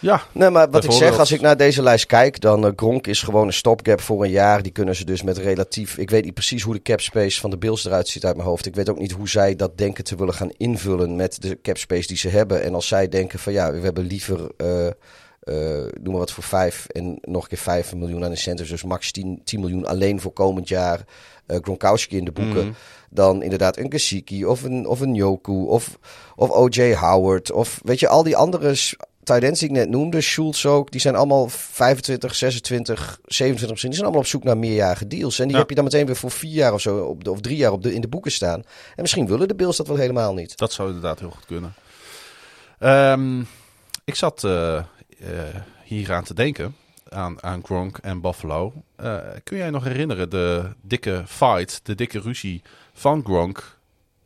[0.00, 3.06] Ja, nee, maar wat ik zeg, als ik naar deze lijst kijk, dan uh, Gronk
[3.06, 4.62] is gewoon een stopgap voor een jaar.
[4.62, 5.98] Die kunnen ze dus met relatief.
[5.98, 8.48] Ik weet niet precies hoe de cap space van de Bills eruit ziet uit mijn
[8.48, 8.66] hoofd.
[8.66, 11.76] Ik weet ook niet hoe zij dat denken te willen gaan invullen met de cap
[11.76, 12.62] space die ze hebben.
[12.62, 14.50] En als zij denken van ja, we hebben liever.
[14.56, 14.86] Uh,
[15.44, 15.54] uh,
[16.00, 18.70] noem maar wat voor 5 en nog een keer 5 miljoen aan incentives.
[18.70, 21.04] Dus max 10, 10 miljoen alleen voor komend jaar.
[21.46, 22.64] Uh, Gronkowski in de boeken.
[22.64, 22.74] Mm.
[23.10, 25.98] Dan inderdaad een Gesicki of een, of een Yoku of,
[26.36, 26.92] of O.J.
[26.92, 27.52] Howard.
[27.52, 28.74] Of weet je, al die andere
[29.26, 30.20] tight ends die ik net noemde.
[30.20, 30.90] Schultz ook.
[30.90, 33.90] Die zijn allemaal 25, 26, 27 misschien.
[33.90, 35.38] Die zijn allemaal op zoek naar meerjarige deals.
[35.38, 35.60] En die ja.
[35.60, 36.98] heb je dan meteen weer voor vier jaar of zo.
[36.98, 38.62] Op de, of drie jaar op de, in de boeken staan.
[38.94, 40.56] En misschien willen de Bills dat wel helemaal niet.
[40.56, 41.74] Dat zou inderdaad heel goed kunnen.
[42.80, 43.46] Um,
[44.04, 44.44] ik zat...
[44.44, 44.80] Uh
[45.20, 46.76] uh, hier aan te denken.
[47.08, 48.72] Aan, aan Gronk en Buffalo.
[49.00, 52.62] Uh, kun jij nog herinneren de dikke fight, de dikke ruzie
[52.92, 53.75] van Gronk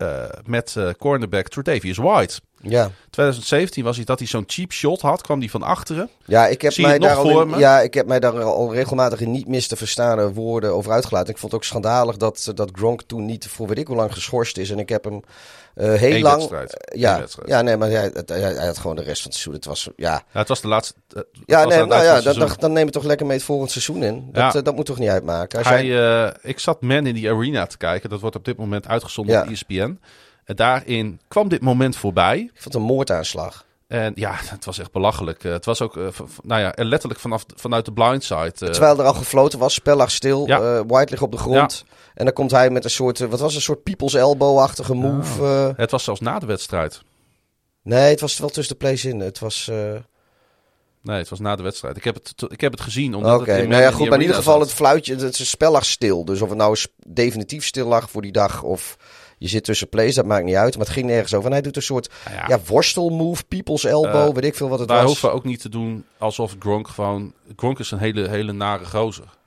[0.03, 2.41] uh, met cornerback Tredavious White?
[2.63, 2.91] Ja.
[3.11, 6.09] 2017 was hij dat hij zo'n cheap shot had, kwam hij van achteren.
[6.25, 9.31] Ja, ik heb, mij daar, al in, ja, ik heb mij daar al regelmatig in
[9.31, 11.31] niet mis te verstaande woorden over uitgelaten.
[11.31, 14.13] Ik vond het ook schandalig dat, dat Gronk toen niet voor weet ik hoe lang
[14.13, 14.71] geschorst is.
[14.71, 15.21] En ik heb hem
[15.75, 16.37] uh, heel Eén lang.
[16.37, 16.93] Wedstrijd.
[16.97, 19.55] ja, ja, nee, maar hij, hij, hij, had gewoon de rest van het seizoen.
[19.55, 20.23] Het was, ja.
[20.33, 20.95] ja het was de laatste.
[21.47, 24.29] Ja, nee, nou ja, dan, dan, neem je toch lekker mee het volgende seizoen in.
[24.33, 24.59] Dat, ja.
[24.59, 25.59] uh, dat moet toch niet uitmaken.
[25.59, 26.35] Als hij, jij...
[26.43, 28.11] ik zat Man in the Arena te kijken.
[28.11, 29.43] Dat wordt op dit moment uitgezonden ja.
[29.43, 30.01] op ESPN.
[30.45, 32.39] En daarin kwam dit moment voorbij.
[32.39, 33.65] Ik vond het een moordaanslag.
[33.91, 35.45] En ja, het was echt belachelijk.
[35.45, 36.09] Uh, het was ook, uh,
[36.43, 38.53] nou ja, letterlijk vanaf, vanuit de blindside.
[38.59, 38.71] Uh.
[38.71, 40.85] Terwijl er al gefloten was, spel lag stil, ja.
[40.87, 41.85] White ligt op de grond.
[41.87, 41.99] Ja.
[42.21, 45.43] En dan komt hij met een soort, wat was een soort people's elbow-achtige move.
[45.43, 45.73] Ja.
[45.77, 47.03] Het was zelfs na de wedstrijd.
[47.83, 49.21] Nee, het was wel tussen de plays in.
[49.21, 49.71] Het was...
[51.03, 51.97] Nee, het was na de wedstrijd.
[51.97, 53.15] Ik heb het, ik heb het gezien.
[53.15, 53.67] Oké, okay.
[53.67, 54.05] nou ja, goed.
[54.09, 56.25] Maar in ieder geval, het fluitje, het spel lag stil.
[56.25, 58.97] Dus of het nou definitief stil lag voor die dag of
[59.39, 60.77] Je zit tussen plays, dat maakt niet uit.
[60.77, 61.47] Maar het ging nergens over.
[61.47, 64.69] En hij doet een soort Nou ja, ja, worstelmove, people's elbow, Eh, weet ik veel
[64.69, 65.07] wat het wij was.
[65.07, 67.33] hoeven ook niet te doen alsof Gronk gewoon...
[67.57, 69.39] Gronk is een hele, hele nare gozer.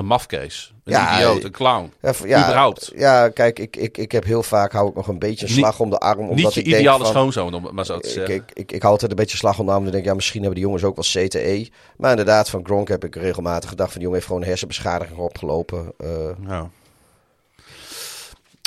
[0.00, 0.72] Een mafkees.
[0.84, 1.92] Een Ja, idioot, eh, een clown.
[2.02, 2.10] Ja,
[2.44, 2.92] überhaupt.
[2.94, 5.80] Ja, kijk, ik, ik, ik heb heel vaak hou ik nog een beetje Niet- slag
[5.80, 6.18] om de arm.
[6.20, 8.34] Omdat Niet je ik denk ideale van, schoonzoon, om het maar zo te ik, zeggen.
[8.34, 9.82] ik, ik, ik hou altijd een beetje slag om de arm.
[9.82, 11.68] Dan denk ik, ja, misschien hebben die jongens ook wel CTE.
[11.96, 15.92] Maar inderdaad, van Gronk heb ik regelmatig gedacht van die jongen heeft gewoon hersenbeschadiging opgelopen.
[15.98, 16.08] Eh,
[16.48, 16.70] Ja.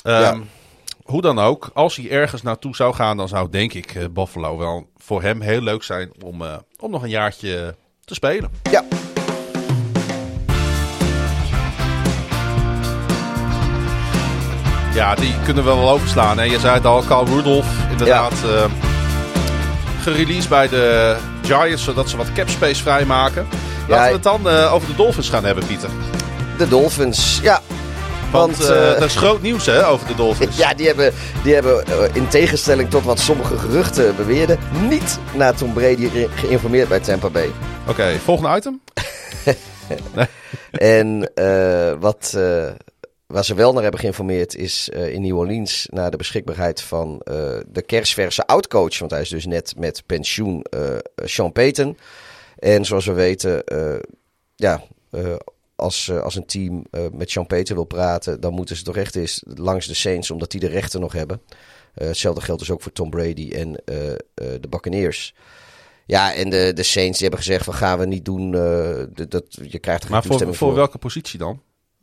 [0.03, 0.41] Ehm,
[1.03, 4.57] Hoe dan ook, als hij ergens naartoe zou gaan, dan zou denk ik eh, Buffalo
[4.57, 7.75] wel voor hem heel leuk zijn om, eh, om nog een jaartje
[8.05, 8.51] te spelen.
[8.71, 8.83] ja,
[14.93, 16.37] Ja, die kunnen we wel overslaan.
[16.37, 16.43] Hè?
[16.43, 18.33] Je zei het al, Carl Rudolph, inderdaad.
[18.43, 18.65] eh
[20.01, 21.15] gereleased bij de
[21.45, 23.47] Giants, zodat ze wat cap space vrijmaken.
[23.87, 25.89] Laten we het dan eh, over de Dolphins gaan hebben, Pieter.
[26.57, 27.39] de Dolphins.
[27.41, 27.61] Ja,
[28.31, 28.69] Want want...
[28.69, 30.57] eh, eh, dat is groot nieuws hè, over de Dolphins.
[30.63, 31.13] Ja, die hebben,
[31.43, 31.83] die hebben
[32.13, 34.57] in tegenstelling tot wat sommige geruchten beweerden,
[34.89, 37.51] niet naar Tom Brady ge- geïnformeerd bij Tampa Bay.
[37.87, 38.81] Oké, volgende item.
[40.71, 41.31] En
[41.99, 42.37] wat,
[43.33, 47.21] waar ze wel naar hebben geïnformeerd is eh, in New Orleans naar de beschikbaarheid van
[47.21, 48.99] eh, de kerstverse oudcoach.
[48.99, 51.97] Want hij is dus net met pensioen, eh, Sean Payton.
[52.59, 53.63] En zoals we weten,
[54.55, 54.83] ja,
[55.75, 59.43] als, als een team met Sean Payton wil praten, dan moeten ze toch echt eens
[59.47, 61.41] langs de Saints, omdat die de rechten nog hebben.
[61.93, 63.71] Hetzelfde geldt dus ook voor Tom Brady en
[64.35, 65.35] de Buccaneers.
[66.05, 68.51] Ja, en de, de Saints die hebben gezegd van gaan we niet doen.
[69.29, 70.73] dat, je krijgt er geen Maar voor, voor voor.
[70.73, 71.61] welke positie dan?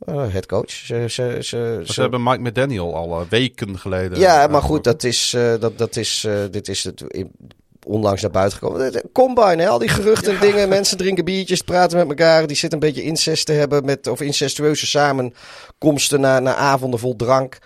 [0.09, 0.69] Uh, head coach.
[0.69, 4.19] Ze, ze, ze, Want ze- Ze hebben Mike McDaniel al eh, weken geleden.
[4.19, 7.31] ja, eh, maar goed, dat is, eh, dat, dat is, eh, dit is het in-
[7.85, 8.91] onlangs naar buiten gekomen.
[8.91, 10.69] De Combine, hè, al die geruchten en dingen.
[10.69, 12.47] Mensen drinken biertjes, praten met elkaar.
[12.47, 17.15] Die zitten een beetje incest te hebben met, of incestueuze samenkomsten na, na avonden vol
[17.15, 17.57] drank.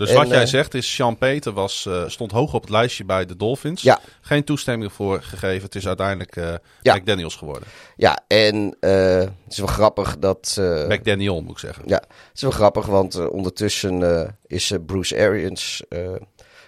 [0.00, 2.70] Dus En, wat jij eh, zegt is, Sean Peter was, eh, stond hoog op het
[2.70, 3.82] lijstje bij de Dolphins.
[3.82, 4.00] Ja.
[4.20, 5.62] Geen toestemming voor gegeven.
[5.62, 6.94] Het is uiteindelijk eh Ja.
[6.94, 7.68] McDaniels geworden.
[7.96, 10.56] Ja, en het is wel grappig dat...
[10.88, 11.84] McDaniel moet ik zeggen.
[11.86, 15.82] Ja, het is wel grappig, want ondertussen is Bruce Arians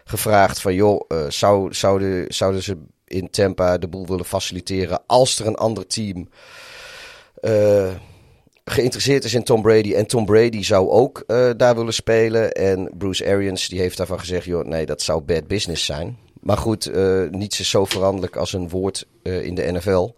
[0.05, 0.75] gevraagd van...
[0.75, 5.87] joh, zou, zouden, zouden ze in Tampa de boel willen faciliteren als er een ander
[5.87, 6.29] team
[8.65, 9.95] geïnteresseerd is in Tom Brady...
[9.95, 12.53] en Tom Brady zou ook eh, daar willen spelen.
[12.53, 14.45] En Bruce Arians die heeft daarvan gezegd...
[14.45, 16.19] joh, nee, dat zou bad business zijn.
[16.41, 20.15] Maar goed, eh, niets is zo veranderlijk als een woord eh, in de NFL...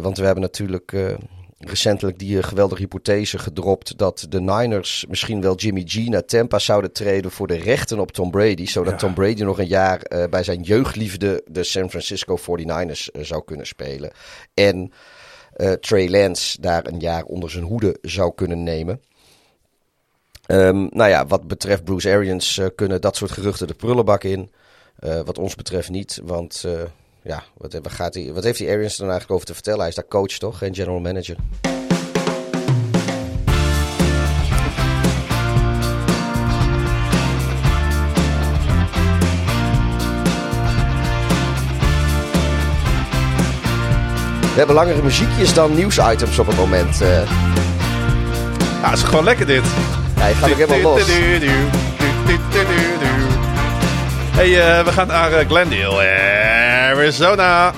[0.00, 0.94] Want we hebben natuurlijk
[1.58, 6.92] recentelijk die geweldige hypothese gedropt dat de Niners misschien wel Jimmy G naar Tampa zouden
[6.92, 8.66] treden voor de rechten op Tom Brady.
[8.66, 8.98] Zodat Ja.
[8.98, 13.66] Tom Brady nog een jaar bij zijn jeugdliefde, de San Francisco 49ers, eh, zou kunnen
[13.66, 14.12] spelen.
[14.54, 14.92] En
[15.52, 19.02] eh, Trey Lance daar een jaar onder zijn hoede zou kunnen nemen.
[20.46, 24.52] Ehm, nou ja, wat betreft Bruce Arians eh, kunnen dat soort geruchten de prullenbak in.
[24.98, 26.64] Eh, wat ons betreft niet, want
[27.22, 29.80] ja, wat, wat, gaat hij, wat heeft die Arians er dan eigenlijk over te vertellen?
[29.80, 31.36] Hij is daar coach toch, geen general manager.
[44.52, 47.00] We hebben langere muziekjes dan nieuwsitems op het moment.
[47.00, 47.22] eh.
[48.82, 49.64] Ja, het is gewoon lekker dit.
[50.16, 51.06] ja, je gaat ook helemaal los.
[54.30, 56.08] Hey, eh, we gaan naar eh, Glendale,
[56.90, 57.72] Arizona.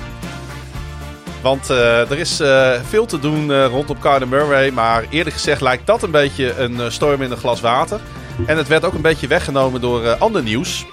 [1.41, 2.41] Want er is
[2.89, 4.69] veel te doen rondom Kyler Murray.
[4.71, 7.99] Maar eerlijk gezegd lijkt dat een beetje een storm in een glas water.
[8.45, 10.85] En het werd ook een beetje weggenomen door ander nieuws.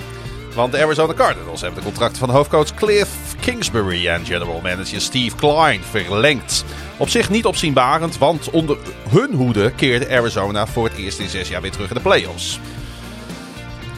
[0.54, 3.08] Want de Arizona Cardinals hebben de contracten van hoofdcoach Cliff
[3.43, 6.64] Kingsbury en general manager Steve Klein verlengd.
[6.97, 8.76] Op zich niet opzienbarend, want onder
[9.09, 12.59] hun hoede keerde Arizona voor het eerst in zes jaar weer terug in de playoffs.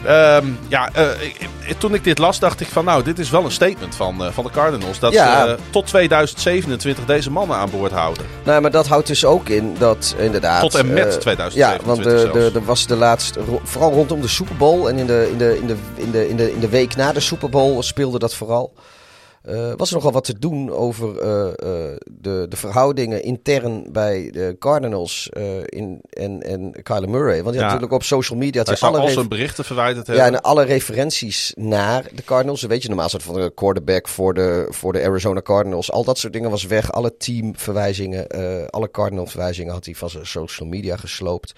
[0.05, 3.43] Ehm, ja, eh, ik- toen ik dit las, dacht ik van nou, dit is wel
[3.45, 4.99] een statement van, eh, van de Cardinals.
[4.99, 5.43] Dat Ja.
[5.45, 8.25] ze eh, tot 2027 deze mannen aan boord houden.
[8.43, 10.61] Nou, maar dat houdt dus ook in dat inderdaad...
[10.61, 12.55] Tot en met eh, 2027 Ja, want de, de, zelfs.
[12.55, 13.39] er was de laatste...
[13.63, 16.35] Vooral rondom de Super Bowl en in de, in de, in de, in de, in
[16.35, 18.73] de, in de week na de Super Bowl speelde dat vooral.
[19.45, 24.29] Eh, was er nogal wat te doen over eh, eh, de, de verhoudingen intern bij
[24.31, 25.29] de Cardinals
[25.65, 27.43] in, en, en Kyler Murray.
[27.43, 27.65] Want ja, Ja.
[27.67, 28.57] natuurlijk op social media...
[28.57, 30.33] had Hij hij zou al zijn berichten verwijderd ja, hebben.
[30.33, 32.61] en alle referenties naar de Cardinals.
[32.61, 35.91] Weet je, normaal soort van de quarterback voor de, voor de Arizona Cardinals.
[35.91, 36.91] Al dat soort dingen was weg.
[36.91, 38.27] Alle teamverwijzingen,
[38.69, 41.53] alle Cardinal verwijzingen had hij van zijn social media gesloopt.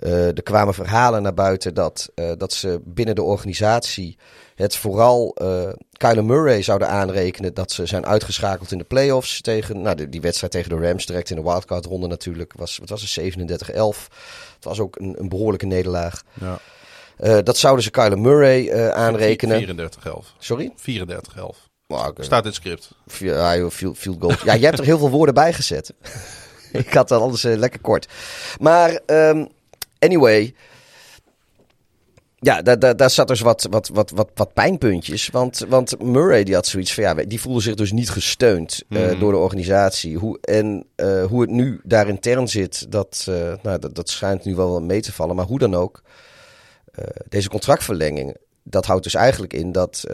[0.00, 4.18] Eh, er kwamen verhalen naar buiten dat, eh, dat ze binnen de organisatie
[4.54, 5.68] het vooral eh
[5.98, 10.52] Kyler Murray zouden aanrekenen dat ze zijn uitgeschakeld in de playoffs tegen, nou die wedstrijd
[10.52, 14.08] tegen de Rams direct in de wildcard ronde natuurlijk was, wat was het, 37-11.
[14.54, 16.22] Het was ook een, een behoorlijke nederlaag.
[16.40, 16.58] Ja.
[17.16, 19.90] Eh, dat zouden ze Kyler Murray eh, aanrekenen.
[20.10, 20.34] 34-11.
[20.38, 20.72] Sorry?
[20.76, 21.68] 34-11.
[21.86, 22.22] Oh, oké.
[22.22, 22.90] Staat in het script.
[23.18, 24.32] Ja, field, field goal.
[24.44, 25.92] Ja, jij hebt er heel veel woorden bij gezet.
[26.72, 28.08] ik had dan alles eh, lekker kort.
[28.60, 29.44] Maar ehm,
[29.98, 30.54] anyway.
[32.40, 35.28] Ja, daar, daar, daar zat dus wat, wat, wat, wat, wat pijnpuntjes.
[35.28, 38.98] Want, want Murray die had zoiets van, ja, die voelde zich dus niet gesteund eh,
[39.00, 39.18] Mhm.
[39.18, 40.16] door de organisatie.
[40.16, 44.44] Hoe, en eh, hoe het nu daar intern zit, dat, eh, nou, dat, dat schijnt
[44.44, 45.36] nu wel mee te vallen.
[45.36, 46.02] Maar hoe dan ook,
[47.28, 50.04] deze contractverlenging, dat houdt dus eigenlijk in dat,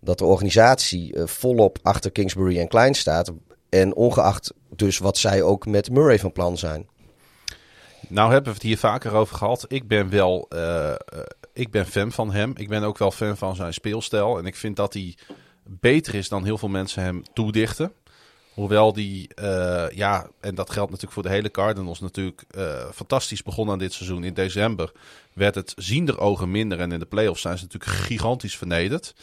[0.00, 3.32] dat de organisatie volop achter Kingsbury en Klein staat.
[3.68, 6.88] En ongeacht dus wat zij ook met Murray van plan zijn.
[8.08, 9.64] Nou hebben we het hier vaker over gehad.
[9.68, 10.96] Ik ben wel eh, eh,
[11.52, 12.52] ik ben fan van hem.
[12.56, 14.38] Ik ben ook wel fan van zijn speelstijl.
[14.38, 15.16] En ik vind dat hij
[15.64, 17.92] beter is dan heel veel mensen hem toedichten.
[18.54, 22.42] Hoewel die, eh, ja, en dat geldt natuurlijk voor de hele Cardinals natuurlijk,
[22.94, 24.24] fantastisch begonnen aan dit seizoen.
[24.24, 24.92] In december
[25.32, 26.80] werd het ziender ogen minder.
[26.80, 29.14] En in de playoffs zijn ze natuurlijk gigantisch vernederd.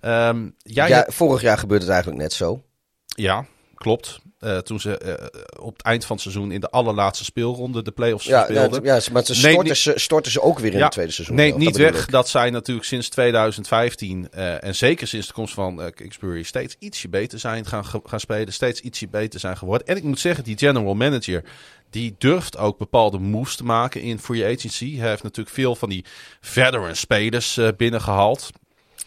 [0.00, 2.62] Ehm, jij ja, hebt- vorig jaar gebeurde het eigenlijk net zo.
[3.06, 4.20] ja, klopt.
[4.42, 5.26] Eh, toen ze eh,
[5.60, 8.84] op het eind van het seizoen in de allerlaatste speelronde de playoffs Ja, speelden.
[8.84, 11.12] ja, ja, maar ze storten, niet- ze, storten ze ook weer in Ja, het tweede
[11.12, 11.36] seizoen.
[11.36, 15.92] Nee, niet weg dat zij natuurlijk sinds 2015 eh, en zeker sinds de komst van
[15.94, 18.52] Kingsbury steeds ietsje beter zijn gaan, gaan spelen.
[18.52, 19.86] Steeds ietsje beter zijn geworden.
[19.86, 21.44] En ik moet zeggen, die general manager
[21.90, 24.96] die durft ook bepaalde moves te maken in free agency.
[24.98, 26.04] Hij heeft natuurlijk veel van die
[26.40, 28.50] veteran spelers eh, binnengehaald.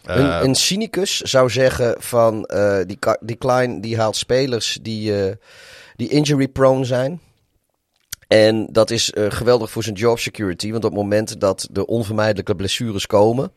[0.06, 5.24] Eh, Een, een cynicus zou zeggen van eh, die, die Klein die haalt spelers die,
[5.24, 5.32] eh,
[5.96, 7.20] die injury prone zijn.
[8.28, 10.70] En dat is geweldig voor zijn job security.
[10.70, 13.52] Want op het moment dat de onvermijdelijke blessures komen,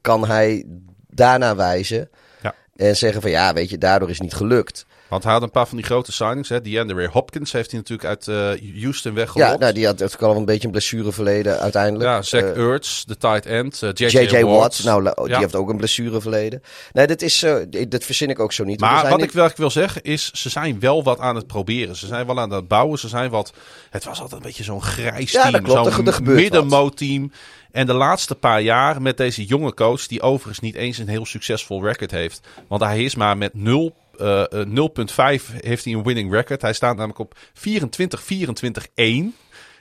[0.00, 0.64] kan hij
[1.08, 2.10] daarna wijzen.
[2.42, 2.54] Ja.
[2.76, 4.86] En zeggen van ja, weet je, daardoor is het niet gelukt.
[5.10, 6.48] Want hij had een paar van die grote signings.
[6.48, 6.60] Hè.
[6.60, 9.50] DeAndre Hopkins heeft hij natuurlijk uit eh, Houston weggelokt.
[9.50, 12.10] Ja, nou, die had ook al een beetje een blessureverleden uiteindelijk.
[12.10, 13.82] Ja, Zach Eh, Ertz, de tight end.
[13.82, 14.18] eh, J.J.
[14.18, 14.44] J.J.
[14.44, 14.84] Watt.
[14.84, 16.62] Nou, la- die heeft ook een blessureverleden.
[16.92, 17.54] Nee, dat, is, eh,
[17.88, 18.80] dat verzin ik ook zo niet.
[18.80, 21.96] Maar wat niet- ik wel wil zeggen is, ze zijn wel wat aan het proberen.
[21.96, 22.98] Ze zijn wel aan het bouwen.
[22.98, 23.52] Ze zijn wat.
[23.90, 25.66] Het was altijd een beetje zo'n grijs Ja, team.
[25.66, 27.32] Zo'n middenmoot-team.
[27.72, 31.26] En de laatste paar jaar met deze jonge coach, die overigens niet eens een heel
[31.26, 32.40] succesvol record heeft.
[32.68, 36.62] Want hij is maar met 0, eh, eh, 0,5 heeft hij een winning record.
[36.62, 39.34] Hij staat namelijk op 24-24-1.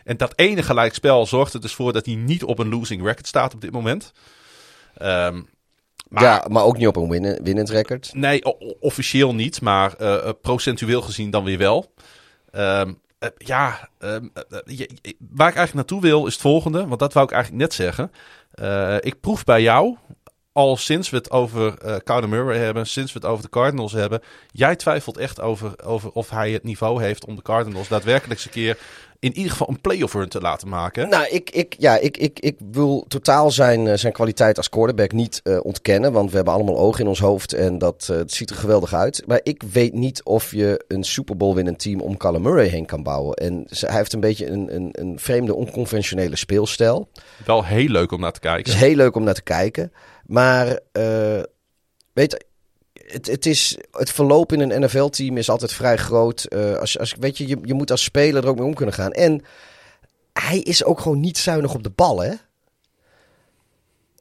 [0.04, 3.28] En dat ene gelijkspel zorgt er dus voor dat hij niet op een losing record
[3.28, 4.12] staat op dit moment.
[4.98, 5.42] Ehm,
[6.08, 8.10] maar- ja, maar ook niet op een winnen, winnend record.
[8.14, 8.42] Nee,
[8.80, 11.94] officieel niet, maar eh, eh, procentueel gezien dan weer wel.
[12.52, 14.88] Ehm, eh, ja, ehm, eh, eh,
[15.30, 18.12] waar ik eigenlijk naartoe wil is het volgende, want dat wou ik eigenlijk net zeggen.
[18.52, 19.98] Eh, ik proef bij jou,
[20.52, 23.92] al sinds we het over eh Kyler Murray hebben, sinds we het over de Cardinals
[23.92, 24.22] hebben,
[24.52, 28.46] jij twijfelt echt over, over of hij het niveau heeft om de Cardinals daadwerkelijk eens
[28.46, 28.78] een keer
[29.20, 31.10] in ieder geval een playoff run te laten maken.
[31.10, 35.12] Nou, ik, ik, ja, ik, ik, ik wil totaal zijn, eh, zijn kwaliteit als quarterback
[35.12, 36.12] niet eh, ontkennen.
[36.12, 39.24] Want we hebben allemaal ogen in ons hoofd en dat het ziet er geweldig uit.
[39.28, 42.86] Maar ik weet niet of je een Super Bowl winnend team om Kyler Murray heen
[42.86, 43.34] kan bouwen.
[43.36, 47.10] En ze- hij heeft een beetje een, een, een vreemde, onconventionele speelstijl.
[47.46, 48.74] Wel heel leuk om naar te Het kijken.
[48.74, 49.92] is heel leuk om naar te kijken.
[50.30, 51.42] Maar eh,
[52.14, 52.46] weet
[52.94, 56.44] het, het, is, het verloop in een NFL-team is altijd vrij groot.
[56.44, 59.12] Eh, als, als, weet je, je, moet als speler er ook mee om kunnen gaan.
[59.12, 59.42] En
[60.34, 62.34] hij is ook gewoon niet zuinig op de bal, hè?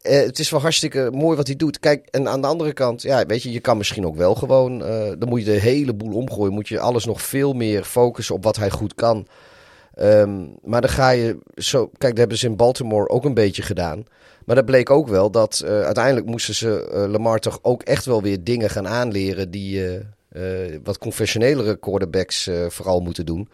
[0.03, 1.79] Eh, het is wel hartstikke mooi wat hij doet.
[1.81, 4.79] Kijk, en aan de andere kant, ja, weet je, je kan misschien ook wel gewoon.
[5.19, 6.53] dan moet je de hele boel omgooien.
[6.53, 9.27] Moet je alles nog veel meer focussen op wat hij goed kan.
[9.95, 11.87] Ehm, maar dan ga je zo.
[11.87, 14.05] Kijk, dat hebben ze in Baltimore ook een beetje gedaan.
[14.49, 18.05] Maar dat bleek ook wel dat eh, uiteindelijk moesten ze eh, Lamar toch ook echt
[18.05, 23.49] wel weer dingen gaan aanleren die eh, wat conventionelere quarterbacks vooral moeten doen.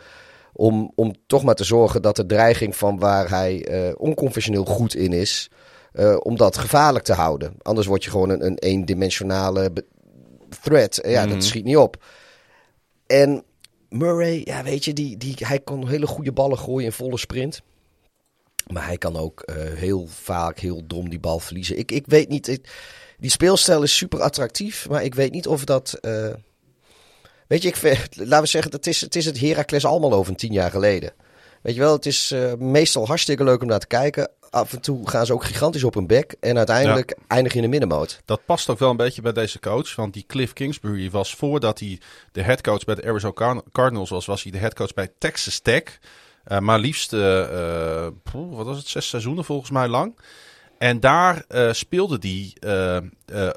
[0.53, 3.67] Om, om toch maar te zorgen dat de dreiging van waar hij
[3.99, 5.51] onconventioneel goed in is,
[6.19, 7.55] om dat gevaarlijk te houden.
[7.63, 9.73] Anders word je gewoon een, een eendimensionale
[10.63, 11.01] threat.
[11.03, 11.35] Ja, Mhm.
[11.35, 12.05] dat schiet niet op.
[13.07, 13.45] En
[13.89, 17.63] Murray, ja, weet je, die, die, hij kon hele goede ballen gooien in volle sprint.
[18.67, 21.79] Maar hij kan ook eh, heel vaak heel dom die bal verliezen.
[21.79, 22.69] Ik, ik weet niet, ik-
[23.19, 25.93] die speelstijl is super attractief, maar ik weet niet of dat...
[26.01, 26.29] eh,
[27.47, 27.83] weet je, ik,
[28.17, 31.13] laten we zeggen, het is het, is het Heracles Almelo van tien jaar geleden.
[31.63, 34.31] Weet je wel, het is eh, meestal hartstikke leuk om naar te kijken.
[34.51, 36.35] Af en toe gaan ze ook gigantisch op hun bek.
[36.41, 38.21] En uiteindelijk eindig je in de middenmoot.
[38.25, 39.95] Dat past ook wel een beetje bij deze coach.
[39.95, 42.01] Want die Cliff Kingsbury was voordat hij
[42.33, 45.83] de headcoach bij de Arizona Car- Cardinals was, was hij de headcoach bij Texas Tech.
[46.45, 50.19] Eh, maar liefst, eh, eh, poeh, wat was het, zes seizoenen volgens mij lang.
[50.79, 52.55] En daar speelde hij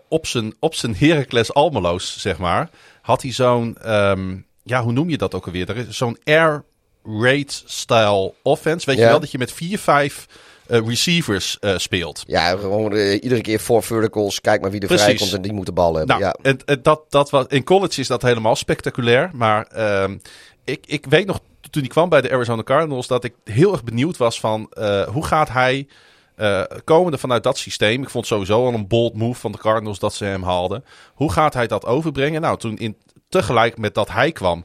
[0.07, 2.69] op zijn, op zijn Heracles Almeloos, zeg maar.
[3.01, 5.69] Had hij zo'n, ehm, ja, hoe noem je dat ook alweer?
[5.69, 6.63] Er is Zo'n air
[7.03, 8.85] raid style offense.
[8.85, 10.25] Weet je wel, dat je met vier, vijf
[10.67, 12.23] eh, receivers speelt.
[12.27, 14.41] Ja, gewoon iedere keer voor verticals.
[14.41, 15.05] Kijk maar wie er Precies.
[15.05, 16.19] vrij komt en die moet de bal hebben.
[16.19, 16.49] Nou, ja.
[16.49, 19.29] en, en dat, dat was, in college is dat helemaal spectaculair.
[19.33, 20.17] Maar ehm,
[20.63, 21.39] ik, ik weet nog,
[21.70, 25.07] toen hij kwam bij de Arizona Cardinals, dat ik heel erg benieuwd was van eh,
[25.07, 25.88] hoe gaat hij
[26.36, 28.01] eh, komende vanuit dat systeem.
[28.01, 30.86] Ik vond sowieso al een bold move van de Cardinals dat ze hem haalden.
[31.13, 32.41] Hoe gaat hij dat overbrengen?
[32.41, 32.97] Nou, toen in,
[33.30, 34.63] tegelijk met dat hij kwam,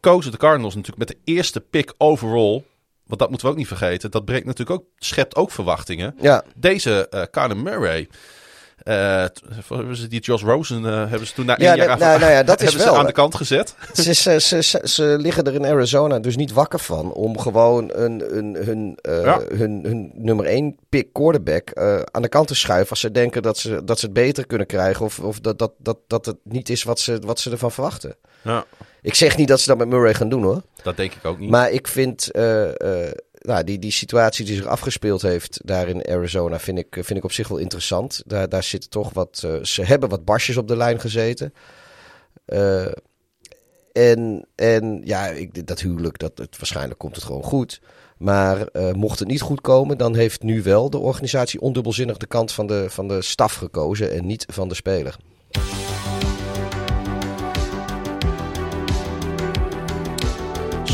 [0.00, 2.64] kozen de Cardinals natuurlijk met de eerste pick overall.
[3.06, 4.10] Want dat moeten we ook niet vergeten.
[4.10, 6.44] Dat brengt natuurlijk ook, schept ook verwachtingen ja.
[6.54, 8.08] deze Kyler Murray.
[8.82, 9.24] Eh,
[9.68, 12.42] hebben ze die Josh Rosen eh, hebben ze toen na één jaar nou, nou ja,
[12.42, 13.74] dat is hebben wel- ze aan de kant gezet.
[13.92, 18.54] Ze, ze, ze, liggen er in Arizona dus niet wakker van om gewoon een, een,
[18.54, 21.74] hun, eh, hun, hun nummer 1 pick quarterback
[22.10, 24.66] aan de kant te schuiven als ze denken dat ze, dat ze het beter kunnen
[24.66, 27.72] krijgen of, of dat, dat, dat, dat het niet is wat ze, wat ze ervan
[27.72, 28.16] verwachten.
[28.42, 28.64] Ja,
[29.02, 30.62] Ik zeg niet dat ze dat met Murray gaan doen hoor.
[30.82, 31.50] dat denk ik ook niet.
[31.50, 32.28] Maar ik vind
[33.40, 37.24] nou, die, die situatie die zich afgespeeld heeft daar in Arizona, vind ik, vind ik
[37.24, 38.22] op zich wel interessant.
[38.26, 39.42] Daar, daar zitten toch wat.
[39.44, 41.54] eh, ze hebben wat barsjes op de lijn gezeten.
[42.44, 42.86] Eh,
[43.92, 47.80] en, en ja, ik, dat huwelijk, dat, het, waarschijnlijk komt het gewoon goed.
[48.18, 52.26] Maar eh, mocht het niet goed komen, dan heeft nu wel de organisatie ondubbelzinnig de
[52.26, 55.16] kant van de, van de staf gekozen en niet van de speler.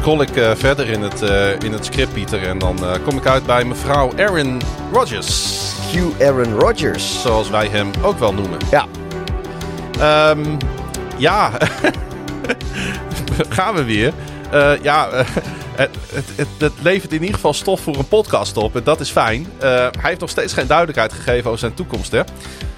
[0.07, 2.49] Scroll ik eh, verder in het, eh, in het script, Pieter.
[2.49, 4.61] En dan eh, kom ik uit bij mevrouw Aaron
[4.93, 5.73] Rodgers.
[5.93, 7.23] Hugh Aaron Rodgers.
[7.23, 8.59] Zoals wij hem ook wel noemen.
[8.71, 8.87] Ja.
[9.99, 10.45] Ehm,
[11.17, 11.51] ja,
[13.57, 14.13] gaan we weer.
[14.57, 15.27] Eh, ja, eh,
[15.83, 18.77] het, het, het, levert in ieder geval stof voor een podcast op.
[18.77, 19.47] En dat is fijn.
[19.59, 22.21] Eh, hij heeft nog steeds geen duidelijkheid gegeven over zijn toekomst, hè?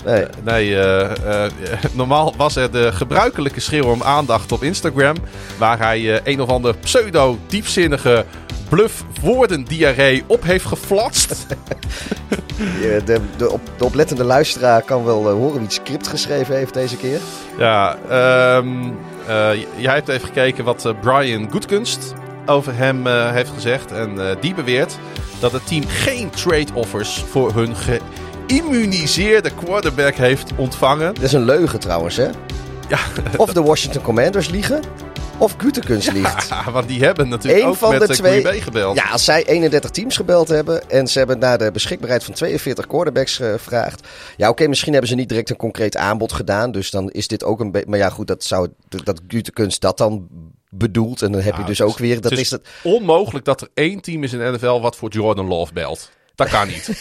[0.04, 0.24] Nee.
[0.42, 0.76] Nee,
[1.92, 5.16] normaal was er de gebruikelijke schreeuw om aandacht op Instagram.
[5.58, 8.24] Waar hij een of ander pseudo-diepzinnige
[8.68, 11.34] bluff woordendiarree op heeft geflatst.
[12.80, 16.74] Ja, De, de, op, de oplettende luisteraar kan wel horen wie het script geschreven heeft
[16.74, 17.18] deze keer.
[17.58, 18.90] ja, ehm, eh,
[19.76, 22.14] jij hebt even gekeken wat eh, Brian Goodkunst
[22.46, 23.92] over hem eh, heeft gezegd.
[23.92, 24.98] En eh, die beweert
[25.40, 31.14] dat het team geen trade offers voor hun geïmmuniseerde quarterback heeft ontvangen.
[31.14, 32.28] Dat is een leugen trouwens, hè?
[32.88, 32.98] Ja,
[33.36, 34.82] Of de Washington Commanders liegen,
[35.38, 36.48] of Gutekunst liegt.
[36.72, 38.96] want die hebben natuurlijk Eén ook van met de eh, twee- Green Bay gebeld.
[38.96, 42.86] Ja, als zij 31 teams gebeld hebben en ze hebben naar de beschikbaarheid van 42
[42.86, 44.06] quarterbacks eh, gevraagd.
[44.36, 46.72] Ja, oké, misschien hebben ze niet direct een concreet aanbod gedaan.
[46.72, 47.88] Dus dan is dit ook een beetje.
[47.88, 50.26] Maar ja, goed, dat zou dat Gutekunst dat dan
[50.70, 51.22] bedoelt.
[51.22, 52.14] En dan heb je Ja, dus ook weer.
[52.20, 52.66] Dat het is is het.
[52.82, 56.10] onmogelijk dat er één team is in de NFL wat voor Jordan Love belt.
[56.38, 56.86] Dat kan niet.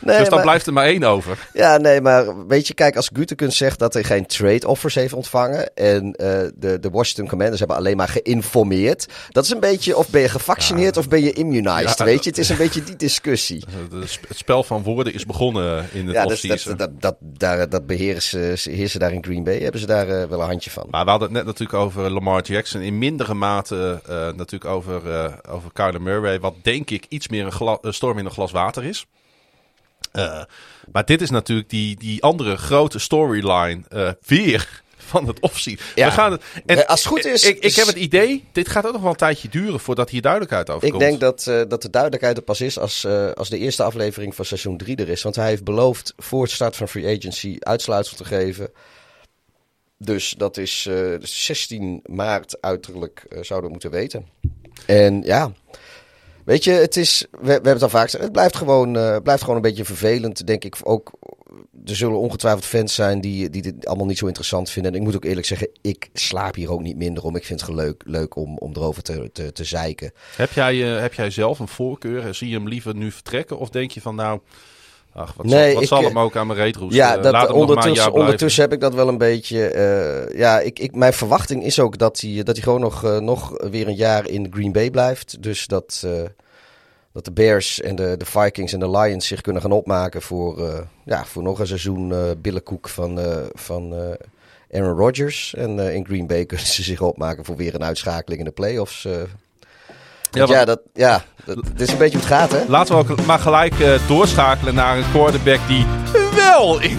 [0.00, 1.48] Nee, dus dan maar- blijft er maar één over.
[1.52, 5.12] Ja, nee, maar weet je, kijk, als Gutekunst zegt dat hij geen trade offers heeft
[5.12, 9.96] ontvangen en eh, de, de Washington Commanders hebben alleen maar geïnformeerd, dat is een beetje
[9.96, 12.30] of ben je gevaccineerd of ben je immunized, Ja, weet je?
[12.30, 13.64] Het is een beetje die discussie.
[14.28, 17.86] Het spel van woorden is begonnen in het Ja, dat, dat, dat, dat, daar, dat
[17.86, 20.86] beheersen ze heersen daar in Green Bay, hebben ze daar eh, wel een handje van.
[20.90, 22.80] Maar we hadden het net natuurlijk over Lamar Jackson.
[22.80, 25.02] In mindere mate eh, natuurlijk over,
[25.48, 26.40] over Kyler Murray.
[26.40, 29.06] Wat denk ik iets meer een storm in een glas water is.
[30.12, 30.42] Eh,
[30.92, 35.86] maar dit is natuurlijk die, die andere grote storyline eh, weer van het offseason.
[35.94, 36.06] Ja.
[36.06, 38.92] We gaan het, als het goed is- Ik, ik heb het idee, dit gaat ook
[38.92, 41.02] nog wel een tijdje duren voordat hier duidelijkheid over Ik komt.
[41.02, 44.44] denk dat, eh, dat de duidelijkheid er pas is als, als de eerste aflevering van
[44.44, 45.22] seizoen 3 er is.
[45.22, 48.70] Want hij heeft beloofd voor het start van free agency uitsluitsel te geven.
[49.98, 54.26] Dus dat is eh, 16 maart uiterlijk zouden we moeten weten.
[54.86, 55.52] En ja,
[56.46, 59.40] weet je, het is, we, hebben het al vaak gezegd, het blijft gewoon, eh, blijft
[59.40, 60.76] gewoon een beetje vervelend, denk ik.
[60.82, 61.12] Ook,
[61.84, 64.92] er zullen ongetwijfeld fans zijn die, die dit allemaal niet zo interessant vinden.
[64.92, 67.36] En ik moet ook eerlijk zeggen, ik slaap hier ook niet minder om.
[67.36, 70.12] Ik vind het leuk, leuk om, om erover te, te, te zeiken.
[70.36, 72.34] Heb jij, eh, heb jij zelf een voorkeur?
[72.34, 73.58] Zie je hem liever nu vertrekken?
[73.58, 74.40] Of denk je van nou,
[75.16, 76.96] ach, wat, Nee, zal, wat ik, zal eh, hem ook aan mijn reet roesten?
[76.96, 79.68] Ja, Eh, dat, Laat ondertussen, ondertussen heb ik dat wel een beetje.
[79.68, 83.54] eh, ja, ik, ik, mijn verwachting is ook dat hij, dat hij gewoon nog, nog
[83.70, 85.42] weer een jaar in Green Bay blijft.
[85.42, 86.06] Dus dat,
[87.12, 90.84] dat de Bears en de, de Vikings en de Lions zich kunnen gaan opmaken voor,
[91.04, 93.20] ja, voor nog een seizoen billenkoek van,
[93.54, 93.94] van
[94.70, 95.54] Aaron Rodgers.
[95.54, 99.08] En in Green Bay kunnen ze zich opmaken voor weer een uitschakeling in de playoffs.
[100.36, 102.58] Ja, dat, ja, dat, dit is een beetje hoe het gaat, hè?
[102.68, 105.86] Laten we ook maar gelijk eh, doorschakelen naar een quarterback die
[106.34, 106.98] wel in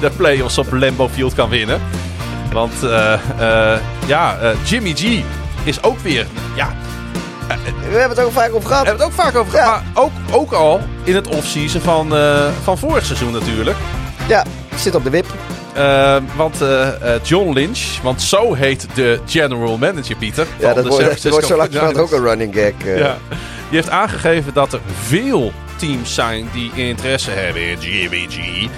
[0.00, 1.80] de playoffs op Lambeau Field kan winnen.
[2.52, 3.12] Want eh,
[3.74, 5.22] eh, ja, Jimmy G
[5.64, 6.26] is ook weer.
[6.56, 6.68] Ja,
[7.90, 8.82] We hebben het ook vaak over gehad.
[8.82, 9.62] we hebben het ook vaak over Ja.
[9.64, 9.82] gehad.
[9.94, 12.12] Maar ook, ook al in het offseason van,
[12.62, 13.76] van vorig seizoen natuurlijk.
[14.28, 14.44] Ja,
[14.76, 15.26] zit op de wip.
[15.74, 20.46] Eh, want eh, eh, John Lynch, want zo heet de general manager, Pieter.
[20.58, 22.12] Ja, dat de wordt, dat wordt zo langzamerhand ook 49ers.
[22.12, 22.98] een running gag.
[22.98, 23.18] Ja.
[23.68, 28.68] Die heeft aangegeven dat er veel teams zijn die interesse hebben in Jimmy G.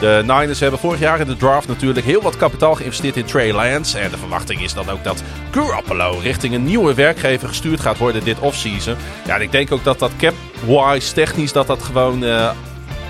[0.00, 3.52] De Niners hebben vorig jaar in de draft natuurlijk heel wat kapitaal geïnvesteerd in Trey
[3.52, 3.98] Lance.
[3.98, 8.24] En de verwachting is dan ook dat Garoppolo richting een nieuwe werkgever gestuurd gaat worden
[8.24, 8.96] dit offseason.
[9.26, 12.24] Ja, en ik denk ook dat dat cap-wise technisch dat dat gewoon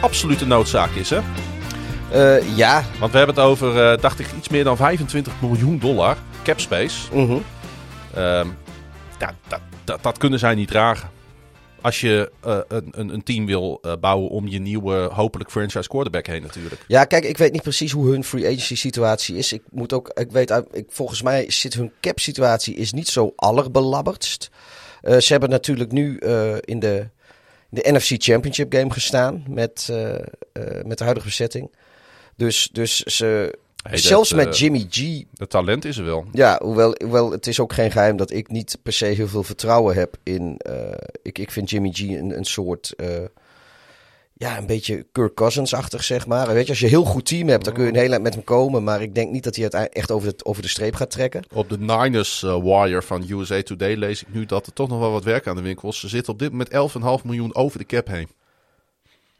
[0.00, 1.18] absolute noodzaak is, hè?
[2.14, 2.84] Uh, ja.
[2.98, 6.60] Want we hebben het over, uh, dacht ik, iets meer dan 25 miljoen dollar cap
[6.60, 7.14] space.
[7.14, 7.42] Mm -hmm.
[9.18, 11.10] ja, dat, dat, dat kunnen zij niet dragen
[11.80, 16.42] als je uh, een, een, team wil bouwen om je nieuwe, hopelijk franchise quarterback heen
[16.42, 16.84] natuurlijk.
[16.86, 19.52] Ja, kijk, ik weet niet precies hoe hun free agency situatie is.
[19.52, 23.32] Ik moet ook, ik weet, ik, volgens mij zit hun cap situatie is niet zo
[23.36, 24.50] allerbelabberdst.
[25.02, 26.18] Ze hebben natuurlijk nu
[26.60, 27.08] in de,
[27.68, 29.88] de NFC Championship game gestaan met,
[30.84, 31.70] met de huidige bezetting.
[32.36, 33.58] Dus, dus ze,
[33.88, 35.22] Hey, Zelfs dat, met uh, Jimmy G.
[35.34, 36.24] Het talent is er wel.
[36.32, 39.42] Ja, hoewel, hoewel het is ook geen geheim dat ik niet per se heel veel
[39.42, 40.60] vertrouwen heb in.
[40.68, 40.74] Uh,
[41.22, 42.92] ik, ik vind Jimmy G een, een soort.
[42.96, 43.08] Uh,
[44.36, 46.52] ja, een beetje Kirk Cousins-achtig, zeg maar.
[46.52, 48.22] Weet je, als je een heel goed team hebt, dan kun je een hele eind
[48.22, 48.84] met hem komen.
[48.84, 51.44] Maar ik denk niet dat hij het echt over de, over de streep gaat trekken.
[51.52, 55.12] Op de Niners wire van USA Today lees ik nu dat er toch nog wel
[55.12, 56.00] wat werk aan de winkel is.
[56.00, 56.70] Ze zitten op dit moment
[57.20, 58.28] 11,5 miljoen over de cap heen.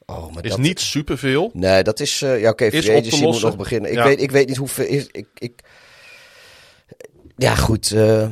[0.07, 0.59] Oh, maar is dat...
[0.59, 1.51] niet superveel.
[1.53, 2.23] Nee, dat is...
[2.23, 3.91] Uh, ja, oké, okay, agency moet nog beginnen.
[3.91, 4.05] Ik, ja.
[4.05, 4.87] weet, ik weet niet hoeveel...
[4.87, 5.61] Is, ik, ik...
[7.37, 7.91] Ja, goed.
[7.91, 8.29] Uh,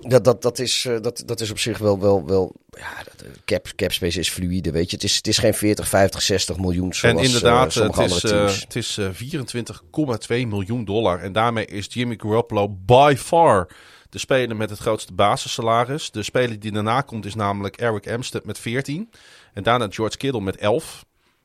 [0.00, 2.00] dat, dat, dat, is, uh, dat, dat is op zich wel...
[2.00, 3.04] wel, wel ja,
[3.44, 4.96] cap, cap space is fluide, weet je.
[4.96, 8.22] Het is, het is geen 40, 50, 60 miljoen zoals En inderdaad, het is,
[8.62, 11.20] het is 24,2 miljoen dollar.
[11.20, 13.68] En daarmee is Jimmy Garoppolo by far
[14.10, 16.10] de speler met het grootste basissalaris.
[16.10, 19.10] De speler die daarna komt is namelijk Eric Amstead met 14.
[19.58, 21.04] En daarna George Kittle met 11.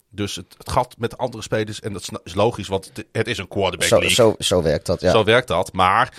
[0.10, 3.28] Dus het, het, gat met de andere spelers, en dat is logisch, want het, het
[3.28, 4.16] is een quarterback zo, league.
[4.16, 5.12] Zo, zo werkt dat, ja.
[5.12, 6.14] Zo werkt dat, maar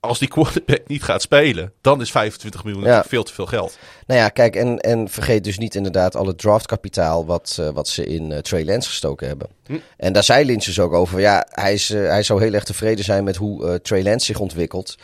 [0.00, 3.04] als die quarterback niet gaat spelen, dan is 25 miljoen ja.
[3.04, 3.78] veel te veel geld.
[4.06, 7.88] Nou ja, kijk, en, en vergeet dus niet inderdaad al het draftkapitaal wat, uh, wat
[7.88, 9.48] ze in uh, Trey Lance gestoken hebben.
[9.66, 9.78] Hm.
[9.96, 11.20] En daar zei Lynch dus ook over.
[11.20, 14.38] Ja, hij, is, uh, hij zou heel erg tevreden zijn met hoe Trey Lance zich
[14.38, 14.96] ontwikkelt.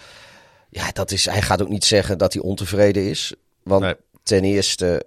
[0.69, 3.35] Ja, dat is, hij gaat ook niet zeggen dat hij ontevreden is.
[3.63, 3.95] Want nee.
[4.23, 5.07] ten eerste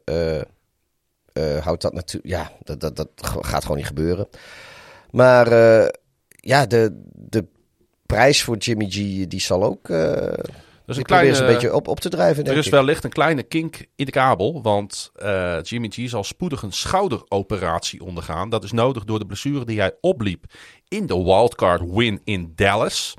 [1.38, 2.34] uh, houdt dat natuurlijk.
[2.34, 3.10] Ja, dat, dat, dat
[3.42, 4.28] gaat gewoon niet gebeuren.
[5.12, 5.88] Maar uh,
[6.30, 7.46] ja, de, de
[8.06, 9.88] prijs voor Jimmy G die zal ook.
[10.86, 12.44] Dus een kleine, een beetje op, op te drijven.
[12.44, 14.62] Er is wellicht een kleine kink in de kabel.
[14.62, 18.50] Want uh, Jimmy G zal spoedig een schouderoperatie ondergaan.
[18.50, 20.46] Dat is nodig door de blessure die hij opliep
[20.88, 23.14] in de wildcard win in Dallas.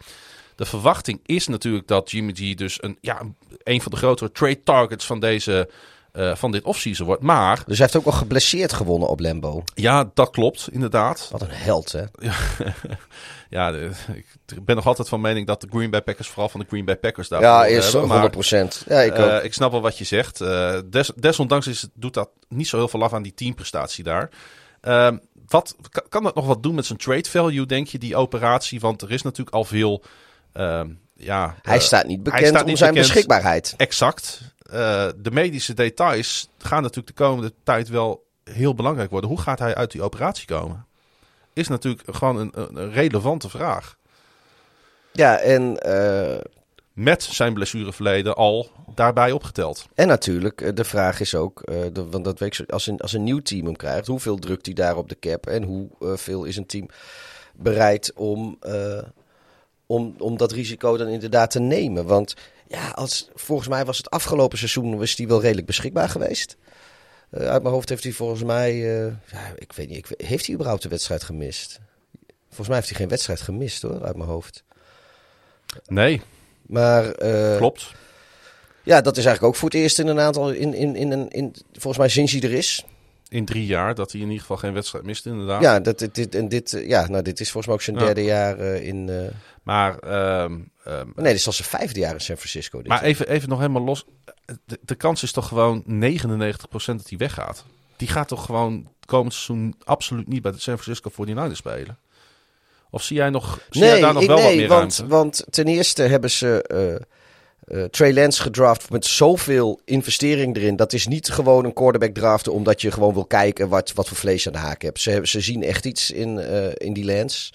[0.55, 3.23] De verwachting is natuurlijk dat Jimmy G dus een, ja,
[3.63, 5.71] een van de grotere trade targets van deze
[6.13, 7.23] uh, van dit offseason wordt.
[7.23, 7.63] Maar...
[7.67, 9.63] Dus hij heeft ook al geblesseerd gewonnen op Lambo.
[9.75, 11.29] Ja, dat klopt, inderdaad.
[11.31, 12.05] Wat een held, hè?
[13.51, 13.91] Ja, de,
[14.47, 16.85] ik ben nog altijd van mening dat de Green Bay Packers vooral van de Green
[16.85, 18.87] Bay Packers daar Ja, is hebben, 100%.
[18.87, 20.41] ja, ik, uh, ik snap wel wat je zegt.
[20.41, 24.31] Uh, des, desondanks is, doet dat niet zo heel veel af aan die teamprestatie daar.
[24.83, 25.11] Uh,
[25.47, 25.77] wat,
[26.09, 28.81] kan dat nog wat doen met zijn trade value, denk je, die operatie?
[28.81, 30.03] Want er is natuurlijk al veel...
[30.53, 33.13] Ehm, ja, hij staat niet bekend staat om zijn bekend.
[33.13, 33.75] beschikbaarheid.
[33.77, 34.41] Exact.
[34.73, 39.31] Uh, de medische details gaan natuurlijk de komende tijd wel heel belangrijk worden.
[39.31, 40.87] Hoe gaat hij uit die operatie komen?
[41.53, 43.97] Is natuurlijk gewoon een, een relevante vraag.
[45.13, 45.79] Ja, en...
[45.87, 46.39] Uh...
[46.93, 49.87] Met zijn blessureverleden al daarbij opgeteld.
[49.95, 53.01] En natuurlijk, eh, de vraag is ook, uh, de, want dat weet ik, als een,
[53.01, 56.45] als een nieuw team hem krijgt, hoeveel drukt hij daar op de cap en hoeveel
[56.45, 56.89] is een team
[57.55, 58.59] bereid om,
[59.87, 62.07] om, om dat risico dan inderdaad te nemen?
[62.07, 62.35] Want
[62.69, 66.57] ja, als, volgens mij was het afgelopen seizoen was die wel redelijk beschikbaar geweest.
[67.31, 70.47] Uh, uit mijn hoofd heeft hij volgens mij, uh, ja, ik weet niet, ik, heeft
[70.47, 71.81] hij überhaupt een wedstrijd gemist?
[72.47, 74.65] Volgens mij heeft hij geen wedstrijd gemist hoor, uit mijn hoofd.
[75.87, 76.23] Nee.
[76.67, 77.23] Maar.
[77.23, 77.93] Uh, Klopt.
[78.83, 81.29] Ja, dat is eigenlijk ook voor het eerst in een aantal, in, in, in, in,
[81.29, 82.85] in volgens mij sinds hij er is.
[83.29, 85.63] In drie jaar dat hij in ieder geval geen wedstrijd mist, inderdaad.
[85.63, 88.05] Ja, dat, dit, en dit, ja nou, dit is volgens mij ook zijn ja.
[88.05, 89.31] derde jaar in.
[89.63, 89.93] Maar.
[90.43, 92.79] Um, um, nee, dit is al zijn vijfde jaar in San Francisco.
[92.79, 94.05] Dit maar even, even nog helemaal los.
[94.65, 95.87] De, de kans is toch gewoon 99%
[96.71, 97.65] dat hij weggaat.
[97.97, 101.99] Die gaat toch gewoon komend seizoen absoluut niet bij de San Francisco 49ers spelen.
[102.91, 104.97] Of zie jij, nog, zie nee, jij daar nog ik, wel nee, wat meer want,
[104.99, 105.15] ruimte?
[105.17, 106.65] Want ten eerste hebben ze
[107.71, 110.77] uh, Trey Lance gedraft met zoveel investering erin.
[110.77, 114.17] Dat is niet gewoon een quarterback draften omdat je gewoon wil kijken wat, wat voor
[114.17, 115.01] vlees aan de haak hebt.
[115.01, 117.53] Ze, ze zien echt iets in, uh, in die Lance.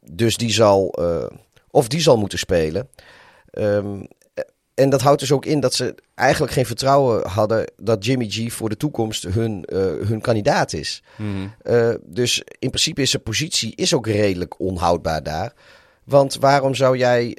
[0.00, 0.94] dus die zal,
[1.70, 2.88] of die zal moeten spelen.
[3.52, 4.08] Um,
[4.74, 8.52] en dat houdt dus ook in dat ze eigenlijk geen vertrouwen hadden dat Jimmy G
[8.52, 9.64] voor de toekomst hun,
[10.06, 11.02] hun kandidaat is.
[11.16, 11.54] Mm.
[11.62, 15.52] Uh, dus in principe is zijn positie is ook redelijk onhoudbaar daar.
[16.04, 17.36] Want waarom zou jij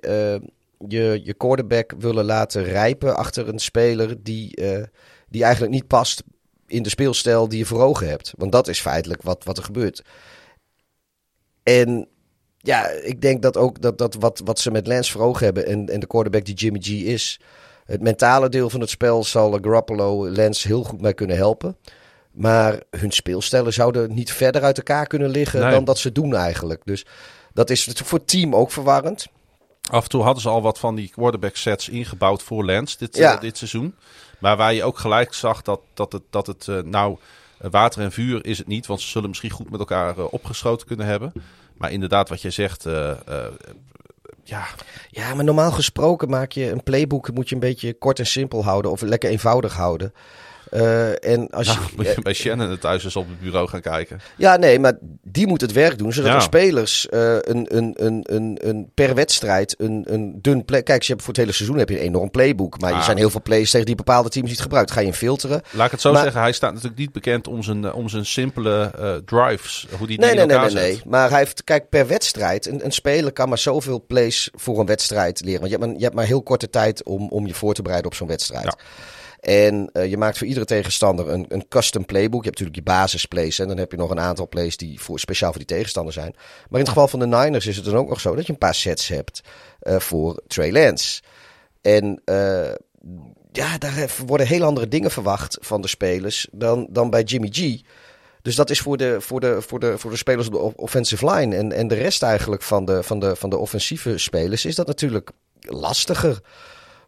[0.88, 4.62] je, je quarterback willen laten rijpen achter een speler die,
[5.30, 6.24] die eigenlijk niet past
[6.68, 8.34] in de speelstijl die je voor ogen hebt.
[8.38, 10.02] Want dat is feitelijk wat, wat er gebeurt.
[11.64, 12.08] En
[12.58, 15.66] ja, ik denk dat ook dat, dat wat, wat ze met Lance voor ogen hebben
[15.66, 17.40] en, en de quarterback die Jimmy G is,
[17.86, 21.78] het mentale deel van het spel zal Garoppolo Lance heel goed mee kunnen helpen.
[22.32, 25.72] Maar hun speelstijlen zouden niet verder uit elkaar kunnen liggen Nee.
[25.72, 26.82] dan dat ze doen eigenlijk.
[26.86, 27.06] Dus
[27.54, 29.28] dat is voor het team ook verwarrend.
[29.90, 33.18] Af en toe hadden ze al wat van die quarterback sets ingebouwd voor Lens dit,
[33.18, 33.34] Ja.
[33.36, 33.96] eh, dit seizoen.
[34.40, 37.18] Maar waar je ook gelijk zag dat, dat het, dat het eh, nou,
[37.58, 38.86] water en vuur is het niet.
[38.86, 41.34] Want ze zullen misschien goed met elkaar eh, opgeschoten kunnen hebben.
[41.78, 42.84] Maar inderdaad, wat je zegt,
[44.44, 44.66] ja,
[45.10, 48.64] Ja, maar normaal gesproken maak je een playbook, moet je een beetje kort en simpel
[48.64, 50.14] houden of lekker eenvoudig houden.
[50.72, 53.82] Eh, en als nou, je, moet je bij Shannon thuis eens op het bureau gaan
[53.82, 54.20] kijken.
[54.38, 54.94] Ja, nee, maar
[55.24, 56.38] die moet het werk doen, zodat Ja.
[56.38, 60.84] de spelers eh, een, een, een, een, een per wedstrijd een, een dun play...
[60.84, 62.98] Kijk, je hebt voor het hele seizoen heb je een enorm playbook, maar Ah.
[62.98, 64.92] er zijn heel veel plays tegen die bepaalde teams niet gebruikt.
[64.92, 65.62] Ga je hem filteren?
[65.72, 68.10] Laat ik het zo Maar- zeggen, hij staat natuurlijk niet bekend om zijn, eh, om
[68.10, 69.88] zijn simpele eh, drives.
[69.98, 71.02] Hoe die Nee, nee, in nee, nee, nee.
[71.06, 74.86] Maar hij heeft, kijk, per wedstrijd, een, een speler kan maar zoveel plays voor een
[74.86, 75.60] wedstrijd leren.
[75.60, 77.82] Want je hebt maar, je hebt maar heel korte tijd om, om je voor te
[77.82, 78.64] bereiden op zo'n wedstrijd.
[78.64, 78.76] Ja.
[79.40, 82.44] En eh, je maakt voor iedere tegenstander een, een custom playbook.
[82.44, 85.20] Je hebt natuurlijk je basisplays en dan heb je nog een aantal plays die voor,
[85.20, 86.34] speciaal voor die tegenstander zijn.
[86.36, 88.52] Maar in het geval van de Niners is het dan ook nog zo dat je
[88.52, 89.42] een paar sets hebt
[89.80, 91.22] eh, voor Trey Lance.
[91.82, 92.72] En eh,
[93.52, 97.82] ja, daar worden heel andere dingen verwacht van de spelers dan, dan bij Jimmy G.
[98.42, 101.32] Dus dat is voor de, voor de, voor de, voor de spelers op de offensive
[101.32, 104.76] line en, en de rest eigenlijk van de, van, de, van de offensieve spelers is
[104.76, 106.42] dat natuurlijk lastiger.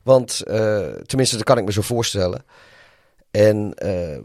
[0.04, 2.44] Want, eh, tenminste, dat kan ik me zo voorstellen.
[3.32, 4.18] En eh,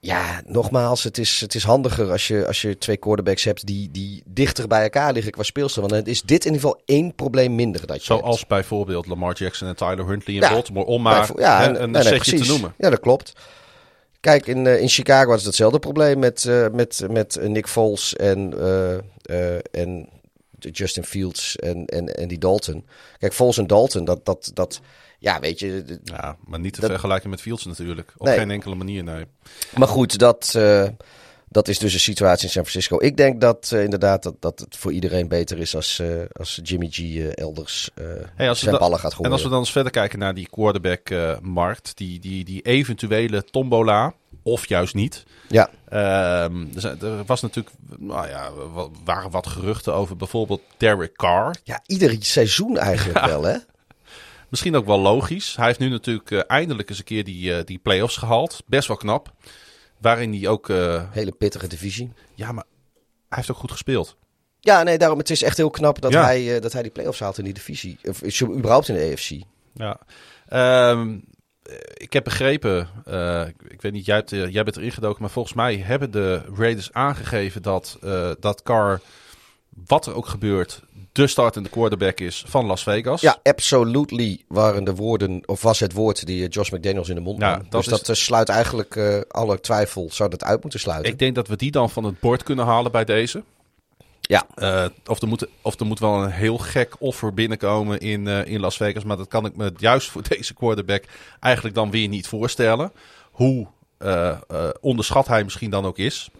[0.00, 3.90] ja, nogmaals, het is, het is handiger als je, als je twee quarterbacks hebt die,
[3.90, 5.88] die dichter bij elkaar liggen qua speelstijl.
[5.88, 8.24] Want dan is dit in ieder geval één probleem minder dat je hebt.
[8.24, 10.50] Zoals bijvoorbeeld Lamar Jackson en Tyler Huntley in Ja.
[10.50, 10.86] Baltimore.
[10.86, 12.74] Om maar ja, en- een nee, nee, setje te noemen.
[12.78, 13.32] Ja, dat klopt.
[14.20, 18.54] Kijk, in, eh, in Chicago was het hetzelfde probleem met, met, met Nick Foles en,
[19.70, 20.08] en
[20.70, 22.86] Justin Fields en, en, en die Dalton.
[23.18, 24.80] Kijk, Foles en Dalton, dat, dat, dat
[25.18, 25.98] ja, weet je.
[26.04, 28.12] Ja, maar niet te Dat- vergelijken met Fields natuurlijk.
[28.16, 28.38] Op Nee.
[28.38, 29.24] geen enkele manier, nee.
[29.76, 30.88] Maar goed, dat, eh,
[31.48, 33.00] dat is dus een situatie in San Francisco.
[33.00, 36.60] Ik denk dat eh, inderdaad dat, dat het voor iedereen beter is als, eh, als
[36.62, 37.90] Jimmy G elders
[38.34, 39.32] Hey, als we zijn ballen gaat En gooien.
[39.32, 44.14] als we dan eens verder kijken naar die quarterback-markt, die, die, die eventuele tombola,
[44.50, 45.24] of juist niet.
[45.48, 46.66] Ja, Ehm,
[47.00, 51.56] er, was natuurlijk, nou ja, wa- waren wat geruchten over bijvoorbeeld Derek Carr.
[51.64, 53.56] ja, ieder seizoen eigenlijk wel, hè?
[54.48, 55.56] Misschien ook wel logisch.
[55.56, 58.62] Hij heeft nu natuurlijk eh, eindelijk eens een keer die, eh, die play-offs gehaald.
[58.66, 59.32] Best wel knap.
[59.98, 62.12] Waarin hij ook, eh, Hele pittige divisie.
[62.34, 62.64] ja, maar
[63.28, 64.16] hij heeft ook goed gespeeld.
[64.60, 65.18] Ja, nee, daarom.
[65.18, 66.24] Het is echt heel knap dat, Ja.
[66.24, 67.98] hij, dat hij die play-offs haalt in die divisie.
[68.08, 69.30] Of überhaupt in de AFC.
[69.74, 69.98] Ja.
[70.48, 71.16] Ehm, eh,
[71.94, 75.30] ik heb begrepen, eh, ik, weet niet, jij, hebt, eh, jij bent erin gedoken, maar
[75.30, 79.00] volgens mij hebben de Raiders aangegeven dat, eh dat Carr,
[79.86, 80.82] wat er ook gebeurt,
[81.12, 83.20] de startende quarterback is van Las Vegas.
[83.20, 87.20] Ja, absolutely waren de woorden, of was het woord die eh, Josh McDaniels in de
[87.20, 87.58] mond Ja, nam.
[87.60, 91.12] dat dus is- dat eh, sluit eigenlijk eh, alle twijfel, zou dat uit moeten sluiten.
[91.12, 93.42] Ik denk dat we die dan van het bord kunnen halen bij deze.
[94.30, 94.46] Ja.
[94.54, 98.44] Eh, of, er moet, of er moet wel een heel gek offer binnenkomen in, eh,
[98.46, 99.04] in Las Vegas.
[99.04, 101.04] Maar dat kan ik me juist voor deze quarterback
[101.40, 102.92] eigenlijk dan weer niet voorstellen.
[103.30, 103.66] Hoe
[103.98, 104.38] eh,
[104.80, 106.30] onderschat hij misschien dan ook is.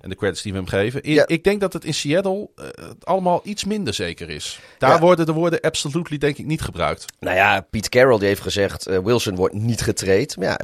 [0.00, 1.02] En de credits die we hem geven.
[1.02, 1.26] In- Ja.
[1.26, 4.60] Ik denk dat het in Seattle het allemaal iets minder zeker is.
[4.78, 5.00] Daar Ja.
[5.00, 7.04] worden de woorden absolutely denk ik niet gebruikt.
[7.20, 10.36] Nou ja, Pete Carroll die heeft gezegd, Wilson wordt niet getraind.
[10.36, 10.58] Maar ja,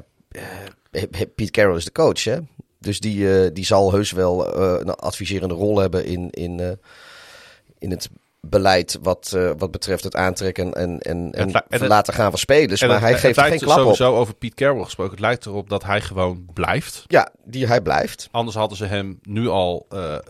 [1.35, 2.39] Pete Carroll is de coach, hè.
[2.81, 6.73] Dus die, eh, die zal heus wel eh, een adviserende rol hebben in, in, eh,
[7.79, 8.09] in het
[8.41, 12.87] beleid wat, eh, wat betreft het aantrekken en, en, en, en laten gaan van spelers.
[12.87, 13.83] Maar hij geeft geen klap op.
[13.83, 15.13] sowieso over Pete Carroll gesproken.
[15.13, 17.05] Het lijkt erop dat hij gewoon blijft.
[17.07, 18.29] Ja, die, hij blijft.
[18.31, 20.21] Anders hadden ze hem nu al eh, eh,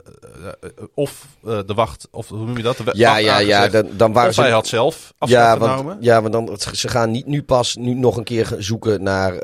[0.94, 2.76] of de wacht, of hoe noem je dat?
[2.76, 3.68] De Ja, ja, ja.
[3.68, 5.84] Dan, dan waren of hij had zelf Ja, genomen.
[5.84, 9.34] want, ja, want dan, ze gaan niet nu pas nu nog een keer zoeken naar,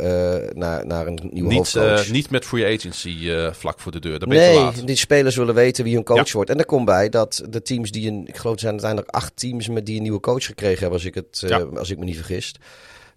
[0.55, 2.09] naar, naar een nieuwe niet, hoofdcoach.
[2.11, 4.27] niet met free agency vlak voor de deur.
[4.27, 6.33] Nee, die spelers willen weten wie hun coach Ja.
[6.33, 6.51] wordt.
[6.51, 8.27] En er komt bij dat de teams die een...
[8.27, 11.05] Ik geloof er zijn uiteindelijk acht teams met die een nieuwe coach gekregen hebben, als
[11.05, 12.55] ik, het, eh, als ik me niet vergis.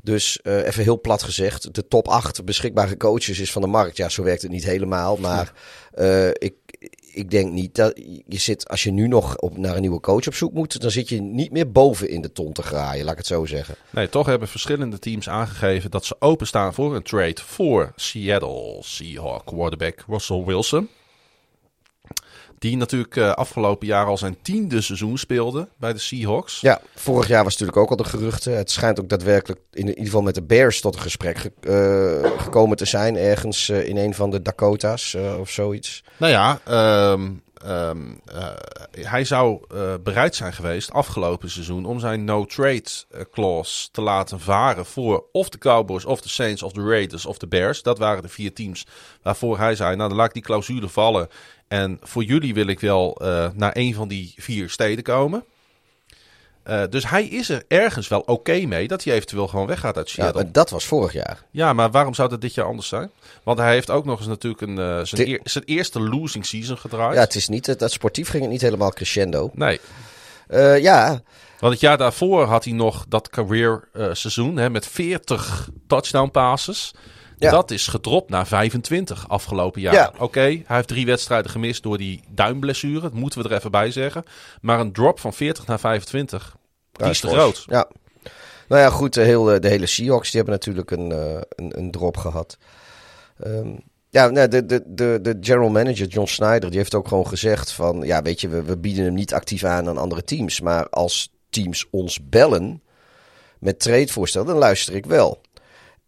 [0.01, 3.97] Dus eh, even heel plat gezegd, de top acht beschikbare coaches is van de markt.
[3.97, 5.53] Ja, zo werkt het niet helemaal, maar
[5.91, 6.53] eh, ik,
[7.13, 7.93] ik denk niet dat
[8.27, 10.91] je zit, als je nu nog op, naar een nieuwe coach op zoek moet, dan
[10.91, 13.75] zit je niet meer boven in de ton te graaien, laat ik het zo zeggen.
[13.89, 19.45] Nee, toch hebben verschillende teams aangegeven dat ze openstaan voor een trade voor Seattle Seahawk
[19.45, 20.89] quarterback Russell Wilson.
[22.59, 26.61] Die natuurlijk uh, afgelopen jaar al zijn tiende seizoen speelde bij de Seahawks.
[26.61, 28.57] Ja, vorig jaar was natuurlijk ook al de geruchten.
[28.57, 32.41] Het schijnt ook daadwerkelijk in, ieder geval met de Bears tot een gesprek ge uh,
[32.41, 33.17] gekomen te zijn.
[33.17, 36.03] Ergens uh, in een van de Dakota's of zoiets.
[36.17, 36.59] Nou ja,
[37.11, 38.47] um, Um, uh,
[38.91, 39.61] hij zou
[40.03, 42.83] bereid zijn geweest afgelopen seizoen om zijn no-trade
[43.31, 47.37] clause te laten varen voor of de Cowboys, of de Saints, of de Raiders, of
[47.37, 47.81] de Bears.
[47.81, 48.85] Dat waren de vier teams
[49.21, 51.27] waarvoor hij zei, nou dan laat ik die clausule vallen.
[51.69, 55.43] En voor jullie wil ik wel uh, naar een van die vier steden komen.
[56.67, 59.97] Uh, dus hij is er ergens wel oké okay mee dat hij eventueel gewoon weggaat
[59.97, 60.43] uit Seattle.
[60.43, 61.43] Ja, dat was vorig jaar.
[61.51, 63.11] Ja, maar waarom zou dat dit jaar anders zijn?
[63.43, 66.77] Want hij heeft ook nog eens natuurlijk een, uh, zijn, eer, zijn, eerste losing season
[66.77, 67.15] gedraaid.
[67.15, 69.51] Ja, het is niet, dat sportief ging het niet helemaal crescendo.
[69.53, 69.79] Nee.
[70.49, 71.21] Uh, ja.
[71.59, 76.93] Want het jaar daarvoor had hij nog dat career seizoen hè, met 40 touchdown passes.
[77.39, 77.51] Ja.
[77.51, 79.93] Dat is gedropt naar 25 afgelopen jaar.
[79.93, 80.13] Ja.
[80.17, 83.01] Oké, hij heeft drie wedstrijden gemist door die duimblessure.
[83.01, 84.23] Dat moeten we er even bij zeggen.
[84.61, 86.55] Maar een drop van 40 naar 25,
[86.91, 87.63] die Ja, is te groot.
[87.67, 87.87] Ja.
[88.67, 91.91] Nou ja, goed, de hele, de hele Seahawks die hebben natuurlijk een, uh, een, een
[91.91, 92.57] drop gehad.
[93.45, 93.79] Um,
[94.09, 97.71] ja, nee, de, de, de, de general manager John Snyder die heeft ook gewoon gezegd
[97.71, 98.01] van...
[98.01, 100.61] Ja, weet je, we, we bieden hem niet actief aan aan andere teams.
[100.61, 102.81] Maar als teams ons bellen
[103.59, 105.41] met tradevoorstellen, dan luister ik wel.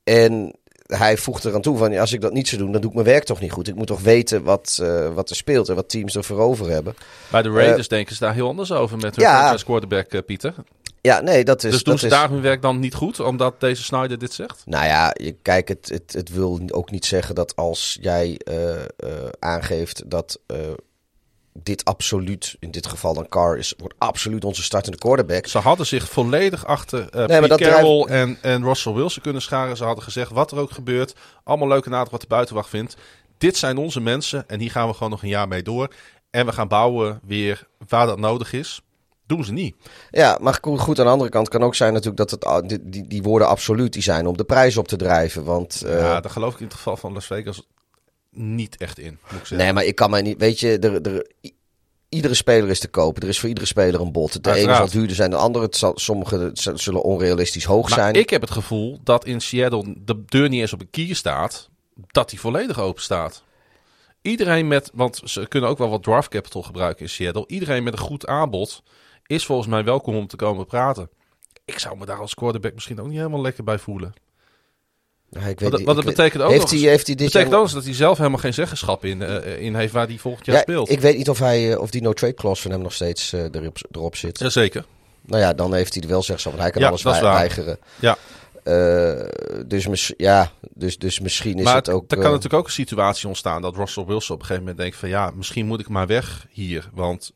[0.03, 0.55] En
[0.97, 3.07] hij voegt eraan toe van als ik dat niet zou doen, dan doe ik mijn
[3.07, 3.68] werk toch niet goed.
[3.68, 6.69] Ik moet toch weten wat, uh, wat er speelt en wat teams er voor over
[6.69, 6.95] hebben.
[7.31, 10.22] Bij de Raiders uh, denken ze daar heel anders over met hun ja, quarterback uh,
[10.26, 10.53] Pieter.
[11.01, 11.72] Ja, nee, dat is.
[11.72, 14.34] Dus doen dat ze is, daar hun werk dan niet goed, omdat deze Snyder dit
[14.34, 14.61] zegt?
[14.65, 18.39] Nou ja, je, kijk, het, het, het wil ook niet zeggen dat als jij
[19.39, 20.39] aangeeft dat
[21.53, 25.47] dit absoluut, in dit geval dan Carr, is, wordt absoluut onze startende quarterback.
[25.47, 29.41] Ze hadden zich volledig achter uh, Nee, Pete dat Carroll en, en Russell Wilson kunnen
[29.41, 29.77] scharen.
[29.77, 32.95] Ze hadden gezegd, wat er ook gebeurt, allemaal leuk en aardig wat de buitenwacht vindt.
[33.37, 35.93] Dit zijn onze mensen en hier gaan we gewoon nog een jaar mee door.
[36.29, 38.81] En we gaan bouwen weer waar dat nodig is.
[39.25, 39.75] Doen ze niet.
[40.09, 43.07] Ja, maar goed, aan de andere kant kan ook zijn natuurlijk dat het, die, die,
[43.07, 45.43] die woorden absoluut die zijn om de prijs op te drijven.
[45.43, 47.67] Want, uh, Ja, daar geloof ik in het geval van Las Vegas
[48.31, 49.57] niet echt in, moet ik zeggen.
[49.57, 50.37] Nee, maar ik kan mij niet.
[50.39, 51.31] Weet je, er, er,
[52.09, 53.21] iedere speler is te kopen.
[53.21, 54.43] Er is voor iedere speler een bod.
[54.43, 58.13] De ene zal duurder zijn, de andere het zal, sommige zullen onrealistisch hoog Maar zijn.
[58.13, 61.69] ik heb het gevoel dat in Seattle de deur niet eens op een kier staat,
[62.07, 63.43] dat die volledig open staat.
[64.21, 67.47] Iedereen met, want ze kunnen ook wel wat draft capital gebruiken in Seattle.
[67.47, 68.83] Iedereen met een goed aanbod
[69.25, 71.09] is volgens mij welkom om te komen praten.
[71.65, 74.13] Ik zou me daar als quarterback misschien ook niet helemaal lekker bij voelen.
[75.39, 77.53] Ja, ik weet ik dat weet- betekent ook heeft nog hij, heeft hij dit betekent
[77.55, 80.55] ook dat hij zelf helemaal geen zeggenschap in, eh, in heeft waar hij volgend jaar
[80.55, 80.89] ja, speelt.
[80.89, 83.43] ik weet niet of, hij, eh, of die no-trade clause van hem nog steeds eh,
[83.51, 84.39] erop, erop zit.
[84.39, 84.85] Jazeker.
[85.25, 86.51] Nou ja, dan heeft hij er wel zeggenschap.
[86.51, 87.21] Want hij kan Ja, alles waar.
[87.21, 87.77] weigeren.
[87.99, 88.17] Ja.
[89.65, 92.01] Dus, mis, ja, dus, dus misschien is maar het ook...
[92.11, 94.97] er kan natuurlijk ook een situatie ontstaan dat Russell Wilson op een gegeven moment denkt
[94.97, 96.89] van ja, misschien moet ik maar weg hier.
[96.93, 97.31] Want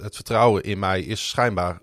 [0.00, 1.80] het vertrouwen in mij is schijnbaar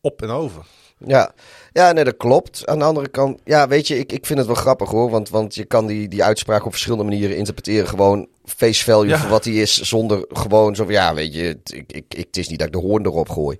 [0.00, 0.64] op en over.
[1.06, 1.32] Ja,
[1.72, 2.66] ja nee, dat klopt.
[2.66, 5.10] Aan de andere kant, ja, weet je, ik, ik vind het wel grappig hoor.
[5.10, 7.88] Want, want je kan die, die uitspraak op verschillende manieren interpreteren.
[7.88, 9.18] Gewoon face value Ja.
[9.18, 9.80] voor wat hij is.
[9.80, 12.66] Zonder gewoon zo van, ja, weet je, het, ik, ik, ik- het is niet dat
[12.68, 13.58] ik de hoorn erop gooi.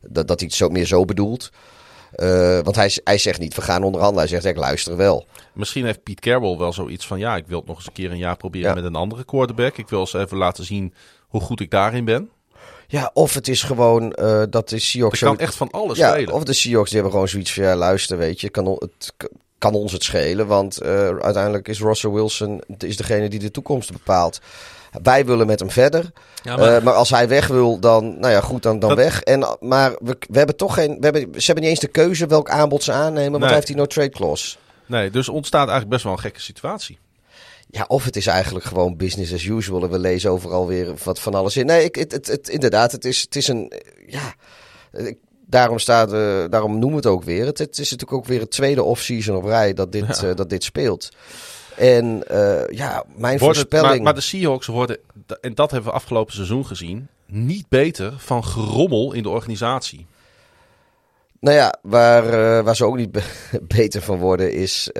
[0.00, 1.50] Dat, dat hij het zo, meer zo bedoelt.
[2.12, 4.28] Eh, want hij, hij zegt niet, we gaan onderhandelen.
[4.28, 5.26] Hij zegt, ik luister wel.
[5.54, 8.10] Misschien heeft Pete Carroll wel zoiets van ja, ik wil het nog eens een keer
[8.10, 8.74] een jaar proberen Ja.
[8.74, 9.76] met een andere quarterback.
[9.76, 10.94] Ik wil eens even laten zien
[11.28, 12.30] hoe goed ik daarin ben.
[12.88, 15.20] Ja, of het is gewoon eh, dat de Seahawks...
[15.20, 16.34] Er kan zo- echt van alles ja, spelen.
[16.34, 19.12] of de Seahawks die hebben gewoon zoiets van, ja, luister, weet je, kan, het
[19.58, 20.46] kan ons het schelen.
[20.46, 24.40] Want eh, uiteindelijk is Russell Wilson is degene die de toekomst bepaalt.
[25.02, 26.10] Wij willen met hem verder.
[26.42, 29.22] Ja, maar, maar als hij weg wil, dan, nou ja, goed, dan, dan Dat- weg.
[29.22, 32.26] En, maar we, we hebben toch geen, we hebben, ze hebben niet eens de keuze
[32.26, 33.44] welk aanbod ze aannemen, want Nee.
[33.44, 34.56] hij heeft die no-trade clause.
[34.86, 36.98] nee, dus ontstaat eigenlijk best wel een gekke situatie.
[37.70, 39.82] Ja, of het is eigenlijk gewoon business as usual.
[39.82, 41.66] En we lezen overal weer wat van alles in.
[41.66, 43.72] Nee, ik, het, het, het- inderdaad, het is, het is een.
[44.06, 44.34] Ja,
[44.92, 47.46] ik- daarom, staat, eh, daarom noemen we het ook weer.
[47.46, 50.28] Het, het is natuurlijk ook weer het tweede off-season op rij dat dit, Ja.
[50.28, 51.08] eh, dat dit speelt.
[51.76, 53.94] En eh, ja, mijn Wordt het- voorspelling.
[53.94, 54.98] maar, maar de Seahawks worden,
[55.40, 60.06] en dat hebben we afgelopen seizoen gezien, niet beter van gerommel in de organisatie.
[61.40, 62.24] Nou ja, waar,
[62.58, 63.22] eh, waar ze ook niet be-
[63.76, 64.90] beter van worden is.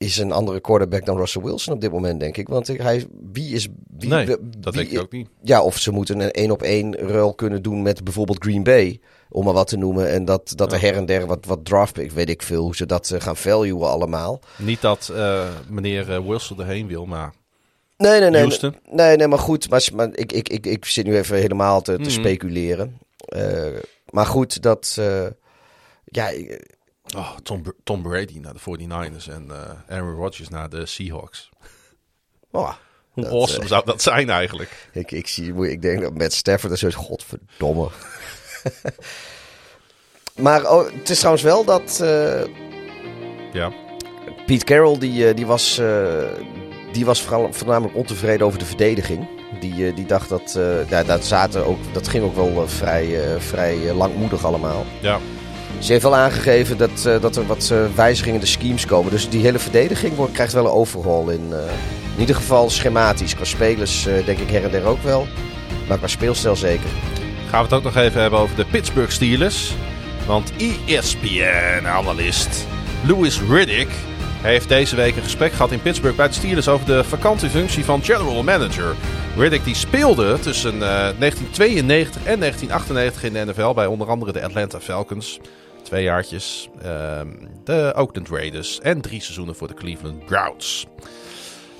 [0.00, 2.48] Is een andere quarterback dan Russell Wilson op dit moment, denk ik.
[2.48, 3.68] Want ik- hij, wie is.
[3.98, 5.28] Wie, Nee, wie- dat wie- denk ik ook niet.
[5.42, 9.00] Ja, of ze moeten een één op één ruil kunnen doen met bijvoorbeeld Green Bay.
[9.28, 10.10] Om maar wat te noemen.
[10.10, 10.86] En dat, dat er Ja.
[10.86, 13.36] her en der wat, wat draft pick, weet ik veel, hoe ze dat eh, gaan
[13.36, 14.40] valuen allemaal.
[14.58, 17.32] Niet dat eh, meneer eh, Wilson erheen wil, maar
[17.96, 18.40] Nee, nee, nee.
[18.40, 18.74] Houston?
[18.90, 19.70] Nee, nee, maar goed.
[19.70, 22.10] Maar, maar ik, ik, ik, ik zit nu even helemaal te, te Mhm.
[22.10, 22.98] speculeren.
[24.10, 24.96] Maar goed, dat.
[24.98, 25.26] eh,
[26.04, 26.78] ja, ik-
[27.16, 31.50] oh, Tom, Tom Brady naar de 49ers en eh, Aaron Rodgers naar de Seahawks.
[32.50, 32.72] oh,
[33.10, 34.88] Hoe Dat, awesome eh, zou dat zijn eigenlijk?
[34.92, 37.88] Ik, ik, zie, ik denk dat met Stafford is godverdomme.
[40.46, 42.42] maar oh, het is trouwens wel dat eh,
[43.52, 43.72] Ja.
[44.46, 45.80] Pete Carroll die, die was,
[46.92, 49.28] die was vooral, voornamelijk ontevreden over de verdediging.
[49.60, 50.58] Die, die dacht dat,
[50.88, 54.84] ja, dat, zaten ook, dat ging ook wel vrij, vrij langmoedig allemaal.
[55.00, 55.18] Ja.
[55.80, 59.10] Ze heeft wel aangegeven dat, eh, dat er wat eh, wijzigingen in de schemes komen.
[59.10, 61.52] Dus die hele verdediging wordt, krijgt wel een overhaul in.
[61.52, 61.58] eh,
[62.14, 63.34] in ieder geval schematisch.
[63.34, 65.26] Qua spelers denk ik her en der ook wel.
[65.88, 66.90] Maar qua speelstijl zeker.
[67.48, 69.74] Gaan we het ook nog even hebben over de Pittsburgh Steelers.
[70.26, 70.52] Want
[70.86, 72.66] ESPN-analyst
[73.06, 73.88] Louis Riddick
[74.42, 78.02] heeft deze week een gesprek gehad in Pittsburgh bij de Steelers over de vakantiefunctie van
[78.02, 78.94] general manager.
[79.36, 80.78] Riddick die speelde tussen eh,
[81.18, 85.40] 1992 en 1998 in de NFL bij onder andere de Atlanta Falcons.
[85.90, 86.68] Twee jaartjes.
[86.82, 87.28] ehm,
[87.64, 90.86] de Oakland Raiders en drie seizoenen voor de Cleveland Browns.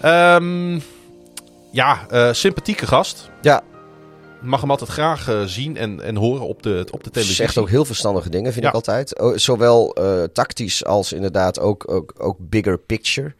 [0.00, 0.80] Ehm,
[1.72, 3.30] ja, eh, sympathieke gast.
[3.42, 3.62] Ja,
[4.40, 7.36] Mag hem altijd graag eh, zien en, en horen op de, op de televisie.
[7.44, 8.68] zegt ook heel verstandige dingen, vind Ja.
[8.70, 9.18] ik altijd.
[9.18, 13.34] O- Zowel eh, tactisch als inderdaad ook, ook, ook bigger picture.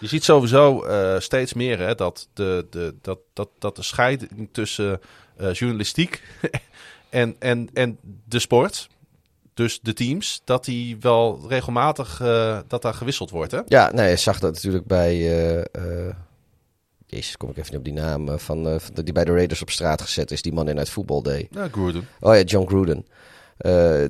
[0.00, 0.84] Je ziet sowieso
[1.18, 5.00] steeds meer hè, dat, de, de, dat, dat, dat de scheiding tussen
[5.52, 6.22] journalistiek
[7.08, 8.88] en, en, en de sport,
[9.58, 13.52] dus de teams, dat die wel regelmatig eh, dat daar gewisseld wordt.
[13.52, 13.60] Hè?
[13.66, 15.14] Ja, nee, je zag dat natuurlijk bij...
[15.72, 16.14] eh,
[17.06, 18.38] Jezus, kom ik even niet op die naam.
[18.38, 20.42] van, van de- die bij de Raiders op straat gezet is.
[20.42, 21.46] Die man in het voetbal deed.
[21.50, 22.08] Ja, Gruden.
[22.20, 23.06] Oh ja, John Gruden.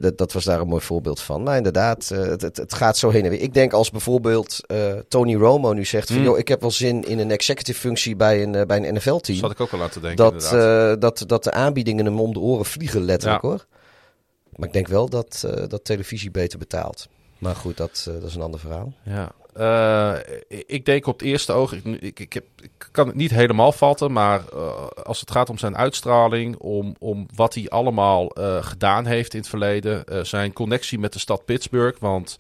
[0.01, 1.43] Dat, dat was daar een mooi voorbeeld van.
[1.43, 3.41] Maar inderdaad, eh, het, het, het gaat zo heen en weer.
[3.41, 4.61] Ik denk als bijvoorbeeld
[5.09, 6.07] Tony Romo nu zegt...
[6.07, 6.25] Van, Hmm.
[6.25, 9.39] joh, ik heb wel zin in een executive functie bij een, bij een NFL-team.
[9.39, 10.17] Zat ik ook al te denken.
[10.17, 11.01] Dat, inderdaad.
[11.01, 13.49] dat, dat de aanbiedingen hem om de oren vliegen, letterlijk Ja.
[13.49, 13.67] hoor.
[14.59, 17.09] Maar ik denk wel dat, eh, dat televisie beter betaalt.
[17.39, 18.93] Maar goed, dat, eh, dat is een ander verhaal.
[19.03, 19.33] Ja.
[19.55, 20.37] Eh,
[20.67, 23.73] ik denk op het eerste oog, ik, ik, ik, heb, ik kan het niet helemaal
[23.73, 24.55] vatten, maar
[25.05, 28.31] als het gaat om zijn uitstraling, om, om wat hij allemaal
[28.61, 32.37] gedaan heeft in het verleden, zijn connectie met de stad Pittsburgh, want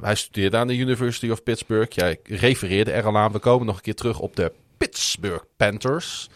[0.00, 1.96] hij studeerde aan de University of Pittsburgh.
[1.96, 3.32] Jij refereerde er al aan.
[3.32, 6.28] We komen nog een keer terug op de Pittsburgh Panthers,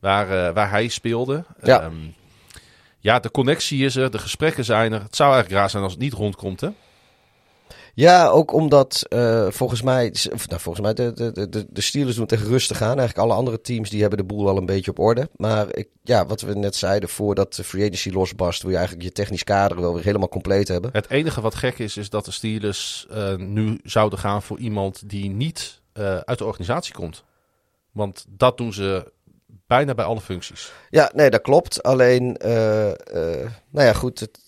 [0.00, 1.44] waar, waar hij speelde.
[1.62, 1.80] Ja.
[1.80, 1.94] Ehm,
[3.02, 5.02] ja, de connectie is er, de gesprekken zijn er.
[5.02, 6.68] Het zou eigenlijk raar zijn als het niet rondkomt, hè?
[7.94, 12.16] Ja, ook omdat eh, volgens mij, of, nou, volgens mij de, de, de, de Steelers
[12.16, 12.98] doen echt rustig aan.
[12.98, 15.28] Eigenlijk alle andere teams die hebben de boel al een beetje op orde.
[15.36, 19.06] Maar ik, ja, wat we net zeiden, voordat de free agency losbarst, wil je eigenlijk
[19.06, 20.90] je technisch kader wel weer helemaal compleet hebben.
[20.92, 25.08] Het enige wat gek is, is dat de Steelers eh, nu zouden gaan voor iemand
[25.08, 27.24] die niet eh, uit de organisatie komt.
[27.92, 29.12] Want dat doen ze
[29.66, 30.72] bijna bij alle functies.
[30.90, 31.82] Ja, nee, dat klopt.
[31.82, 34.20] Alleen, eh, eh, nou ja, goed.
[34.20, 34.38] Het,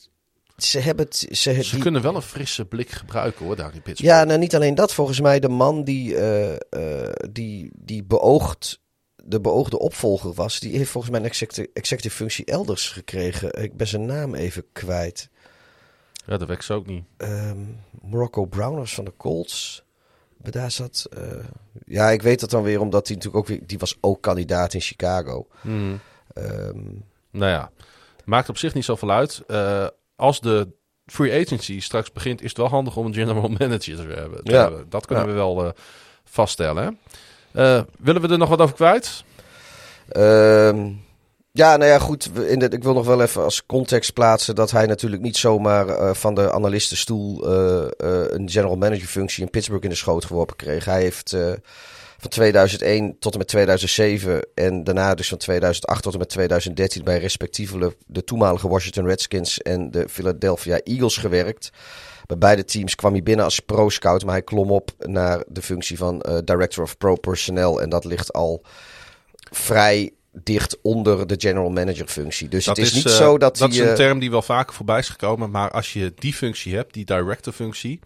[0.56, 1.16] ze hebben het.
[1.16, 4.16] Ze, Ze die- kunnen wel een frisse blik gebruiken hoor, daar in Pittsburgh.
[4.16, 4.94] Ja, nou niet alleen dat.
[4.94, 8.80] Volgens mij de man die, eh, die, die beoogd,
[9.24, 13.62] de beoogde opvolger was, die heeft volgens mij een executive, executive functie elders gekregen.
[13.62, 15.28] Ik ben zijn naam even kwijt.
[16.26, 17.04] Ja, dat werkt ze ook niet.
[17.16, 17.58] Ehm,
[18.00, 19.83] Morocco Brown was van de Colts.
[20.44, 21.06] Maar daar zat.
[21.16, 21.22] eh,
[21.86, 23.66] ja, ik weet dat dan weer omdat hij natuurlijk ook weer.
[23.66, 25.46] Die was ook kandidaat in Chicago.
[25.60, 25.94] Mhm.
[26.32, 26.78] Ehm,
[27.30, 27.70] Nou ja,
[28.24, 29.42] maakt op zich niet zoveel uit.
[29.46, 30.68] Eh, als de
[31.06, 34.40] free agency straks begint, is het wel handig om een general manager te hebben.
[34.42, 34.70] Ja.
[34.88, 35.30] Dat kunnen Ja.
[35.30, 35.70] we wel eh,
[36.24, 36.84] vaststellen.
[36.84, 36.90] Hè?
[37.76, 39.24] Eh, willen we er nog wat over kwijt?
[40.08, 40.92] Ehm,
[41.56, 42.30] ja, nou ja, goed.
[42.46, 46.14] In ik wil nog wel even als context plaatsen dat hij natuurlijk niet zomaar eh,
[46.14, 47.86] van de analistenstoel eh,
[48.28, 50.84] een general manager functie in Pittsburgh in de schoot geworpen kreeg.
[50.84, 51.36] Hij heeft
[52.18, 57.04] van 2001 tot en met 2007 en daarna dus van 2008 tot en met 2013
[57.04, 61.70] bij respectievelijk de toenmalige Washington Redskins en de Philadelphia Eagles gewerkt.
[62.26, 65.96] Bij beide teams kwam hij binnen als pro-scout, maar hij klom op naar de functie
[65.96, 67.80] van Director of Pro Personnel.
[67.80, 68.62] En dat ligt al
[69.50, 70.12] vrij
[70.42, 72.48] dicht onder de general manager functie.
[72.48, 73.78] Dus het is, niet eh, zo dat, dat hij...
[73.78, 75.50] is een eh, term die wel vaker voorbij is gekomen.
[75.50, 78.00] Maar als je die functie hebt, die director functie,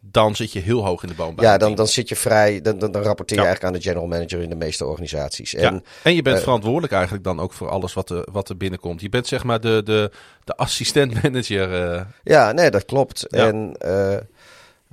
[0.00, 1.34] dan zit je heel hoog in de boom.
[1.34, 2.60] bij ja, dan, dan zit je vrij...
[2.60, 3.48] Dan, dan, dan rapporteer je Ja.
[3.48, 5.50] eigenlijk aan de general manager in de meeste organisaties.
[5.50, 8.48] Ja, En en je bent eh, verantwoordelijk eigenlijk dan ook voor alles wat er, wat
[8.48, 9.00] er binnenkomt.
[9.00, 10.10] Je bent zeg maar de, de,
[10.44, 12.06] de assistent manager.
[12.24, 13.24] Ja, nee, dat klopt.
[13.28, 13.46] Ja.
[13.46, 13.76] En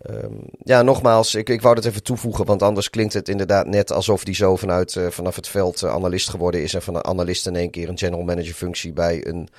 [0.02, 0.34] eh, ehm,
[0.64, 4.24] ja, nogmaals, ik, ik wou dat even toevoegen, want anders klinkt het inderdaad net alsof
[4.24, 7.48] die zo vanuit, eh, vanaf het veld eh, analist geworden is en van een analist
[7.48, 9.50] in één keer een general manager functie bij een,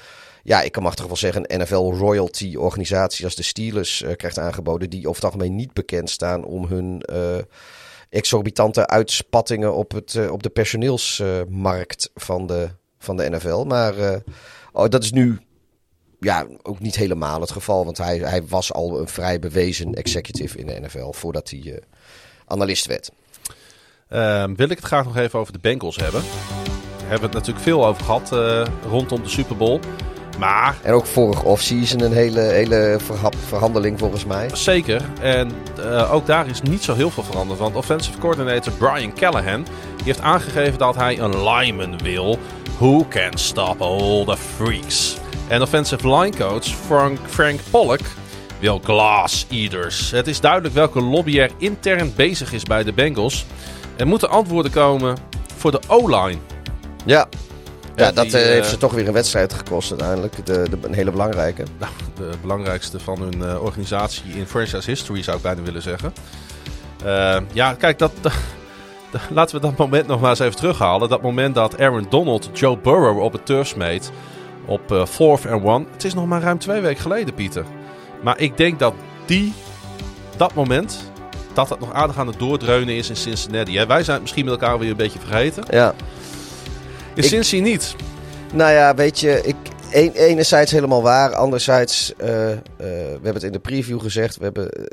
[0.43, 4.39] ja, ik kan machtig wel zeggen, een NFL royalty organisatie als de Steelers eh, krijgt
[4.39, 7.03] aangeboden, die over het algemeen niet bekend staan om hun
[8.09, 13.65] exorbitante uitspattingen op, het, op de personeelsmarkt van, de, van de NFL.
[13.65, 13.95] Maar
[14.73, 15.41] oh, dat is nu
[16.25, 17.85] ja, ook niet helemaal het geval.
[17.85, 21.83] Want hij, hij was al een vrij bewezen executive in de NFL voordat hij eh,
[22.47, 23.11] analist werd.
[24.09, 26.23] ehm, wil ik het graag nog even over de Bengals hebben.
[26.23, 29.81] Daar hebben we het natuurlijk veel over gehad eh, rondom de Super Bowl.
[30.39, 34.49] Maar En ook vorig offseason een hele, hele verha- verhandeling volgens mij.
[34.53, 35.03] Zeker.
[35.21, 37.59] En eh, ook daar is niet zo heel veel veranderd.
[37.59, 39.63] Want offensive coordinator Brian Callahan
[39.97, 42.39] die heeft aangegeven dat hij een lineman wil.
[42.79, 45.17] Who can stop all the freaks?
[45.53, 48.01] En offensive line coach Frank, Frank Pollock
[48.59, 50.11] wil glass eaters.
[50.11, 53.47] Het is duidelijk welke lobby er intern bezig is bij de Bengals.
[53.97, 55.17] Er moeten antwoorden komen
[55.57, 56.39] voor de O-line.
[57.05, 57.29] Ja,
[57.97, 60.47] ja Ja, dat die, eh, eh, heeft ze toch weer een wedstrijd gekost uiteindelijk.
[60.47, 61.65] De, de, een hele belangrijke.
[61.79, 66.13] Nou, de belangrijkste van hun eh, organisatie in franchise history zou ik bijna willen zeggen.
[67.53, 68.33] Ja, kijk, dat, dat-
[69.31, 71.09] laten we dat moment nog maar eens even terughalen.
[71.09, 74.13] Dat moment dat Aaron Donald Joe Burrow op het turf smeet
[74.65, 75.85] op eh, fourth and one.
[75.93, 77.65] Het is nog maar ruim twee weken geleden, Pieter.
[78.23, 78.95] Maar ik denk dat
[79.27, 79.53] die,
[80.37, 81.11] dat moment,
[81.53, 83.77] dat het nog aardig aan het doordreunen is in Cincinnati.
[83.79, 83.87] Hè?
[83.87, 85.65] Wij zijn het misschien met elkaar weer een beetje vergeten.
[85.71, 85.95] Ja.
[87.15, 87.97] In Ik- Cincy niet.
[88.53, 89.57] Nou ja, weet je, ik,
[89.93, 91.35] een, enerzijds helemaal waar.
[91.35, 92.27] Anderzijds, eh,
[92.77, 94.37] we hebben het in de preview gezegd.
[94.37, 94.85] We hebben, eh,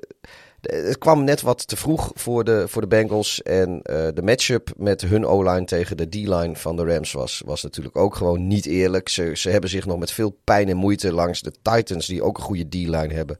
[0.62, 3.42] het kwam net wat te vroeg voor de, voor de Bengals.
[3.42, 7.98] En de matchup met hun O-line tegen de D-line van de Rams was, was natuurlijk
[7.98, 9.10] ook gewoon niet eerlijk.
[9.10, 12.38] Ze, ze hebben zich nog met veel pijn en moeite langs de Titans, die ook
[12.38, 13.38] een goede D-line hebben.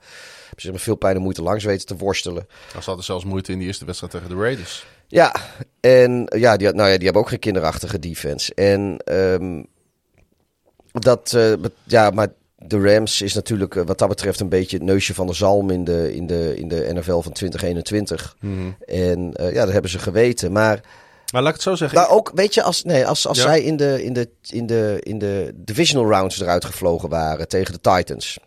[0.50, 2.48] Hebben zich met veel pijn en moeite langs weten te worstelen.
[2.72, 4.86] Ze hadden zelfs moeite in die eerste wedstrijd tegen de Raiders.
[5.08, 5.36] Ja,
[5.80, 8.54] en ja, die, nou ja, die hebben ook geen kinderachtige defense.
[8.54, 9.64] En ehm,
[11.00, 11.54] dat, eh,
[11.84, 15.28] ja, maar de Rams is natuurlijk eh, wat dat betreft een beetje het neusje van
[15.28, 18.36] de zalm in de, in de, in de NFL van 2021.
[18.86, 20.52] En eh, ja, dat hebben ze geweten.
[20.52, 20.80] Maar
[21.32, 22.00] Maar laat ik het zo zeggen.
[22.00, 23.44] maar ook, weet je, als, nee, als, als Ja.
[23.44, 27.74] zij in de, in, de, in, de, in de divisional rounds eruit gevlogen waren tegen
[27.74, 28.40] de Titans,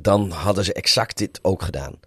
[0.00, 2.00] dan hadden ze exact dit ook gedaan.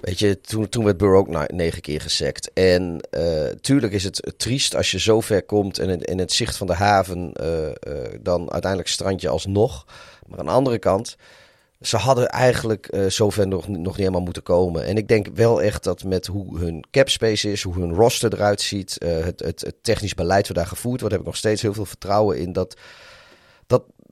[0.00, 2.50] Weet je, toen, toen werd Burrow ook negen keer gesekt.
[2.52, 6.32] En eh, tuurlijk is het triest als je zo ver komt en in, in het
[6.32, 7.74] zicht van de haven eh, eh,
[8.20, 9.86] dan uiteindelijk strand je alsnog.
[10.26, 11.16] Maar aan de andere kant,
[11.80, 14.84] ze hadden eigenlijk zover nog, nog niet helemaal moeten komen.
[14.84, 18.60] En ik denk wel echt dat met hoe hun capspace is, hoe hun roster eruit
[18.60, 21.74] ziet, het, het, het technisch beleid wat daar gevoerd wordt, heb ik nog steeds heel
[21.74, 22.76] veel vertrouwen in dat,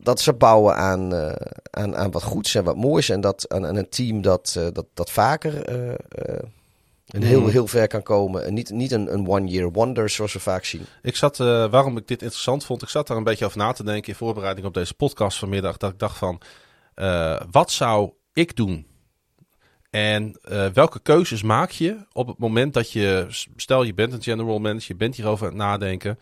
[0.08, 1.32] dat, ze bouwen aan, eh,
[1.70, 3.08] aan, aan wat goeds en wat moois.
[3.08, 6.44] En dat aan, aan een team dat, eh, dat, dat vaker eh,
[7.08, 7.48] een heel, Hmm.
[7.48, 8.44] heel ver kan komen.
[8.44, 10.86] En niet, niet een, een one-year wonder zoals we vaak zien.
[11.02, 13.84] Ik zat, waarom ik dit interessant vond, ik zat daar een beetje over na te
[13.84, 15.76] denken in voorbereiding op deze podcast vanmiddag.
[15.76, 16.40] Dat ik dacht van,
[17.50, 18.86] wat zou ik doen?
[19.90, 20.40] En
[20.72, 23.26] welke keuzes maak je op het moment dat je,
[23.56, 26.18] stel je bent een general manager, je bent hierover aan het nadenken.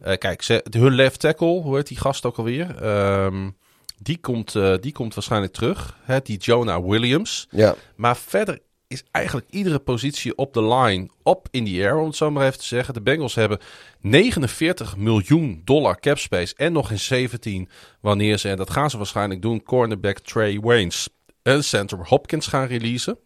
[0.00, 2.82] Eh, kijk, ze, hun left tackle, hoe heet die gast ook alweer?
[2.82, 3.50] Ehm,
[3.98, 7.46] die, komt, eh, die komt waarschijnlijk terug, hè, die Jonah Williams.
[7.50, 12.06] Ja, Maar verder is eigenlijk iedere positie op de line op in the air, om
[12.06, 12.94] het zo maar even te zeggen.
[12.94, 13.58] De Bengals hebben
[14.00, 17.68] 49 miljoen dollar cap space en nog eens 17
[18.00, 21.08] wanneer ze, en dat gaan ze waarschijnlijk doen, cornerback Trey Waynes
[21.42, 23.18] en center Hopkins gaan releasen.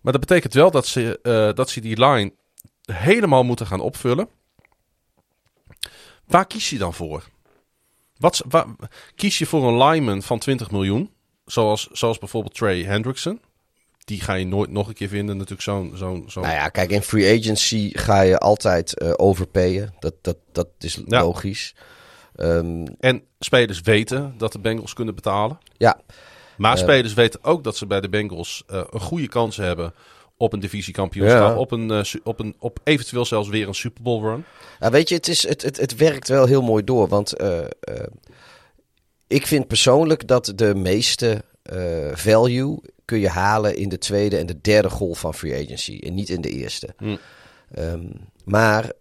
[0.00, 2.32] Maar dat betekent wel dat ze, eh, dat ze die line
[2.92, 4.28] helemaal moeten gaan opvullen.
[6.26, 7.24] Waar kies je dan voor?
[8.18, 8.66] Wat, waar,
[9.14, 11.10] kies je voor een lineman van 20 miljoen,
[11.46, 13.40] zoals, zoals bijvoorbeeld Trey Hendrickson?
[14.04, 15.92] Die ga je nooit nog een keer vinden, natuurlijk zo'n...
[15.94, 19.94] zo'n zo'n nou ja, kijk, in free agency ga je altijd eh, overpayen.
[19.98, 21.20] Dat, dat, dat is Ja.
[21.22, 21.74] logisch.
[22.36, 25.58] Ehm, En spelers weten dat de Bengals kunnen betalen.
[25.76, 26.00] ja,
[26.56, 26.82] Maar Eh.
[26.82, 29.94] spelers weten ook dat ze bij de Bengals eh, een goede kans hebben
[30.44, 31.48] op een divisiekampioenschap.
[31.48, 31.56] Ja.
[31.56, 34.44] Op, een, eh, op, een, op eventueel zelfs weer een Super Bowl run.
[34.80, 37.08] Ja, weet je, het, is, het, het, het werkt wel heel mooi door.
[37.08, 37.68] Want eh, eh,
[39.26, 41.42] ik vind persoonlijk dat de meeste
[42.12, 46.00] value kun je halen in de tweede en de derde golf van free agency.
[46.02, 46.94] En niet in de eerste.
[46.96, 47.16] Hm.
[47.74, 48.06] Ehm,
[48.44, 48.92] maar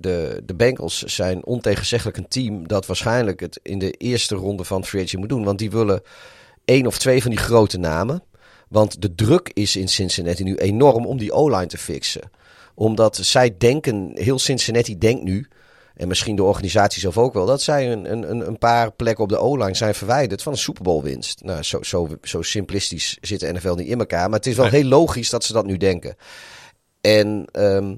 [0.00, 4.84] de, de Bengals zijn ontegenzeggelijk een team dat waarschijnlijk het in de eerste ronde van
[4.84, 5.44] free agency moet doen.
[5.44, 6.02] Want die willen
[6.64, 8.22] één of twee van die grote namen.
[8.72, 12.30] Want de druk is in Cincinnati nu enorm om die O-line te fixen.
[12.74, 15.48] Omdat zij denken, heel Cincinnati denkt nu,
[15.94, 19.30] en misschien de organisatie zelf ook wel, dat zij een, een, een paar plekken op
[19.30, 21.42] de O-line zijn verwijderd van een Super Bowl winst.
[21.44, 24.28] Nou, zo, zo, zo simplistisch zit de NFL niet in elkaar.
[24.28, 24.80] Maar het is wel Nee.
[24.80, 26.16] heel logisch dat ze dat nu denken.
[27.00, 27.96] En ehm,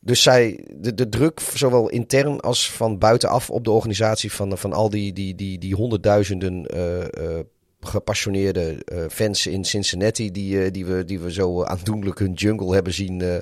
[0.00, 4.72] dus zij, de, de druk, zowel intern als van buitenaf op de organisatie van, van
[4.72, 7.38] al die, die, die, die honderdduizenden eh,
[7.80, 12.74] gepassioneerde eh, fans in Cincinnati, die, eh, die, we, die we zo aandoenlijk hun jungle
[12.74, 13.36] hebben zien, eh,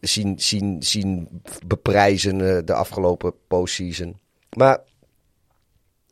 [0.00, 4.20] zien, zien, zien beprijzen de afgelopen postseason.
[4.56, 4.80] Maar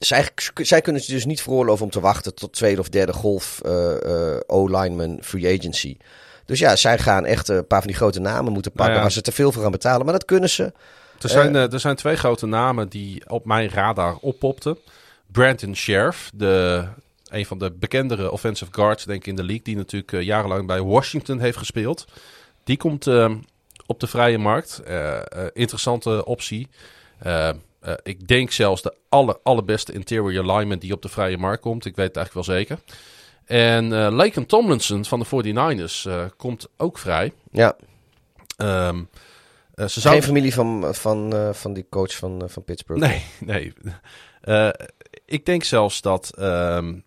[0.07, 3.61] zij, zij kunnen het dus niet veroorloven om te wachten tot tweede of derde golf
[3.65, 5.97] eh, eh, O-lineman free agency.
[6.45, 9.01] Dus ja, zij gaan echt een paar van die grote namen moeten pakken Nou ja.
[9.01, 10.05] waar ze te veel voor gaan betalen.
[10.05, 10.73] Maar dat kunnen ze.
[11.21, 14.79] Er zijn, er zijn twee grote namen die op mijn radar oppopten.
[15.27, 16.85] Brandon Sheriff, de,
[17.31, 20.67] een van de bekendere offensive guards denk ik in de league, die natuurlijk eh, jarenlang
[20.67, 22.05] bij Washington heeft gespeeld.
[22.65, 23.35] Die komt eh,
[23.87, 24.79] op de vrije markt.
[24.79, 26.69] Eh, eh, interessante optie.
[28.03, 31.85] Ik denk zelfs de aller, allerbeste interior lineman die op de vrije markt komt.
[31.85, 32.79] Ik weet het eigenlijk wel zeker.
[33.45, 37.33] En eh Laken Tomlinson van de 49ers eh, komt ook vrij.
[37.51, 37.77] Ja,
[38.57, 38.97] Ehm,
[39.75, 43.03] eh, ze geen zouden familie van, van, van die coach van, van Pittsburgh.
[43.03, 43.73] Nee, nee.
[45.25, 46.99] Ik denk zelfs dat, ehm,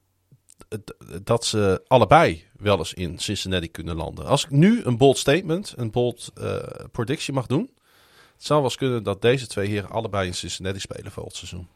[1.24, 4.26] dat ze allebei wel eens in Cincinnati kunnen landen.
[4.26, 6.56] Als ik nu een bold statement, een bold eh
[6.92, 7.70] prediction mag doen.
[8.34, 11.68] Het zou wel eens kunnen dat deze twee heren allebei in Cincinnati spelen volgend seizoen.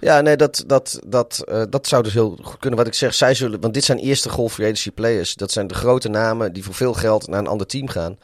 [0.00, 2.78] Ja, nee, dat, dat, dat, eh, dat zou dus heel goed kunnen.
[2.78, 4.58] Wat ik zeg, zij zullen, want dit zijn eerste golf
[4.94, 5.34] players.
[5.34, 8.18] Dat zijn de grote namen die voor veel geld naar een ander team gaan.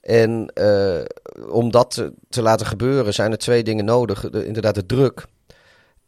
[0.00, 1.04] En eh,
[1.48, 4.30] om dat te, te laten gebeuren zijn er twee dingen nodig.
[4.30, 5.26] De- inderdaad, de druk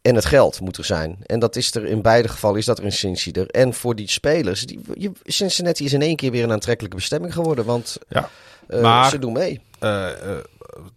[0.03, 1.17] en het geld moet er zijn.
[1.25, 3.47] En dat is er in beide gevallen, is dat er in Cincy er.
[3.49, 4.79] En voor die spelers, die,
[5.25, 7.65] Cincinnati is in één keer weer een aantrekkelijke bestemming geworden.
[7.65, 8.29] Want Ja.
[8.67, 9.61] eh, Maar- ze doen mee.
[9.79, 10.09] Eh,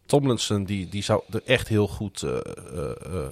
[0.07, 2.25] Tomlinson die, die zou er echt heel goed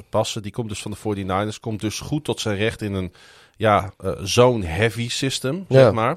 [0.09, 0.42] passen.
[0.42, 1.60] Die komt dus van de 49ers.
[1.60, 3.12] Komt dus goed tot zijn recht in een
[3.56, 5.78] ja, eh, zone-heavy system, Ja.
[5.82, 6.16] zeg maar.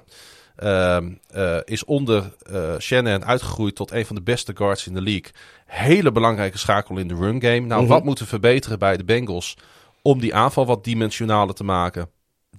[0.58, 2.34] Ehm, eh, is onder
[2.80, 5.32] Shannon uitgegroeid tot een van de beste guards in de league.
[5.66, 7.60] Hele belangrijke schakel in de run game.
[7.60, 7.92] Nou, Mhm.
[7.92, 9.58] wat moeten we verbeteren bij de Bengals
[10.02, 12.10] om die aanval wat dimensionaler te maken?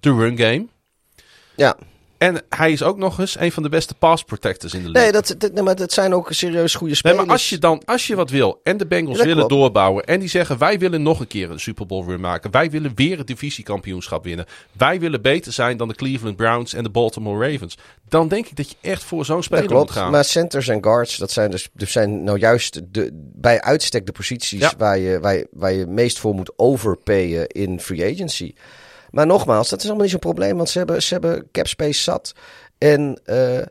[0.00, 0.66] De run game.
[1.56, 1.76] Ja.
[2.18, 5.12] En hij is ook nog eens een van de beste pass protectors in de league.
[5.12, 7.18] Nee, dat, dat, nee, maar dat zijn ook serieus goede Nee, spelers.
[7.20, 9.62] maar als je dan, als je wat wil en de Bengals Ja, dat willen klopt.
[9.62, 12.70] doorbouwen en die zeggen wij willen nog een keer een Super Bowl run maken, wij
[12.70, 16.90] willen weer het divisiekampioenschap winnen, wij willen beter zijn dan de Cleveland Browns en de
[16.90, 17.76] Baltimore Ravens,
[18.08, 20.10] dan denk ik dat je echt voor zo'n Dat speler moet gaan.
[20.10, 24.12] maar centers en guards, dat zijn dus, dus zijn nou juist de, bij uitstek de
[24.12, 24.72] posities Ja.
[24.78, 28.54] waar, je, waar, je, waar je meest voor moet overpayen in free agency.
[29.10, 32.02] Maar nogmaals, dat is allemaal niet zo'n probleem, want ze hebben, ze hebben cap space
[32.02, 32.34] zat.
[32.78, 33.66] En eh,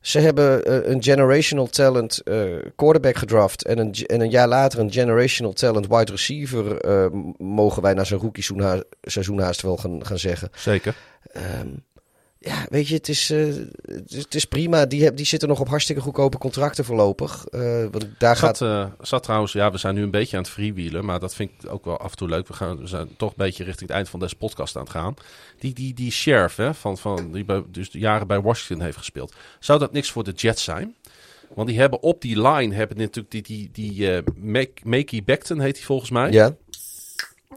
[0.00, 2.42] ze hebben eh, een generational talent eh,
[2.76, 3.64] quarterback gedraft.
[3.64, 6.80] En een, en een jaar later een generational talent wide receiver,
[7.38, 10.48] mogen wij na zijn rookie seizoen- seizoen haast wel gaan, gaan zeggen.
[10.54, 10.94] Zeker.
[11.32, 11.68] Ehm,
[12.42, 13.46] ja, weet je, het is, eh,
[14.08, 14.86] het is, prima.
[14.86, 17.46] Die, heb, die zitten nog op hartstikke goedkope contracten voorlopig.
[17.46, 17.60] Eh,
[17.90, 18.60] want daar gaat...
[18.60, 21.50] Eh, zat trouwens, ja, we zijn nu een beetje aan het freewheelen, maar dat vind
[21.60, 22.48] ik ook wel af en toe leuk.
[22.48, 24.90] We, gaan, we zijn toch een beetje richting het eind van deze podcast aan het
[24.92, 25.14] gaan.
[25.58, 29.34] Die, die, die sheriff, hè, van, van, die bij, dus jaren bij Washington heeft gespeeld.
[29.58, 30.94] Zou dat niks voor de Jets zijn?
[31.54, 35.60] Want die hebben op die line, hebben natuurlijk die, die, die eh, Mac- Makey Becton
[35.60, 36.30] heet hij volgens mij.
[36.30, 36.54] Ja.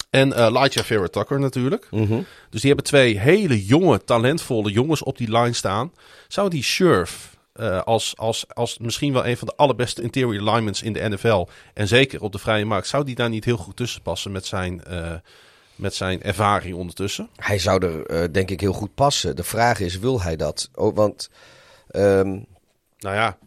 [0.09, 1.87] En eh Elijah Vera Tucker natuurlijk.
[1.91, 2.21] Mhm.
[2.49, 5.91] Dus die hebben twee hele jonge, talentvolle jongens op die line staan.
[6.27, 10.73] Zou die Sheriff eh, als, als, als misschien wel een van de allerbeste interior linemen
[10.83, 11.47] in de NFL...
[11.73, 12.87] en zeker op de vrije markt...
[12.87, 15.13] zou die daar niet heel goed tussen passen met zijn, eh,
[15.75, 17.29] met zijn ervaring ondertussen?
[17.35, 19.35] Hij zou er eh, denk ik heel goed passen.
[19.35, 20.69] De vraag is, wil hij dat?
[20.73, 21.29] Oh, want
[21.87, 22.39] ehm,
[22.99, 23.37] Nou ja,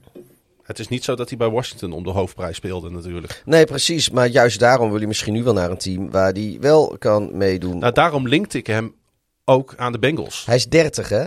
[0.68, 3.42] het is niet zo dat hij bij Washington om de hoofdprijs speelde natuurlijk.
[3.44, 4.10] nee, precies.
[4.10, 7.36] Maar juist daarom wil hij misschien nu wel naar een team waar hij wel kan
[7.36, 7.78] meedoen.
[7.78, 8.94] Nou, daarom linkte ik hem
[9.44, 10.46] ook aan de Bengals.
[10.46, 11.26] Hij is 30, hè?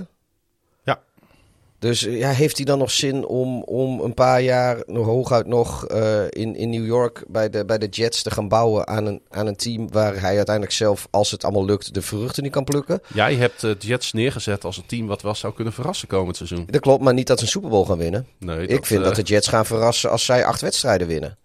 [1.81, 5.47] Dus eh, ja, heeft hij dan nog zin om, om een paar jaar nog hooguit
[5.47, 9.05] nog eh, in, in New York bij de, bij de Jets te gaan bouwen aan
[9.05, 12.51] een, aan een team waar hij uiteindelijk zelf, als het allemaal lukt, de vruchten niet
[12.51, 13.01] kan plukken?
[13.13, 16.67] Jij hebt de Jets neergezet als een team wat wel zou kunnen verrassen komend seizoen.
[16.69, 18.27] Dat klopt, maar niet dat ze een Super Bowl gaan winnen.
[18.37, 21.37] Nee, ik vind eh, dat de Jets gaan verrassen als zij acht wedstrijden winnen.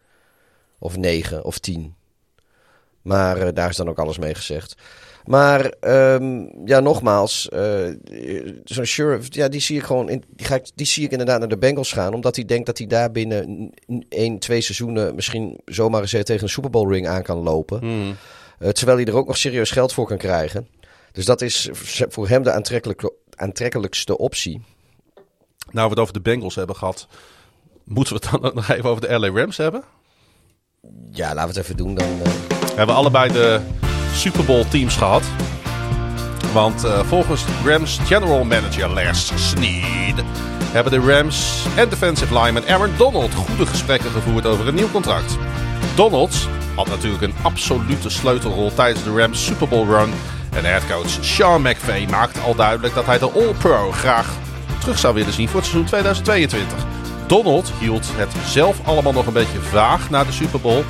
[0.78, 1.94] Of negen of tien.
[3.02, 4.76] Maar eh, daar is dan ook alles mee gezegd.
[5.26, 7.88] Maar ehm, ja, nogmaals, eh,
[8.64, 11.38] zo'n sheriff, ja, die zie ik gewoon, in, die, ga ik, die zie ik inderdaad
[11.38, 13.70] naar de Bengals gaan, omdat hij denkt dat hij daar binnen
[14.08, 17.78] één, twee seizoenen misschien zomaar eens tegen een Super Bowl ring aan kan lopen.
[17.78, 18.16] hmm.
[18.58, 20.68] Eh, terwijl hij er ook nog serieus geld voor kan krijgen.
[21.12, 21.68] Dus dat is
[22.08, 22.62] voor hem de
[23.36, 24.60] aantrekkelijkste optie.
[25.70, 27.06] Nou, we het over de Bengals hebben gehad.
[27.84, 29.82] Moeten we het dan ook nog even over de LA Rams hebben?
[31.10, 32.08] Ja, laten we het even doen dan.
[32.08, 32.32] eh.
[32.48, 33.60] We hebben allebei de
[34.16, 35.22] Super Bowl teams gehad.
[36.52, 40.24] Want eh, volgens Rams general manager Les Snead
[40.72, 45.38] hebben de Rams en defensive lineman Aaron Donald goede gesprekken gevoerd over een nieuw contract.
[45.94, 50.12] Donald had natuurlijk een absolute sleutelrol tijdens de Rams Super Bowl run.
[50.52, 54.34] En headcoach Sean McVay maakte al duidelijk dat hij de All-Pro graag
[54.80, 56.78] terug zou willen zien voor het seizoen 2022.
[57.26, 60.84] Donald hield het zelf allemaal nog een beetje vaag na de Super Bowl.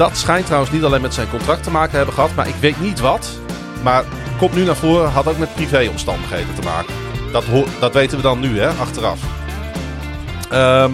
[0.00, 2.80] Dat schijnt trouwens niet alleen met zijn contract te maken hebben gehad, maar ik weet
[2.80, 3.30] niet wat.
[3.82, 4.04] Maar
[4.38, 6.94] komt nu naar voren, had ook met privéomstandigheden te maken.
[7.32, 7.44] Dat,
[7.80, 9.20] dat weten we dan nu, hè, achteraf.
[10.50, 10.92] Ehm,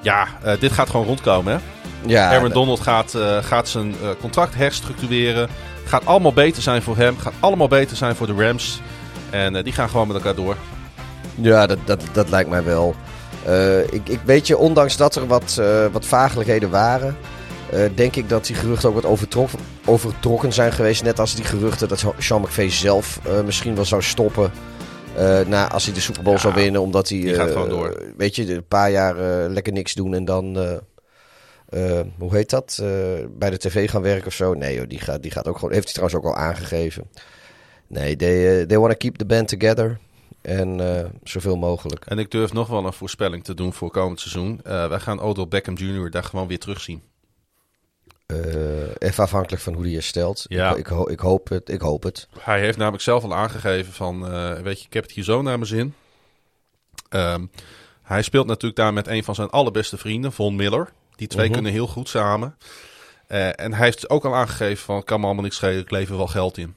[0.00, 1.58] ja, eh, dit gaat gewoon rondkomen, hè.
[2.06, 5.48] Ja, Aaron Donald gaat, eh, gaat zijn eh, contract herstructureren.
[5.84, 7.18] Gaat allemaal beter zijn voor hem.
[7.18, 8.80] Gaat allemaal beter zijn voor de Rams.
[9.30, 10.56] En die gaan gewoon met elkaar door.
[11.34, 12.94] Ja, dat, dat, dat lijkt mij wel.
[13.90, 15.60] Ik, ik weet je, ondanks dat er wat,
[15.92, 16.08] wat
[16.70, 17.16] waren,
[17.94, 21.02] denk ik dat die geruchten ook wat overtrokken, overtrokken zijn geweest.
[21.02, 24.50] Net als die geruchten dat Sean McVay zelf eh, misschien wel zou stoppen.
[25.16, 27.20] eh, na, als hij de Super Bowl Ja, zou winnen, omdat hij.
[27.20, 28.02] die gaat eh, gewoon door.
[28.16, 30.56] Weet je, een paar jaar eh, lekker niks doen en dan.
[30.58, 30.72] eh,
[32.00, 32.78] eh, hoe heet dat?
[32.82, 32.88] Eh,
[33.38, 34.54] bij de tv gaan werken of zo?
[34.54, 35.72] Nee, joh, die gaat, die gaat ook gewoon.
[35.72, 37.04] Heeft hij trouwens ook al aangegeven.
[37.86, 39.98] Nee, they, eh, they want to keep the band together.
[40.42, 42.04] En eh, zoveel mogelijk.
[42.06, 44.60] En ik durf nog wel een voorspelling te doen voor komend seizoen.
[44.64, 46.10] Eh, wij gaan Odell Beckham Jr.
[46.10, 47.02] daar gewoon weer terugzien.
[48.32, 50.44] Eh, even afhankelijk van hoe die herstelt.
[50.48, 50.70] Ja.
[50.70, 51.68] Ik, ik, ho- ik hoop het.
[51.68, 52.28] Ik hoop het.
[52.38, 55.42] Hij heeft namelijk zelf al aangegeven van, eh, weet je, ik heb het hier zo
[55.42, 55.94] naar mijn zin.
[57.08, 57.46] Ehm,
[58.02, 60.92] hij speelt natuurlijk daar met een van zijn allerbeste vrienden, Von Miller.
[61.16, 61.54] Die twee Mhm.
[61.54, 62.56] kunnen heel goed samen.
[63.26, 66.16] Eh, en hij heeft ook al aangegeven van, kan me allemaal niks schelen, ik lever
[66.16, 66.74] wel geld in.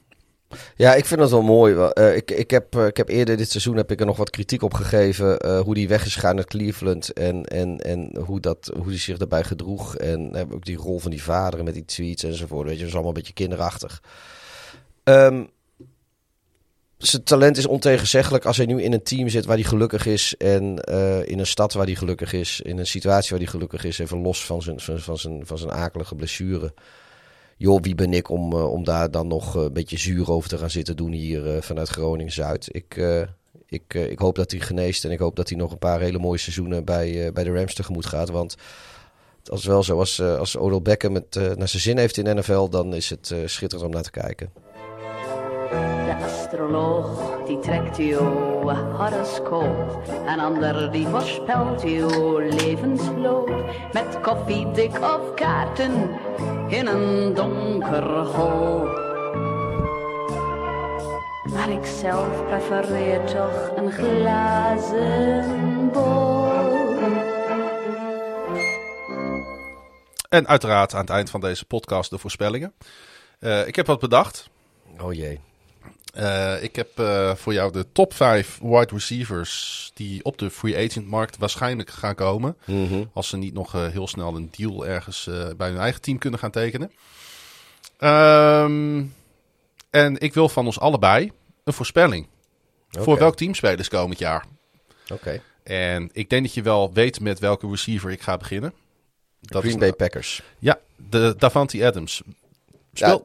[0.76, 1.74] Ja, ik vind het wel mooi.
[1.74, 4.30] Eh, ik, ik, heb, eh, ik heb eerder dit seizoen heb ik er nog wat
[4.30, 5.38] kritiek op gegeven.
[5.38, 7.12] eh, hoe die weg is gegaan naar Cleveland.
[7.12, 9.96] En, en, en hoe, dat, hoe die zich daarbij gedroeg.
[9.96, 12.64] En ook die rol van die vader met die tweets enzovoort.
[12.66, 14.02] Weet je, dat is allemaal een beetje kinderachtig.
[15.04, 15.44] Ehm,
[16.96, 20.34] zijn talent is ontegenzeggelijk als hij nu in een team zit waar hij gelukkig is.
[20.36, 20.76] En
[21.26, 22.60] in een stad waar hij gelukkig is.
[22.60, 23.98] In een situatie waar hij gelukkig is.
[23.98, 26.74] Even los van zijn, van zijn, van zijn akelige blessure.
[27.58, 30.48] Joh, wie ben ik om, eh, om daar dan nog eh, een beetje zuur over
[30.48, 32.68] te gaan zitten doen hier eh, vanuit Groningen-Zuid.
[32.70, 32.96] Ik,
[33.66, 36.18] ik, ik hoop dat hij geneest en ik hoop dat hij nog een paar hele
[36.18, 38.28] mooie seizoenen bij, bij de Rams tegemoet gaat.
[38.28, 38.56] Want
[39.44, 42.94] is wel zo, als, als Odell Beckham het naar zijn zin heeft in NFL, dan
[42.94, 44.50] is het schitterend om naar te kijken.
[45.70, 48.18] De astroloog die trekt uw
[48.96, 50.02] horoscoop.
[50.26, 53.64] Een ander die voorspelt uw levensloop.
[53.92, 55.92] Met koffiedik of kaarten
[56.68, 58.84] in een donker hol.
[61.52, 65.44] Maar ik zelf prefereer toch een glazen
[65.92, 66.36] bol.
[70.28, 72.74] En uiteraard aan het eind van deze podcast de voorspellingen.
[73.38, 74.50] Eh, ik heb wat bedacht.
[75.00, 75.40] Oh jee.
[76.16, 80.76] Eh, ik heb eh, voor jou de top 5 wide receivers die op de free
[80.88, 82.56] agent markt waarschijnlijk gaan komen.
[82.64, 83.04] Mhm.
[83.12, 86.38] Als ze niet nog eh, heel snel een deal ergens bij hun eigen team kunnen
[86.40, 86.92] gaan tekenen.
[87.98, 89.04] Ehm,
[89.90, 91.32] en ik wil van ons allebei
[91.64, 92.26] een voorspelling.
[92.90, 94.44] Voor welk team spelen ze komend jaar?
[95.12, 95.42] Oké.
[95.62, 98.72] En ik denk dat je wel weet met welke receiver ik ga beginnen.
[99.40, 100.42] Dat Green is- Bay Packers.
[100.58, 100.78] Ja,
[101.10, 102.22] de Davante Adams.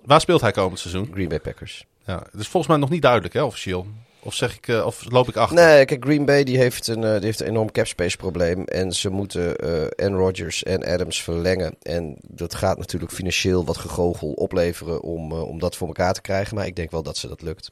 [0.06, 1.10] Waar speelt hij komend seizoen?
[1.14, 1.86] Green Bay Packers.
[2.06, 3.88] Ja, het is volgens mij nog niet duidelijk, hè, officieel.
[4.24, 5.56] Of zeg ik, eh, of loop ik achter?
[5.56, 8.64] Nee, kijk, Green Bay die heeft, een, eh, die heeft een enorm capspace probleem.
[8.64, 11.76] En ze moeten eh en Rodgers en Adams verlengen.
[11.82, 16.56] En dat gaat natuurlijk financieel wat gegogel opleveren om, om dat voor elkaar te krijgen.
[16.56, 17.70] Maar ik denk wel dat ze dat lukt.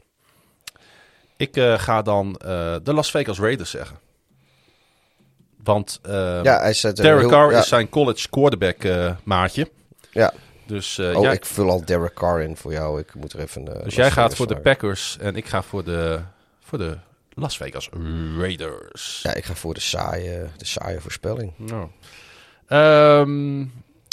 [1.37, 2.33] Ik ga dan
[2.83, 3.97] de Las Vegas Raiders zeggen.
[5.63, 8.77] Want ja, hij er Derek Carr ja, is zijn college quarterback
[9.23, 9.69] maatje.
[10.11, 10.33] Ja.
[10.69, 12.99] Dus, eh, Oh, jij, ik vul al Derek Carr in voor jou.
[12.99, 13.75] Ik moet er even.
[13.77, 14.59] eh, dus jij gaat voor de.
[14.59, 16.19] Packers en ik ga voor de,
[16.59, 16.97] voor de
[17.33, 17.89] Las Vegas
[18.37, 19.19] Raiders.
[19.23, 21.53] Ja, ik ga voor de saaie, de saaie voorspelling.
[21.57, 21.87] Nou.
[22.67, 23.65] Ehm,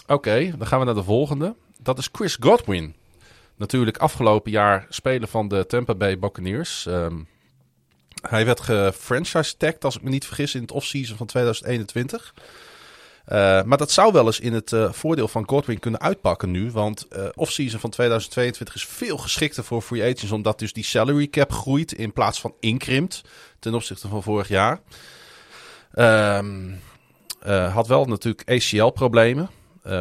[0.06, 1.54] Oké, dan gaan we naar de volgende.
[1.82, 2.94] Dat is Chris Godwin.
[3.56, 6.86] Natuurlijk afgelopen jaar speler van de Tampa Bay Buccaneers.
[6.86, 7.16] Ehm,
[8.28, 12.34] hij werd gefranchise-tagged, als ik me niet vergis, in het offseason van 2021.
[13.26, 16.70] Eh, maar dat zou wel eens in het eh, voordeel van Godwin kunnen uitpakken nu.
[16.70, 20.30] Want eh offseason van 2022 is veel geschikter voor free agents.
[20.30, 23.22] Omdat dus die salary cap groeit in plaats van inkrimpt
[23.58, 24.80] ten opzichte van vorig jaar.
[25.90, 29.50] Eh, had wel natuurlijk ACL-problemen.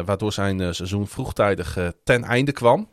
[0.04, 2.88] waardoor zijn seizoen vroegtijdig ten einde kwam.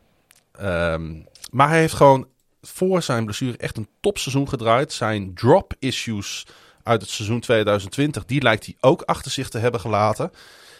[0.52, 1.12] Ehm,
[1.50, 2.28] maar hij heeft gewoon
[2.62, 4.92] voor zijn blessure echt een topseizoen gedraaid.
[4.92, 6.46] Zijn drop-issues
[6.84, 10.32] uit het seizoen 2020, die lijkt hij ook achter zich te hebben gelaten.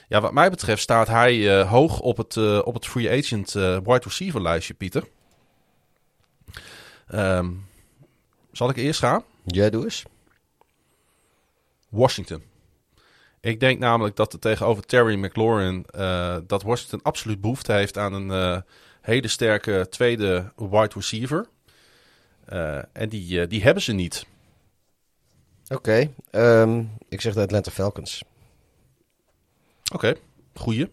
[0.09, 3.55] Ja, wat mij betreft staat hij eh, hoog op het, eh, op het free agent
[3.55, 5.09] eh, wide receiver lijstje, Pieter.
[7.07, 7.51] Ehm,
[8.53, 9.23] zal ik eerst gaan?
[9.45, 10.03] Ja, doe eens.
[11.89, 12.43] Washington.
[13.41, 15.87] Ik denk namelijk dat er tegenover Terry McLaurin
[16.47, 18.63] dat Washington absoluut behoefte heeft aan een
[19.01, 21.47] hele sterke tweede wide receiver.
[22.93, 24.27] En die, die hebben ze niet.
[25.69, 28.25] Oké, ehm, ik zeg de Atlanta Falcons.
[29.93, 30.15] Oké,
[30.55, 30.91] goeie.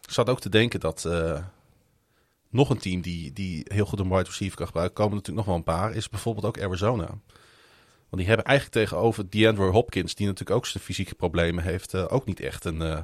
[0.00, 1.44] Ik zat ook te denken dat eh,
[2.48, 5.56] nog een team die, die heel goed een wide receiver kan gebruiken, komen natuurlijk nog
[5.56, 7.06] wel een paar, is bijvoorbeeld ook Arizona.
[8.08, 12.04] Want die hebben eigenlijk tegenover DeAndre Hopkins, die natuurlijk ook zijn fysieke problemen heeft, eh,
[12.08, 12.98] ook niet echt een eh,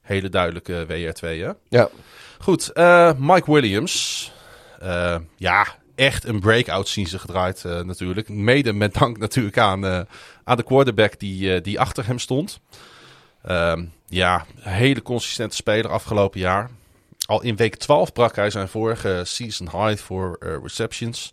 [0.00, 1.20] hele duidelijke WR2.
[1.20, 1.52] Hè?
[1.68, 1.88] Ja.
[2.38, 2.72] Goed,
[3.18, 4.32] Mike Williams.
[5.36, 8.28] Ja, echt een breakout ze gedraaid eh, natuurlijk.
[8.28, 10.00] Mede met dank natuurlijk aan, eh,
[10.44, 12.60] aan de quarterback die, eh, die achter hem stond.
[13.42, 16.70] Ehm, ja, hele consistente speler afgelopen jaar.
[17.26, 21.32] Al in week 12 brak hij zijn vorige season high voor receptions.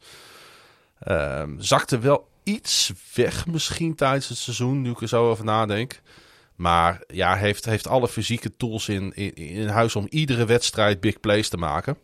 [0.99, 6.01] Ehm, zakte wel iets weg misschien tijdens het seizoen, nu ik er zo over nadenk.
[6.55, 11.19] Maar ja, heeft, heeft alle fysieke tools in, in, in huis om iedere wedstrijd big
[11.19, 11.97] plays te maken.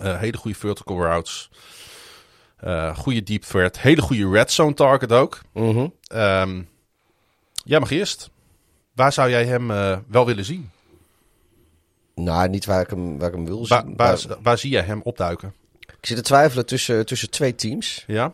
[0.00, 1.50] Eh, hele goede vertical routes.
[2.56, 3.78] Eh, goede deep threat.
[3.78, 5.40] Hele goede red zone target ook.
[5.52, 5.86] Mhm.
[6.06, 6.62] Ehm
[7.64, 8.30] jij mag eerst.
[8.94, 10.70] Waar zou jij hem eh, wel willen zien?
[12.14, 14.36] Nou, niet waar ik hem, waar ik hem wil Waar, zien.
[14.42, 15.54] waar, zie jij hem opduiken?
[15.80, 18.04] ik zit te twijfelen tussen, tussen twee teams.
[18.06, 18.32] Ja?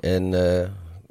[0.00, 0.30] En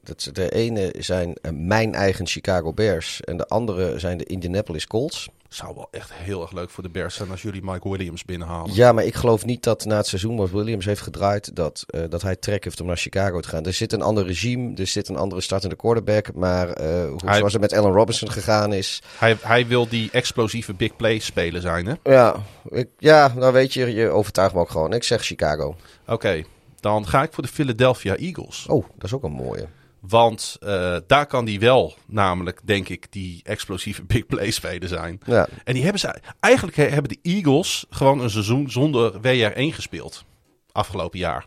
[0.04, 3.22] dat, de ene zijn mijn eigen Chicago Bears.
[3.22, 5.30] En de andere zijn de Indianapolis Colts.
[5.54, 8.74] Zou wel echt heel erg leuk voor de Bears zijn als jullie Mike Williams binnenhalen.
[8.74, 12.02] Ja, maar ik geloof niet dat na het seizoen wat Williams heeft gedraaid, dat, eh,
[12.10, 13.64] dat hij trek heeft om naar Chicago te gaan.
[13.66, 16.34] Er zit een ander regime, er zit een andere startende quarterback.
[16.34, 19.02] Maar eh, hoe, Hij- zoals het met Allen Robinson gegaan is.
[19.18, 21.94] Hij, hij wil die explosieve big play speler zijn, hè?
[22.04, 22.36] Ja,
[22.70, 24.94] ik, ja nou weet je, je overtuigt me ook gewoon.
[24.94, 25.76] Ik zeg Chicago.
[26.08, 26.44] Oké,
[26.80, 28.66] dan ga ik voor de Philadelphia Eagles.
[28.70, 29.68] Oh, dat is ook een mooie.
[30.02, 35.20] Want eh, daar kan die wel, namelijk, denk ik, die explosieve big play speler zijn.
[35.26, 39.74] Ja, En die hebben ze, eigenlijk he- hebben de Eagles gewoon een seizoen zonder WR1
[39.76, 40.24] gespeeld.
[40.72, 41.46] Afgelopen jaar.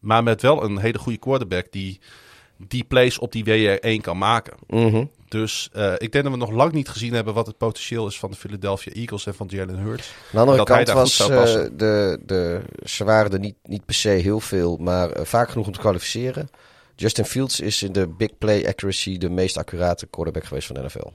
[0.00, 2.00] Maar met wel een hele goede quarterback die
[2.58, 4.56] die plays op die WR1 kan maken.
[4.68, 5.04] mhm.
[5.28, 8.18] Dus eh, ik denk dat we nog lang niet gezien hebben wat het potentieel is
[8.18, 10.08] van de Philadelphia Eagles en van Jalen Hurts.
[10.08, 11.76] Aan de andere Dat kant was passen.
[11.78, 15.72] de, de, ze waren er niet, niet per se heel veel, maar vaak genoeg om
[15.72, 16.48] te kwalificeren.
[16.96, 20.82] Justin Fields is in de big play accuracy de meest accurate quarterback geweest van de
[20.82, 21.08] NFL.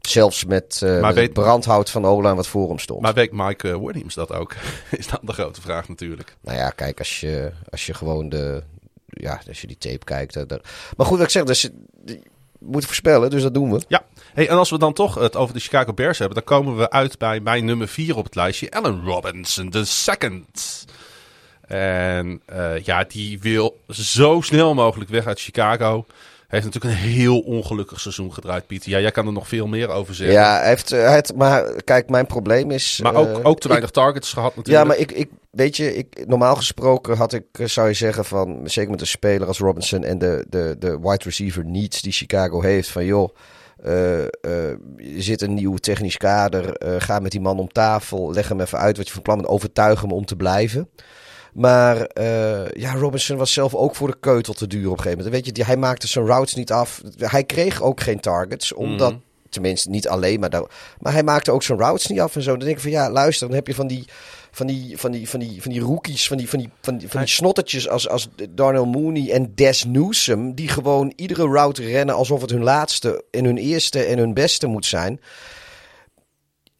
[0.00, 3.00] Zelfs met, met weet- het brandhout van Ola wat voor hem stond.
[3.00, 4.54] Maar weet Mike eh, Williams dat ook?
[4.90, 6.36] is dan de grote vraag natuurlijk.
[6.40, 8.62] Nou ja, kijk, als je, als je gewoon de.
[9.06, 10.36] Ja, als je die tape kijkt.
[10.36, 11.68] eh, daar- Maar goed, wat ik zeg, dus,
[12.58, 13.80] moet voorspellen, dus dat doen we.
[13.88, 14.04] Ja,
[14.34, 16.90] hey, en als we dan toch het over de Chicago Bears hebben, dan komen we
[16.90, 20.84] uit bij mijn nummer 4 op het lijstje, Allen Robinson, de second.
[21.72, 26.06] En eh, ja, die wil zo snel mogelijk weg uit Chicago.
[26.48, 28.90] Heeft natuurlijk een heel ongelukkig seizoen gedraaid, Pieter.
[28.90, 30.36] Ja, jij kan er nog veel meer over zeggen.
[30.36, 33.00] Ja, hij heeft, hij heeft- maar kijk, mijn probleem is.
[33.02, 34.86] maar eh, ook, ook te ik- weinig targets gehad Ja, natuurlijk.
[34.86, 38.60] maar ik, ik weet je, ik, normaal gesproken had ik, eh, zou je zeggen van,
[38.64, 42.60] zeker met een speler als Robinson en de, de, de wide receiver needs die Chicago
[42.60, 43.34] heeft, van joh,
[43.82, 44.78] er
[45.16, 48.96] zit een nieuw technisch kader, ga met die man om tafel, leg hem even uit
[48.96, 50.88] wat je van plan bent, overtuig hem om te blijven.
[51.52, 55.16] Maar eh, ja, Robinson was zelf ook voor de keutel te duur op een gegeven
[55.16, 55.34] moment.
[55.34, 57.02] Weet je, die, hij maakte zijn routes niet af.
[57.18, 59.20] Hij kreeg ook geen targets, omdat, Mhm.
[59.48, 60.64] tenminste niet alleen, maar, daar,
[61.00, 62.50] maar hij maakte ook zijn routes niet af en zo.
[62.50, 64.04] Dan denk ik van ja, luister, dan heb je van die,
[64.50, 67.08] van die, van die, van die, van die rookies, van die, van die, van die,
[67.08, 72.14] van die snottertjes als, als Darnell Mooney en Des Newsome, die gewoon iedere route rennen
[72.14, 75.20] alsof het hun laatste en hun eerste en hun beste moet zijn.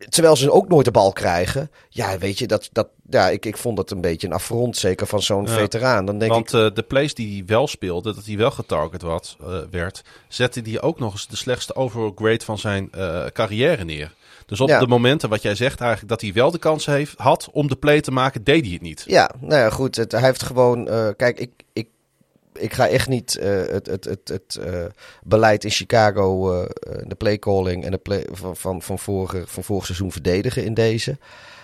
[0.09, 1.71] Terwijl ze ook nooit de bal krijgen.
[1.89, 5.07] Ja, weet je, dat, dat, ja, ik, ik vond dat een beetje een affront, zeker
[5.07, 5.53] van zo'n Ja.
[5.53, 6.05] veteraan.
[6.05, 9.03] Dan denk ik, Want eh, de plays die hij wel speelde, dat hij wel getarget
[9.03, 13.25] wat, eh, werd, zette hij ook nog eens de slechtste overall grade van zijn eh,
[13.33, 14.13] carrière neer.
[14.47, 14.79] Dus op Ja.
[14.79, 17.77] de momenten wat jij zegt eigenlijk, dat hij wel de kans heeft, had om de
[17.77, 19.05] play te maken, deed hij het niet.
[19.07, 19.97] Ja, nou ja, goed.
[19.97, 20.85] Het, hij heeft gewoon.
[21.17, 21.89] kijk, ik, ik,
[22.53, 24.85] ik ga echt niet eh, het, het, het, het eh,
[25.25, 26.69] beleid in Chicago, eh,
[27.07, 31.19] de playcalling en de play van, van, van, vorige, van vorig seizoen verdedigen in deze.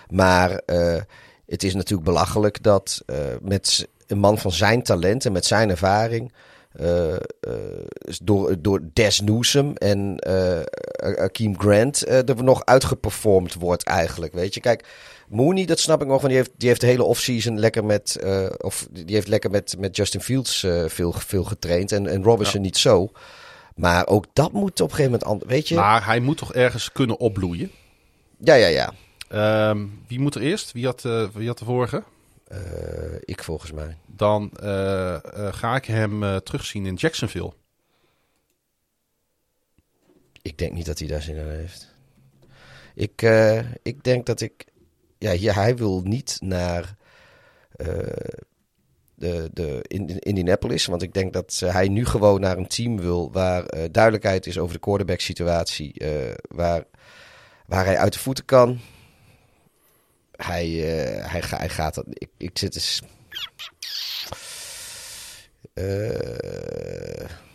[0.09, 0.61] Maar
[1.45, 3.03] het is natuurlijk belachelijk dat
[3.41, 6.33] met een man van zijn talent en met zijn ervaring.
[8.23, 10.23] door, door Des Newsome en
[11.17, 14.33] Akeem Grant er nog uitgeperformd wordt eigenlijk.
[14.33, 14.85] Weet je, kijk,
[15.29, 18.15] Mooney, dat snap ik nog, want die heeft, die heeft de hele offseason lekker met,
[18.15, 22.23] eh, of die heeft lekker met, met Justin Fields eh, veel, veel getraind en, en
[22.23, 23.11] Robinson niet zo.
[23.75, 25.75] Maar ook dat moet op een gegeven moment, weet je?
[25.75, 27.71] Maar hij moet toch ergens kunnen opbloeien.
[28.37, 28.93] Ja, ja, ja.
[29.27, 30.71] Ehm, wie moet er eerst?
[30.71, 32.03] Wie had, eh, wie had de vorige?
[33.19, 33.97] Ik volgens mij.
[34.05, 34.51] Dan
[35.51, 37.53] ga ik hem terugzien in Jacksonville.
[40.41, 41.95] Ik denk niet dat hij daar zin in heeft.
[42.95, 43.21] Ik,
[43.81, 44.65] ik denk dat ik.
[45.19, 46.95] Ja, hij wil niet naar
[47.71, 47.87] eh,
[49.15, 50.85] de, de in, in Indianapolis.
[50.85, 54.45] Want ik denk dat eh, hij nu gewoon naar een team wil waar eh, duidelijkheid
[54.47, 56.01] is over de quarterback situatie.
[56.47, 56.83] waar,
[57.65, 58.79] waar hij uit de voeten kan.
[60.35, 60.67] hij,
[61.23, 62.05] hij, ga- hij gaat dat.
[62.09, 63.01] Ik, ik zit eens.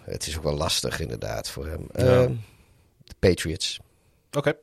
[0.04, 1.88] Het is ook wel lastig, inderdaad, voor hem.
[1.92, 2.22] Ja.
[2.22, 2.30] Eh,
[3.04, 3.80] de Patriots
[4.32, 4.56] Oké.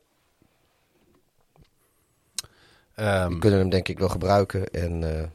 [3.02, 4.72] Ehm, kunnen hem, denk ik, wel gebruiken.
[4.72, 5.28] En eh,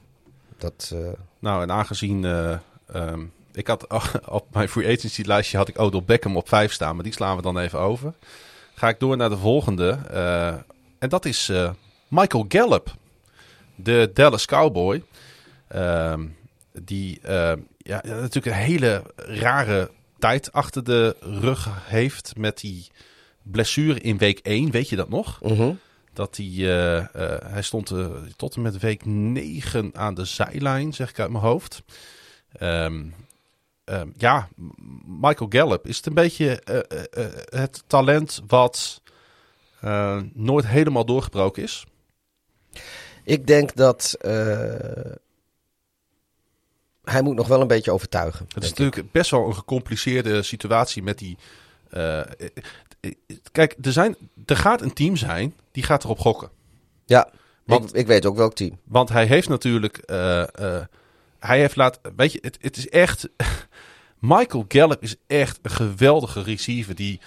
[0.58, 0.92] dat.
[0.94, 2.24] eh, nou, en aangezien...
[2.24, 2.58] eh,
[2.92, 3.20] ehm,
[3.52, 3.86] ik had
[4.28, 7.36] op mijn free agency lijstje had ik Odell Beckham op 5 staan, maar die slaan
[7.36, 8.14] we dan even over.
[8.74, 9.98] Ga ik door naar de volgende.
[10.98, 11.52] en dat is
[12.08, 12.94] Michael Gallup,
[13.74, 15.02] de Dallas Cowboy.
[15.68, 16.26] Ehm,
[16.72, 22.86] die ja, ja, natuurlijk een hele rare tijd achter de rug heeft met die
[23.42, 24.70] blessure in week 1.
[24.70, 25.38] Weet je dat nog?
[25.42, 25.72] mhm.
[26.16, 28.06] Dat hij, eh, eh, hij stond eh,
[28.36, 31.82] tot en met week 9 aan de zijlijn, zeg ik uit mijn hoofd.
[32.52, 33.04] Ehm,
[33.84, 34.48] ehm, ja,
[35.06, 36.62] Michael Gallup, is het een beetje
[37.50, 39.00] het talent wat
[40.32, 41.84] nooit helemaal doorgebroken is?
[43.24, 44.16] Ik denk dat.
[47.04, 48.46] hij moet nog wel een beetje overtuigen.
[48.54, 48.78] Het is ik.
[48.78, 51.36] natuurlijk best wel een gecompliceerde situatie met die.
[51.90, 52.26] Eh, eh,
[53.00, 53.10] eh,
[53.52, 56.50] kijk, er, zijn, er gaat een team zijn die gaat erop gokken.
[57.04, 57.30] Ja,
[57.64, 58.78] Want- ik, ik weet ook welk team.
[58.84, 60.02] Want hij heeft natuurlijk.
[61.38, 62.12] hij heeft laten.
[62.16, 63.28] Weet je, het, het is echt.
[64.18, 66.94] Michael Gallup is echt een geweldige receiver.
[66.94, 67.20] Die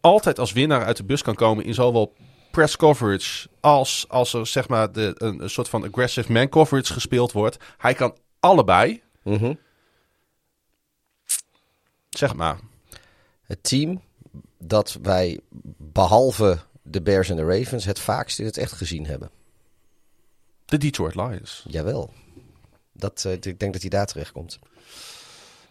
[0.00, 1.64] altijd als winnaar uit de bus kan komen.
[1.64, 2.14] In zowel
[2.50, 3.48] press coverage.
[3.60, 7.56] als als er zeg maar de, een, een soort van aggressive man coverage gespeeld wordt.
[7.78, 9.02] Hij kan allebei.
[9.22, 9.54] Mhm.
[12.10, 12.58] Zeg maar.
[13.44, 14.02] Het team
[14.58, 15.40] dat wij,
[15.76, 19.30] behalve de Bears en de Ravens, het vaakst in het echt gezien hebben.
[20.64, 21.64] De Detroit Lions.
[21.68, 22.10] Jawel.
[22.92, 24.58] Dat, eh, ik denk dat hij daar terecht komt.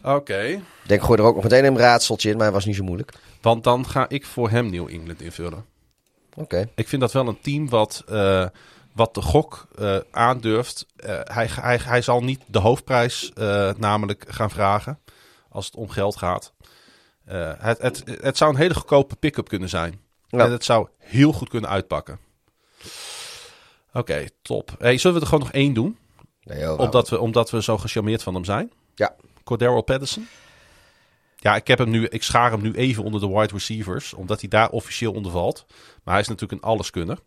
[0.03, 0.41] Oké.
[0.43, 2.83] Ik denk, gooi er ook nog meteen een raadseltje in, maar hij was niet zo
[2.83, 3.13] moeilijk.
[3.41, 5.65] Want dan ga ik voor hem New England invullen.
[6.35, 6.69] Oké.
[6.75, 8.47] Ik vind dat wel een team wat, eh,
[8.93, 10.85] wat de gok eh, aandurft.
[10.95, 14.99] Eh, hij, hij, hij zal niet de hoofdprijs eh, namelijk gaan vragen
[15.49, 16.52] als het om geld gaat.
[17.25, 20.01] Eh, het, het, het zou een hele goedkope pick-up kunnen zijn.
[20.27, 20.39] Ja.
[20.45, 22.19] En het zou heel goed kunnen uitpakken.
[23.93, 24.75] Oké, top.
[24.77, 25.97] Hey, zullen we er gewoon nog één doen?
[26.43, 28.71] Nee, joh, Omdat we, omdat we zo gecharmeerd van hem zijn?
[28.95, 29.15] Ja.
[29.43, 30.27] Cordero Patterson?
[31.35, 34.39] Ja, ik, heb hem nu, ik schaar hem nu even onder de wide receivers, omdat
[34.39, 35.65] hij daar officieel onder valt.
[36.03, 37.19] Maar hij is natuurlijk een alleskunner.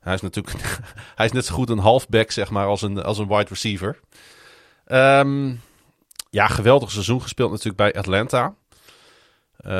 [0.00, 0.56] Hij is natuurlijk
[1.16, 4.00] hij is net zo goed een halfback, zeg maar, als een, als een wide receiver.
[4.84, 5.54] Ehm,
[6.30, 8.54] ja, geweldig seizoen gespeeld natuurlijk bij Atlanta.
[9.62, 9.70] Eh,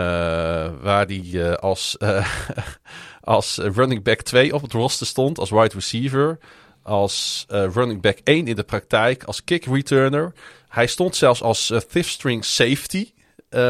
[0.81, 2.27] waar hij eh, als, eh,
[3.21, 6.39] als running back 2 op het roster stond, als wide receiver.
[6.83, 10.33] Als running back 1 in de praktijk, als kick returner.
[10.69, 13.13] Hij stond zelfs als fifth string safety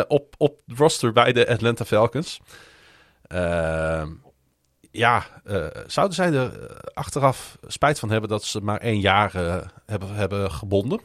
[0.08, 2.40] op, op roster bij de Atlanta Falcons.
[3.26, 4.08] Ehm,
[4.90, 5.26] ja,
[5.86, 9.32] zouden zij er achteraf spijt van hebben dat ze maar één jaar
[9.86, 11.00] hebben, hebben gebonden?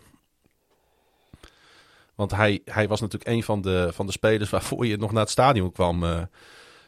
[2.18, 5.22] Want hij, hij was natuurlijk een van de, van de spelers waarvoor je nog naar
[5.22, 6.04] het stadion kwam.
[6.04, 6.22] eh,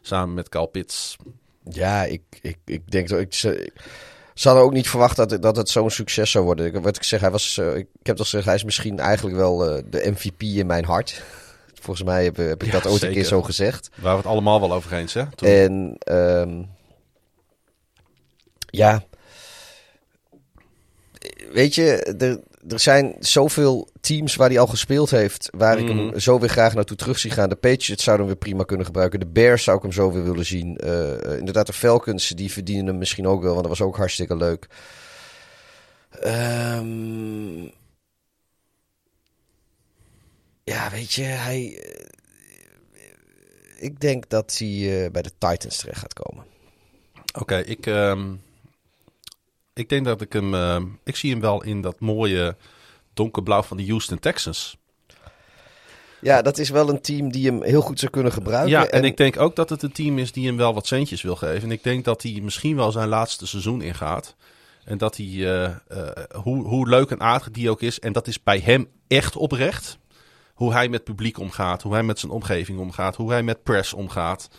[0.01, 1.15] samen met Carl Pitts.
[1.69, 3.33] Ja, ik, ik, ik denk dat ik.
[3.33, 3.71] Ze,
[4.33, 6.65] ze hadden ook niet verwacht dat, het- dat het zo'n succes zou worden.
[6.65, 7.57] Ik, wat ik zeg, hij was.
[7.57, 10.85] eh, ik heb toch gezegd, hij is misschien eigenlijk wel eh, de MVP in mijn
[10.85, 11.23] hart.
[11.81, 13.89] Volgens mij heb, heb ik Ja, dat ooit een keer zo gezegd.
[13.95, 15.23] Waar we het allemaal wel over eens, hè?
[15.35, 15.47] Toen.
[15.49, 16.63] En ehm,
[18.69, 19.03] ja,
[21.51, 22.13] weet je,
[22.67, 25.97] er zijn zoveel teams waar hij al gespeeld heeft, waar ik Mhm.
[25.97, 27.49] hem zo weer graag naartoe terug zie gaan.
[27.49, 29.19] De Patriots zouden hem weer prima kunnen gebruiken.
[29.19, 30.77] De Bears zou ik hem zo weer willen zien.
[30.77, 34.35] Eh, inderdaad, de Falcons, die verdienen hem misschien ook wel, want dat was ook hartstikke
[34.35, 34.67] leuk.
[36.09, 37.61] Ehm,
[40.63, 41.79] ja, weet je, hij...
[41.83, 42.05] eh,
[43.79, 46.45] ik denk dat hij eh, bij de Titans terecht gaat komen.
[47.39, 48.33] Oké, ik, ehm,
[49.79, 50.53] ik denk dat ik hem...
[50.53, 52.55] ehm, ik zie hem wel in dat mooie
[53.13, 54.77] donkerblauw van de Houston Texans.
[56.21, 58.69] Ja, dat is wel een team die hem heel goed zou kunnen gebruiken.
[58.69, 61.21] Ja, en, ik denk ook dat het een team is die hem wel wat centjes
[61.21, 61.63] wil geven.
[61.63, 64.35] En ik denk dat hij misschien wel zijn laatste seizoen ingaat.
[64.83, 65.71] En dat hij, eh, eh,
[66.43, 69.97] hoe, hoe leuk en aardig die ook is, en dat is bij hem echt oprecht.
[70.53, 73.93] Hoe hij met publiek omgaat, hoe hij met zijn omgeving omgaat, hoe hij met press
[73.93, 74.49] omgaat.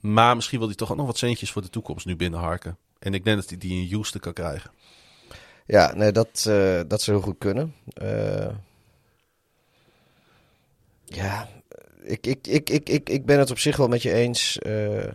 [0.00, 2.78] Maar misschien wil hij toch ook nog wat centjes voor de toekomst nu binnenharken.
[2.98, 4.70] En ik denk dat hij die in Houston kan krijgen.
[5.66, 7.74] Ja, nee, dat, eh, dat zou heel goed kunnen.
[7.94, 8.48] Eh,
[11.04, 11.48] ja,
[12.02, 14.58] ik, ik, ik, ik, ik, ik ben het op zich wel met je eens.
[14.58, 15.12] eh,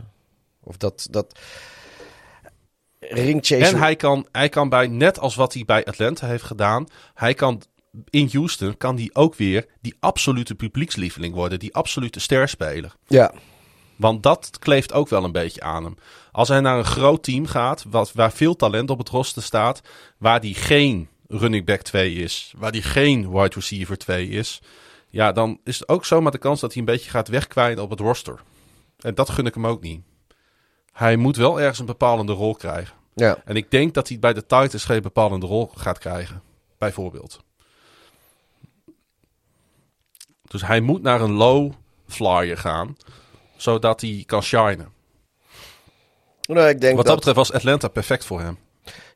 [0.63, 1.39] of dat, dat
[2.99, 3.65] ringchase...
[3.65, 7.33] En hij kan, hij kan bij, net als wat hij bij Atlanta heeft gedaan, hij
[7.33, 7.61] kan
[8.09, 12.95] in Houston kan hij ook weer die absolute publiekslieveling worden, die absolute sterspeler.
[13.07, 13.33] Ja,
[14.01, 15.97] Want dat kleeft ook wel een beetje aan hem.
[16.31, 19.81] Als hij naar een groot team gaat, wat, waar veel talent op het roster staat,
[20.17, 24.61] waar die geen running back 2 is, waar die geen wide receiver 2 is,
[25.09, 27.89] ja, dan is het ook zomaar de kans dat hij een beetje gaat wegkwijnen op
[27.89, 28.39] het roster.
[28.99, 30.01] En dat gun ik hem ook niet.
[30.91, 32.95] Hij moet wel ergens een bepalende rol krijgen.
[33.13, 33.37] Ja.
[33.45, 36.41] En ik denk dat hij bij de Titans geen bepalende rol gaat krijgen.
[36.77, 37.39] Bijvoorbeeld.
[40.47, 41.71] Dus hij moet naar een low
[42.07, 42.95] flyer gaan.
[43.61, 44.93] Zodat hij kan shinen.
[46.41, 48.57] Nou, ik denk Wat dat dat, betreft was Atlanta perfect voor hem.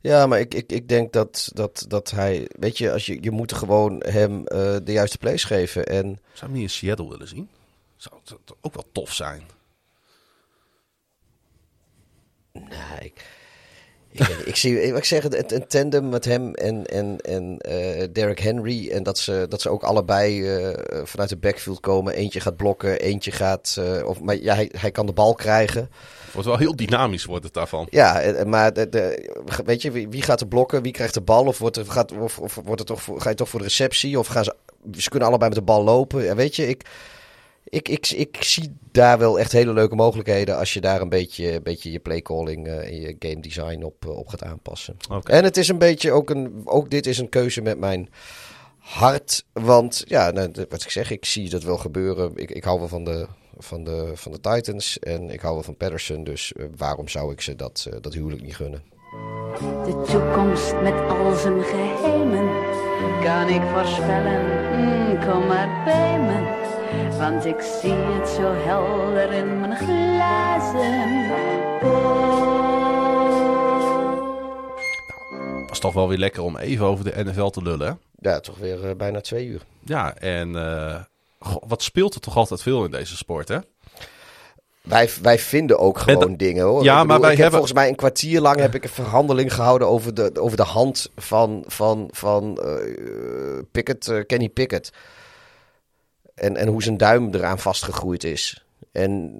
[0.02, 2.50] Ja, maar ik, ik, ik denk dat, dat, dat hij...
[2.60, 5.86] Weet je, als je, je moet gewoon hem eh, de juiste place geven.
[5.86, 7.50] En Zou je hem niet in Seattle willen zien?
[7.96, 9.44] Zou het ook wel tof zijn.
[12.54, 13.26] nou, ik,
[14.46, 18.90] ik, zie, ik zeg het, een tandem met hem en, en, en eh, Derrick Henry.
[18.92, 22.14] En dat ze, dat ze ook allebei eh, vanuit de backfield komen.
[22.14, 23.76] Eentje gaat blokken, eentje gaat...
[23.80, 25.90] eh, of, maar ja, hij, hij kan de bal krijgen.
[26.32, 27.88] Wordt wel heel dynamisch wordt het daarvan.
[27.90, 29.30] Ja, maar de, de,
[29.66, 30.82] weet je, wie, wie gaat er blokken?
[30.82, 31.46] Wie krijgt de bal?
[31.46, 34.20] Of, wordt er, gaat, of, of wordt het toch ga je toch voor de receptie?
[34.20, 34.56] Of gaan ze...
[34.98, 36.24] Ze kunnen allebei met de bal lopen.
[36.24, 36.86] Ja, weet je, ik,
[37.70, 40.58] ik, ik, ik zie daar wel echt hele leuke mogelijkheden...
[40.58, 44.06] als je daar een beetje, een beetje je playcalling eh, en je game design op,
[44.06, 44.98] eh, op gaat aanpassen.
[45.10, 45.32] Oké.
[45.32, 46.62] En het is een beetje ook een...
[46.66, 48.10] Ook dit is een keuze met mijn
[48.78, 49.46] hart.
[49.54, 52.32] Want ja, nou, wat ik zeg, ik zie dat wel gebeuren.
[52.36, 53.28] Ik, ik hou wel van de,
[53.58, 56.24] van, de, van de Titans en ik hou wel van Patterson.
[56.24, 58.84] Dus eh, waarom zou ik ze dat, dat huwelijk niet gunnen?
[59.60, 62.74] De toekomst met al zijn geheimen
[63.24, 64.42] kan ik voorspellen.
[64.76, 66.65] Mm, kom maar bij me,
[67.20, 71.30] want ik zie het zo helder in mijn glazen
[71.82, 72.14] bol.
[75.68, 77.88] Was toch wel weer lekker om even over de NFL te lullen.
[77.88, 77.94] Hè?
[78.30, 79.62] Ja, toch weer eh, bijna twee uur.
[79.80, 80.96] Ja, en eh,
[81.40, 83.58] goh, wat speelt er toch altijd veel in deze sport, hè?
[84.82, 86.84] Wij, wij vinden ook gewoon dat- dingen hoor.
[86.84, 88.90] Ja, Ik maar wij ik heb hebben- volgens mij een kwartier lang heb ik een
[88.90, 92.74] verhandeling gehouden over de, over de hand van, van, van eh,
[93.72, 94.92] Pickett, Kenny Pickett.
[96.36, 98.60] En, en hoe zijn duim eraan vastgegroeid is.
[98.91, 99.34] En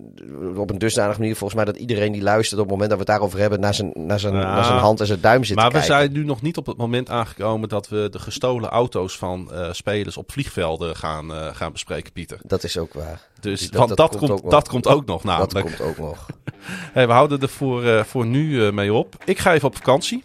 [0.55, 3.05] op een dusdanige manier volgens mij dat iedereen die luistert op het moment dat we
[3.05, 5.65] het daarover hebben naar zijn, naar zijn, naar zijn hand en zijn duim zit Maar
[5.65, 5.93] we kijken.
[5.95, 9.72] zijn nu nog niet op het moment aangekomen dat we de gestolen auto's van eh,
[9.73, 12.39] spelers op vliegvelden gaan, eh, gaan bespreken, Pieter.
[12.43, 13.22] Dat is ook waar.
[13.39, 14.51] Dus Dat- dat dat, komt komt, ook nog.
[14.51, 15.65] dat komt ook nog Dat namelijk.
[15.65, 16.26] komt ook nog.
[16.93, 19.15] Hey, we houden er voor, eh, voor nu mee op.
[19.26, 20.23] Ik ga even op vakantie.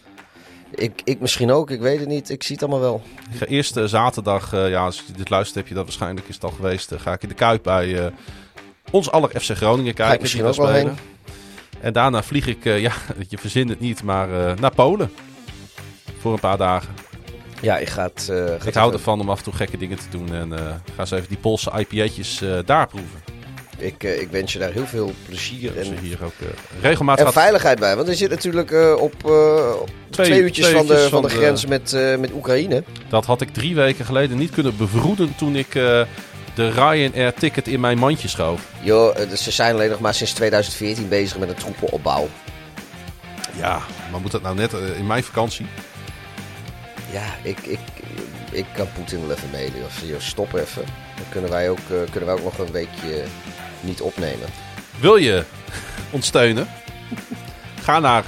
[0.75, 2.29] Ik, ik misschien ook, ik weet het niet.
[2.29, 3.01] Ik zie het allemaal wel.
[3.31, 6.27] Ik ga eerst eh, zaterdag, eh, ja, als je dit luistert heb je dat waarschijnlijk
[6.27, 6.91] is het al geweest.
[6.91, 8.11] eh, ga ik in de Kuip bij
[8.91, 10.21] ons aller FC Groningen kijken.
[10.21, 10.97] misschien ook wel spelen.
[11.79, 12.93] En daarna vlieg ik, ja,
[13.29, 15.11] je verzint het niet, maar naar Polen.
[16.19, 16.93] Voor een paar dagen.
[17.61, 18.31] Ja, ik ga het...
[18.65, 20.33] Ik hou ervan om af en toe gekke dingen te doen.
[20.33, 20.51] En
[20.95, 23.30] ga eens even die Poolse IPA'tjes daar proeven.
[23.81, 26.47] Ik, eh, ik wens je daar heel veel plezier En hier ook eh,
[26.81, 27.95] regelmatig en veiligheid bij.
[27.95, 29.13] Want er zit natuurlijk eh, op
[29.81, 32.83] op Twee- twee, uurtjes twee van, de, van, van de grens met, met Oekraïne.
[33.09, 35.71] Dat had ik drie weken geleden niet kunnen bevroeden toen ik
[36.53, 38.61] de Ryanair ticket in mijn mandje schoof.
[38.81, 42.27] Joh, dus ze zijn alleen nog maar sinds 2014 bezig met een troepenopbouw.
[43.57, 43.79] Ja,
[44.11, 45.65] maar moet dat nou net in mijn vakantie?
[47.11, 47.79] Ja, ik, ik,
[48.51, 49.85] ik kan Poetin wel even mailen.
[49.85, 50.83] Of joh, stop even.
[51.15, 51.79] Dan kunnen wij, ook,
[52.11, 53.23] kunnen wij ook nog een weekje
[53.83, 54.47] niet opnemen.
[54.99, 55.43] Wil je
[56.11, 56.67] ons steunen?
[57.81, 58.23] Ga naar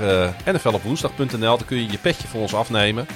[0.46, 1.58] nflopwoensdag.nl.
[1.58, 3.08] Dan kun je je petje voor ons afnemen.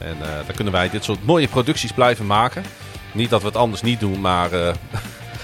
[0.00, 2.64] En eh dan kunnen wij dit soort mooie producties blijven maken.
[3.12, 4.74] Niet dat we het anders niet doen, maar eh,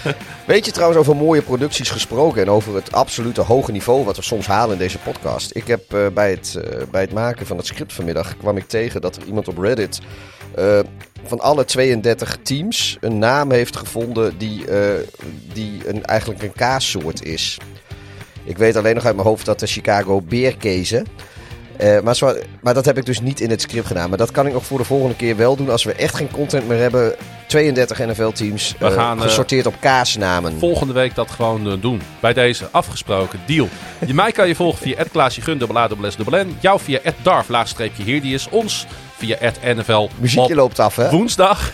[0.47, 4.23] Weet je trouwens over mooie producties gesproken en over het absolute hoge niveau wat we
[4.23, 5.57] soms halen in deze podcast?
[5.57, 5.83] Ik heb
[6.15, 6.59] bij, het,
[6.91, 10.01] bij het maken van het script vanmiddag kwam ik tegen dat er iemand op Reddit
[11.29, 15.01] van alle 32 teams een naam heeft gevonden die, eh,
[15.53, 17.59] die een, eigenlijk een kaassoort is.
[18.45, 21.07] Ik weet alleen nog uit mijn hoofd dat de Chicago Beerkezen.
[21.77, 24.09] Eh, maar, zo, maar dat heb ik dus niet in het script gedaan.
[24.09, 26.31] Maar dat kan ik nog voor de volgende keer wel doen als we echt geen
[26.31, 27.15] content meer hebben.
[27.47, 30.59] 32 NFL-teams gaan, eh, gesorteerd op kaasnamen.
[30.59, 32.01] volgende week dat gewoon doen.
[32.21, 33.69] Bij deze afgesproken deal.
[34.07, 36.57] Je, mij kan je volgen via @klaasjegun, dubbel A, S, N.
[36.61, 38.49] Jou via @darf, laagstreepje hier die is.
[38.49, 41.11] Ons via @nfl Muziekje op loopt af, hè?
[41.11, 41.71] woensdag.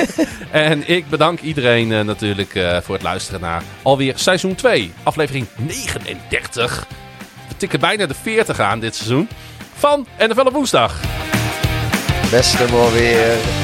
[0.50, 5.46] en ik bedank iedereen eh, natuurlijk eh, voor het luisteren naar alweer seizoen 2, aflevering
[5.56, 6.86] 39.
[7.48, 9.28] We tikken bijna de 40 aan dit seizoen
[9.74, 11.00] van NFL op woensdag.
[12.30, 13.63] Beste mooi weer.